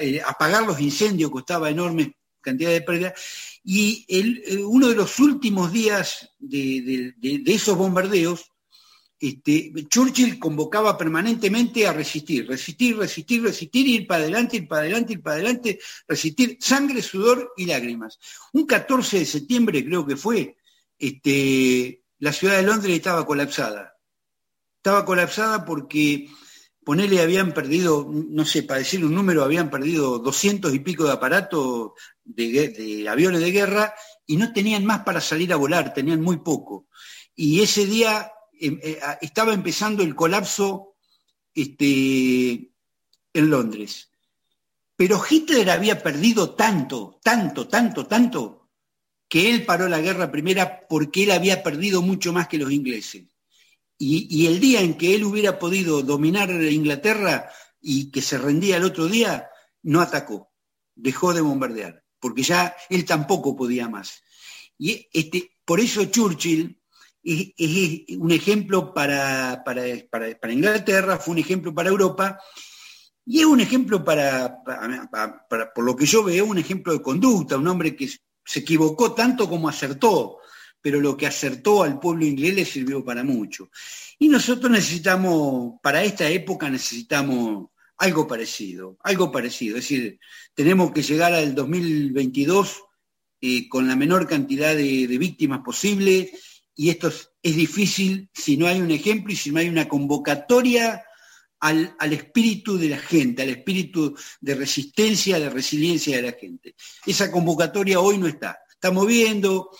eh, 0.00 0.22
apagar 0.24 0.64
los 0.64 0.80
incendios 0.80 1.30
costaba 1.30 1.68
enormes 1.68 2.08
cantidad 2.48 2.70
de 2.70 2.82
pérdidas. 2.82 3.12
Y 3.64 4.04
eh, 4.08 4.62
uno 4.64 4.88
de 4.88 4.94
los 4.94 5.18
últimos 5.18 5.72
días 5.72 6.30
de, 6.38 7.14
esos 7.46 7.76
bombardeos, 7.76 8.52
este, 9.20 9.72
Churchill 9.88 10.38
convocaba 10.38 10.96
permanentemente 10.96 11.86
a 11.86 11.92
resistir, 11.92 12.46
resistir, 12.46 12.96
resistir, 12.96 13.42
resistir, 13.42 13.88
ir 13.88 14.06
para 14.06 14.22
adelante, 14.22 14.56
ir 14.56 14.68
para 14.68 14.82
adelante, 14.82 15.12
ir 15.14 15.22
para 15.22 15.36
adelante, 15.36 15.78
resistir, 16.06 16.56
sangre, 16.60 17.02
sudor 17.02 17.52
y 17.56 17.66
lágrimas. 17.66 18.18
Un 18.52 18.64
14 18.64 19.18
de 19.18 19.26
septiembre 19.26 19.84
creo 19.84 20.06
que 20.06 20.16
fue, 20.16 20.56
este, 20.98 22.04
la 22.20 22.32
ciudad 22.32 22.56
de 22.56 22.62
Londres 22.62 22.96
estaba 22.96 23.26
colapsada. 23.26 23.96
Estaba 24.76 25.04
colapsada 25.04 25.64
porque 25.64 26.28
ponele, 26.88 27.20
habían 27.20 27.52
perdido, 27.52 28.10
no 28.10 28.46
sé, 28.46 28.62
para 28.62 28.78
decir 28.78 29.04
un 29.04 29.14
número, 29.14 29.44
habían 29.44 29.70
perdido 29.70 30.20
doscientos 30.20 30.72
y 30.72 30.78
pico 30.78 31.04
de 31.04 31.12
aparatos 31.12 31.90
de, 32.24 33.06
aviones 33.06 33.42
de 33.42 33.52
guerra 33.52 33.94
y 34.26 34.38
no 34.38 34.54
tenían 34.54 34.86
más 34.86 35.00
para 35.00 35.20
salir 35.20 35.52
a 35.52 35.56
volar, 35.56 35.92
tenían 35.92 36.22
muy 36.22 36.38
poco. 36.38 36.86
Y 37.34 37.60
ese 37.60 37.84
día 37.84 38.32
em, 38.58 38.80
eh, 38.82 38.98
estaba 39.20 39.52
empezando 39.52 40.02
el 40.02 40.14
colapso 40.14 40.96
este, 41.54 42.72
en 43.34 43.50
Londres. 43.50 44.08
Pero 44.96 45.20
Hitler 45.28 45.68
había 45.68 46.02
perdido 46.02 46.54
tanto, 46.54 47.20
tanto, 47.22 47.68
tanto, 47.68 48.06
tanto, 48.06 48.70
que 49.28 49.50
él 49.50 49.66
paró 49.66 49.90
la 49.90 50.00
guerra 50.00 50.32
primera 50.32 50.86
porque 50.88 51.24
él 51.24 51.32
había 51.32 51.62
perdido 51.62 52.00
mucho 52.00 52.32
más 52.32 52.48
que 52.48 52.56
los 52.56 52.72
ingleses. 52.72 53.26
Y, 54.00 54.46
el 54.46 54.60
día 54.60 54.80
en 54.80 54.96
que 54.96 55.16
él 55.16 55.24
hubiera 55.24 55.58
podido 55.58 56.02
dominar 56.02 56.50
Inglaterra 56.50 57.50
y 57.80 58.12
que 58.12 58.22
se 58.22 58.38
rendía 58.38 58.76
el 58.76 58.84
otro 58.84 59.08
día, 59.08 59.48
no 59.82 60.00
atacó, 60.00 60.52
dejó 60.94 61.34
de 61.34 61.40
bombardear, 61.40 62.04
porque 62.20 62.42
ya 62.42 62.76
él 62.90 63.04
tampoco 63.04 63.56
podía 63.56 63.88
más. 63.88 64.22
Y 64.78 65.08
este, 65.12 65.56
por 65.64 65.80
eso 65.80 66.04
Churchill 66.04 66.80
es, 67.24 68.16
un 68.16 68.30
ejemplo 68.30 68.94
para, 68.94 69.64
para, 69.64 70.52
Inglaterra, 70.52 71.18
fue 71.18 71.32
un 71.32 71.38
ejemplo 71.38 71.74
para 71.74 71.88
Europa, 71.88 72.38
y 73.26 73.40
es 73.40 73.46
un 73.46 73.60
ejemplo 73.60 74.04
para, 74.04 74.62
por 75.74 75.84
lo 75.84 75.96
que 75.96 76.06
yo 76.06 76.22
veo, 76.22 76.46
un 76.46 76.58
ejemplo 76.58 76.92
de 76.92 77.02
conducta, 77.02 77.58
un 77.58 77.66
hombre 77.66 77.96
que 77.96 78.08
se 78.44 78.60
equivocó 78.60 79.12
tanto 79.12 79.48
como 79.48 79.68
acertó 79.68 80.37
pero 80.80 81.00
lo 81.00 81.16
que 81.16 81.26
acertó 81.26 81.82
al 81.82 81.98
pueblo 81.98 82.24
inglés 82.24 82.54
le 82.54 82.64
sirvió 82.64 83.04
para 83.04 83.24
mucho. 83.24 83.70
Y 84.18 84.28
nosotros 84.28 84.70
necesitamos, 84.70 85.74
para 85.82 86.02
esta 86.04 86.28
época 86.28 86.70
necesitamos 86.70 87.68
algo 87.98 88.26
parecido, 88.26 88.96
algo 89.02 89.30
parecido. 89.30 89.76
Es 89.76 89.84
decir, 89.84 90.18
tenemos 90.54 90.92
que 90.92 91.02
llegar 91.02 91.34
al 91.34 91.54
2022 91.54 92.84
eh, 93.40 93.68
con 93.68 93.86
la 93.86 93.96
menor 93.96 94.26
cantidad 94.26 94.74
de, 94.74 95.06
víctimas 95.18 95.60
posible 95.60 96.32
y 96.74 96.90
esto 96.90 97.08
es, 97.08 97.30
difícil 97.42 98.28
si 98.32 98.56
no 98.56 98.66
hay 98.66 98.80
un 98.80 98.90
ejemplo 98.90 99.32
y 99.32 99.36
si 99.36 99.50
no 99.50 99.58
hay 99.60 99.68
una 99.68 99.88
convocatoria 99.88 101.02
al, 101.60 101.94
al, 101.98 102.12
espíritu 102.12 102.78
de 102.78 102.88
la 102.88 102.98
gente, 102.98 103.42
al 103.42 103.50
espíritu 103.50 104.16
de 104.40 104.54
resistencia, 104.54 105.40
de 105.40 105.50
resiliencia 105.50 106.16
de 106.16 106.22
la 106.22 106.32
gente. 106.32 106.74
Esa 107.04 107.30
convocatoria 107.32 108.00
hoy 108.00 108.18
no 108.18 108.28
está. 108.28 108.58
Estamos 108.70 109.06
viendo 109.06 109.70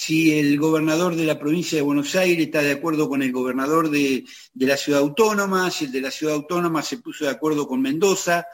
si 0.00 0.38
el 0.38 0.58
gobernador 0.58 1.14
de 1.14 1.26
la 1.26 1.38
provincia 1.38 1.76
de 1.76 1.82
Buenos 1.82 2.16
Aires 2.16 2.46
está 2.46 2.62
de 2.62 2.72
acuerdo 2.72 3.06
con 3.06 3.22
el 3.22 3.30
gobernador 3.30 3.90
de, 3.90 4.24
de 4.54 4.66
la 4.66 4.78
ciudad 4.78 5.00
autónoma, 5.02 5.70
si 5.70 5.84
el 5.84 5.92
de 5.92 6.00
la 6.00 6.10
ciudad 6.10 6.36
autónoma 6.36 6.82
se 6.82 6.96
puso 6.96 7.26
de 7.26 7.30
acuerdo 7.30 7.68
con 7.68 7.82
Mendoza, 7.82 8.46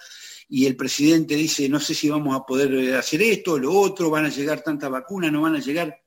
y 0.49 0.67
el 0.67 0.75
presidente 0.75 1.37
dice, 1.37 1.69
no 1.69 1.79
sé 1.79 1.95
si 1.95 2.09
vamos 2.09 2.35
a 2.35 2.45
poder 2.45 2.97
hacer 2.97 3.23
esto, 3.23 3.61
lo 3.61 3.73
otro, 3.73 4.11
van 4.11 4.25
a 4.25 4.29
llegar 4.29 4.61
tantas 4.63 4.91
vacunas, 4.91 5.31
no 5.31 5.43
van 5.43 5.55
a 5.55 5.61
llegar. 5.61 6.03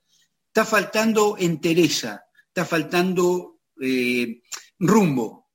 Está 0.46 0.66
faltando 0.66 1.38
entereza, 1.40 2.26
está 2.50 2.66
faltando 2.66 3.62
eh, 3.82 4.42
rumbo, 4.78 5.52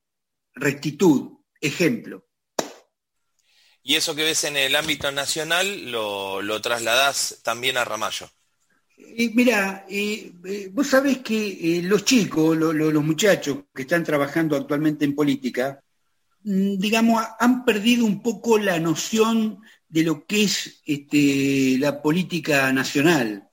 rectitud, 0.54 1.40
ejemplo. 1.60 2.24
Y 3.82 3.96
eso 3.96 4.14
que 4.14 4.24
ves 4.24 4.44
en 4.44 4.56
el 4.56 4.76
ámbito 4.76 5.12
nacional 5.12 5.90
lo, 5.90 6.40
lo 6.40 6.62
trasladás 6.62 7.40
también 7.42 7.76
a 7.76 7.84
Ramallo. 7.84 8.30
Eh, 8.96 9.30
mira, 9.34 9.84
eh, 9.88 10.32
vos 10.72 10.86
sabés 10.86 11.18
que 11.18 11.80
los 11.84 12.04
chicos, 12.04 12.56
los 12.56 13.04
muchachos 13.04 13.64
que 13.74 13.82
están 13.82 14.04
trabajando 14.04 14.56
actualmente 14.56 15.04
en 15.04 15.14
política, 15.14 15.80
mm, 16.42 16.76
digamos, 16.78 17.24
han 17.38 17.64
perdido 17.64 18.04
un 18.04 18.22
poco 18.22 18.58
la 18.58 18.78
noción 18.78 19.60
de 19.88 20.02
lo 20.02 20.26
que 20.26 20.44
es 20.44 20.82
este, 20.86 21.76
la 21.78 22.02
política 22.02 22.72
nacional. 22.72 23.48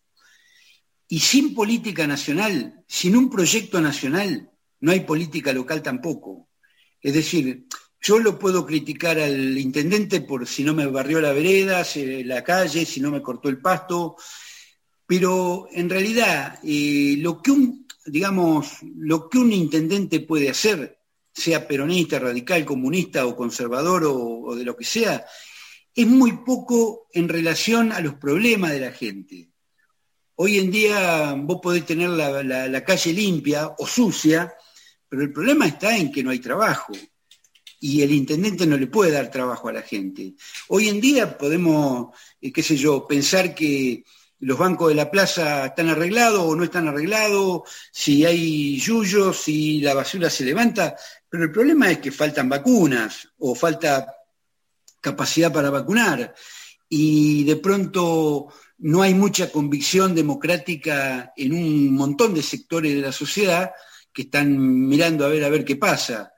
Y 1.08 1.20
sin 1.20 1.54
política 1.54 2.08
nacional, 2.08 2.84
sin 2.88 3.16
un 3.16 3.30
proyecto 3.30 3.82
nacional, 3.82 4.50
no 4.80 4.92
hay 4.92 5.02
política 5.02 5.54
local 5.54 5.82
tampoco. 5.82 6.50
Es 7.02 7.14
decir, 7.14 7.68
yo 8.00 8.20
lo 8.20 8.40
puedo 8.40 8.66
criticar 8.66 9.20
al 9.20 9.58
intendente 9.58 10.22
por 10.22 10.48
si 10.48 10.64
no 10.64 10.74
me 10.74 10.88
barrió 10.88 11.22
la 11.22 11.34
vereda, 11.34 11.86
la 12.26 12.44
calle, 12.44 12.86
si 12.86 13.00
no 13.00 13.12
me 13.12 13.22
cortó 13.22 13.50
el 13.50 13.60
pasto, 13.60 14.16
pero 15.06 15.68
en 15.72 15.90
realidad 15.90 16.60
eh, 16.64 17.16
lo 17.18 17.42
que 17.42 17.52
un, 17.52 17.88
digamos, 18.06 18.78
lo 18.96 19.30
que 19.30 19.38
un 19.38 19.52
intendente 19.52 20.22
puede 20.22 20.50
hacer, 20.50 21.00
sea 21.34 21.68
peronista, 21.68 22.20
radical, 22.20 22.66
comunista 22.66 23.26
o 23.26 23.36
conservador 23.36 24.04
o, 24.06 24.56
de 24.56 24.64
lo 24.64 24.76
que 24.76 24.86
sea, 24.86 25.26
es 25.94 26.08
muy 26.08 26.34
poco 26.46 27.08
en 27.14 27.28
relación 27.28 27.92
a 27.92 28.00
los 28.00 28.16
problemas 28.16 28.72
de 28.72 28.80
la 28.80 28.92
gente. 28.92 29.50
Hoy 30.36 30.58
en 30.58 30.72
día 30.72 31.36
vos 31.38 31.60
podés 31.62 31.86
tener 31.86 32.10
la 32.10 32.84
calle 32.84 33.14
limpia 33.14 33.76
o 33.78 33.86
sucia, 33.86 34.54
pero 35.08 35.22
el 35.22 35.32
problema 35.32 35.68
está 35.68 35.96
en 35.96 36.12
que 36.12 36.24
no 36.24 36.32
hay 36.32 36.40
trabajo 36.40 36.94
y 37.82 38.04
el 38.04 38.14
intendente 38.14 38.68
no 38.68 38.78
le 38.78 38.88
puede 38.88 39.12
dar 39.12 39.32
trabajo 39.32 39.68
a 39.68 39.74
la 39.74 39.82
gente. 39.82 40.36
Hoy 40.68 40.88
en 40.88 41.02
día 41.02 41.36
podemos, 41.36 42.16
eh, 42.40 42.54
qué 42.54 42.62
sé 42.62 42.78
yo, 42.78 43.08
pensar 43.08 43.56
que 43.56 44.06
los 44.42 44.58
bancos 44.58 44.90
de 44.90 44.96
la 44.96 45.10
plaza 45.10 45.68
están 45.68 45.90
arreglados 45.90 46.42
o 46.42 46.56
no 46.56 46.64
están 46.64 46.88
arreglados, 46.88 47.62
si 47.92 48.26
hay 48.26 48.78
yuyos, 48.80 49.38
si 49.38 49.82
la 49.82 49.94
basura 49.94 50.30
se 50.30 50.44
levanta, 50.44 50.96
pero 51.30 51.44
el 51.44 51.52
problema 51.52 51.92
es 51.92 52.00
que 52.00 52.12
faltan 52.12 52.50
vacunas 52.50 53.30
o 53.40 53.56
falta 53.56 54.16
capacidad 55.00 55.52
para 55.52 55.70
vacunar 55.70 56.34
y 56.90 57.44
de 57.44 57.56
pronto 57.56 58.48
no 58.80 59.02
hay 59.04 59.14
mucha 59.14 59.52
convicción 59.52 60.16
democrática 60.16 61.34
en 61.38 61.54
un 61.54 61.94
montón 61.94 62.34
de 62.34 62.42
sectores 62.42 62.96
de 62.96 63.02
la 63.02 63.12
sociedad 63.12 63.72
que 64.12 64.24
están 64.24 64.58
mirando 64.88 65.26
a 65.26 65.30
ver 65.30 65.44
a 65.44 65.50
ver 65.50 65.64
qué 65.64 65.76
pasa. 65.76 66.34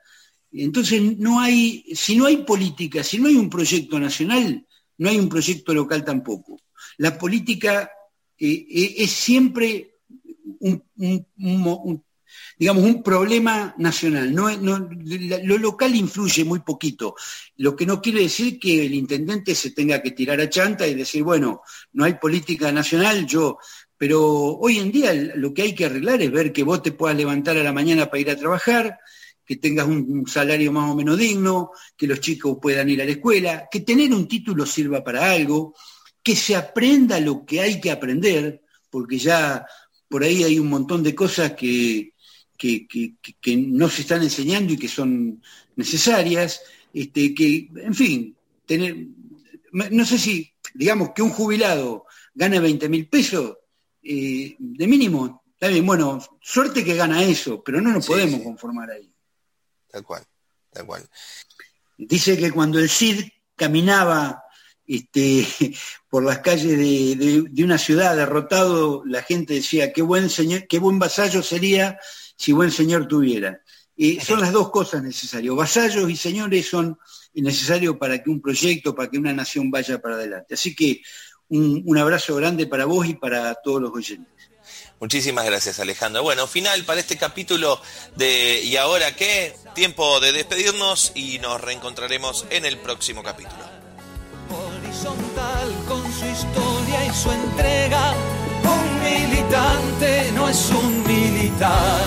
Entonces, 0.52 1.02
no 1.18 1.40
hay, 1.40 1.84
si 1.94 2.16
no 2.16 2.26
hay 2.26 2.38
política, 2.38 3.02
si 3.02 3.18
no 3.18 3.28
hay 3.28 3.34
un 3.34 3.50
proyecto 3.50 3.98
nacional, 3.98 4.64
no 4.98 5.08
hay 5.08 5.18
un 5.18 5.28
proyecto 5.28 5.74
local 5.74 6.04
tampoco. 6.04 6.60
La 6.98 7.18
política 7.18 7.90
es 8.38 9.10
siempre 9.10 9.96
un, 10.60 12.04
digamos, 12.58 12.84
un 12.84 13.02
problema 13.02 13.74
nacional. 13.78 14.32
lo 14.32 15.58
local 15.58 15.94
influye 15.94 16.44
muy 16.44 16.60
poquito, 16.60 17.14
lo 17.56 17.74
que 17.76 17.86
no 17.86 18.00
quiere 18.00 18.22
decir 18.22 18.58
que 18.58 18.86
el 18.86 18.94
intendente 18.94 19.54
se 19.54 19.70
tenga 19.70 20.02
que 20.02 20.12
tirar 20.12 20.40
a 20.40 20.48
chanta 20.48 20.86
y 20.86 20.94
decir, 20.94 21.22
bueno, 21.22 21.62
no 21.92 22.04
hay 22.04 22.14
política 22.14 22.72
nacional, 22.72 23.26
yo 23.26 23.58
pero 23.96 24.20
hoy 24.58 24.78
en 24.78 24.92
día 24.92 25.14
lo 25.14 25.54
que 25.54 25.62
hay 25.62 25.74
que 25.74 25.86
arreglar 25.86 26.20
es 26.20 26.30
ver 26.30 26.52
que 26.52 26.64
vos 26.64 26.82
te 26.82 26.92
puedas 26.92 27.16
levantar 27.16 27.56
a 27.56 27.62
la 27.62 27.72
mañana 27.72 28.06
para 28.06 28.20
ir 28.20 28.30
a 28.30 28.36
trabajar, 28.36 28.98
que 29.46 29.56
tengas 29.56 29.86
un, 29.86 30.26
salario 30.26 30.72
más 30.72 30.90
o 30.90 30.96
menos 30.96 31.18
digno, 31.18 31.70
que 31.96 32.06
los 32.06 32.20
chicos 32.20 32.58
puedan 32.60 32.88
ir 32.88 33.02
a 33.02 33.04
la 33.04 33.12
escuela, 33.12 33.68
que 33.70 33.80
tener 33.80 34.12
un 34.12 34.26
título 34.26 34.66
sirva 34.66 35.04
para 35.04 35.30
algo, 35.30 35.74
que 36.24 36.34
se 36.34 36.56
aprenda 36.56 37.20
lo 37.20 37.44
que 37.44 37.60
hay 37.60 37.80
que 37.80 37.90
aprender, 37.90 38.62
porque 38.90 39.18
ya 39.18 39.66
por 40.08 40.24
ahí 40.24 40.42
hay 40.42 40.58
un 40.58 40.68
montón 40.68 41.02
de 41.02 41.14
cosas 41.14 41.52
que, 41.52 42.14
que, 42.56 43.56
no 43.56 43.90
se 43.90 44.02
están 44.02 44.22
enseñando 44.22 44.72
y 44.72 44.78
que 44.78 44.88
son 44.88 45.42
necesarias, 45.76 46.62
este, 46.94 47.34
que, 47.34 47.68
en 47.76 47.94
fin, 47.94 48.36
tener, 48.64 49.06
no 49.72 50.04
sé 50.06 50.18
si, 50.18 50.50
digamos, 50.72 51.10
que 51.14 51.20
un 51.20 51.30
jubilado 51.30 52.06
gane 52.34 52.58
20 52.58 52.88
mil 52.88 53.06
pesos, 53.08 53.58
eh, 54.02 54.56
de 54.58 54.86
mínimo, 54.86 55.44
está 55.52 55.68
bien, 55.68 55.84
bueno, 55.84 56.18
suerte 56.40 56.84
que 56.84 56.94
gana 56.94 57.22
eso, 57.22 57.62
pero 57.62 57.82
no 57.82 57.92
nos 57.92 58.06
podemos 58.06 58.40
conformar 58.40 58.90
ahí. 58.90 59.12
Tal 59.90 60.02
cual, 60.02 60.24
tal 60.72 60.86
cual. 60.86 61.06
Dice 61.98 62.38
que 62.38 62.50
cuando 62.50 62.78
el 62.78 62.88
Cid 62.88 63.24
caminaba 63.56 64.43
este, 64.86 65.46
por 66.08 66.24
las 66.24 66.38
calles 66.40 66.78
de, 66.78 67.64
una 67.64 67.78
ciudad 67.78 68.16
derrotado, 68.16 69.02
la 69.06 69.22
gente 69.22 69.54
decía, 69.54 69.92
qué 69.92 70.02
buen 70.02 70.30
señor, 70.30 70.66
qué 70.68 70.78
buen 70.78 70.98
vasallo 70.98 71.42
sería 71.42 71.98
si 72.36 72.52
buen 72.52 72.70
señor 72.70 73.06
tuviera. 73.06 73.60
y 73.96 74.20
son 74.20 74.40
las 74.40 74.52
dos 74.52 74.70
cosas 74.70 75.02
necesarias. 75.02 75.54
Vasallos 75.54 76.10
y 76.10 76.16
señores 76.16 76.68
son 76.68 76.98
necesarios 77.34 77.96
para 77.96 78.22
que 78.22 78.30
un 78.30 78.40
proyecto, 78.40 78.94
para 78.94 79.10
que 79.10 79.18
una 79.18 79.32
nación 79.32 79.70
vaya 79.70 80.00
para 80.00 80.16
adelante. 80.16 80.54
Así 80.54 80.74
que 80.74 81.02
un, 81.48 81.98
abrazo 81.98 82.34
grande 82.36 82.66
para 82.66 82.84
vos 82.84 83.06
y 83.06 83.14
para 83.14 83.54
todos 83.54 83.80
los 83.80 83.92
oyentes. 83.92 84.32
Muchísimas 85.00 85.44
gracias 85.44 85.78
Alejandro. 85.80 86.22
Bueno, 86.22 86.46
final 86.46 86.84
para 86.84 87.00
este 87.00 87.16
capítulo 87.16 87.80
de 88.16 88.62
¿Y 88.62 88.76
ahora 88.76 89.14
qué? 89.14 89.54
Tiempo 89.74 90.20
de 90.20 90.32
despedirnos 90.32 91.12
y 91.14 91.38
nos 91.40 91.60
reencontraremos 91.60 92.46
en 92.50 92.64
el 92.64 92.78
próximo 92.78 93.22
capítulo. 93.22 93.83
Horizontal 95.04 95.68
con 95.86 96.02
su 96.12 96.24
historia 96.24 97.04
y 97.06 97.10
su 97.10 97.30
entrega, 97.30 98.14
un 98.62 99.02
militante 99.02 100.32
no 100.34 100.48
es 100.48 100.70
un 100.70 101.02
militar. 101.06 102.00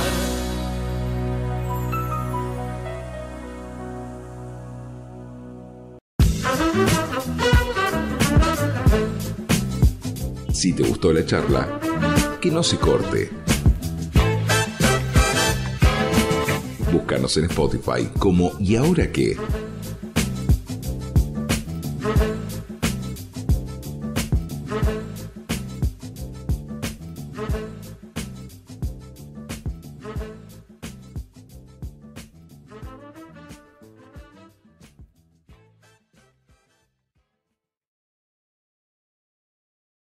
Si 10.51 10.73
te 10.73 10.81
gustó 10.81 11.13
la 11.13 11.23
charla, 11.23 11.79
que 12.41 12.49
no 12.49 12.63
se 12.63 12.77
corte. 12.77 13.29
Búscanos 16.91 17.37
en 17.37 17.45
Spotify 17.45 18.09
como 18.17 18.53
¿Y 18.59 18.75
ahora 18.75 19.11
qué? 19.11 19.37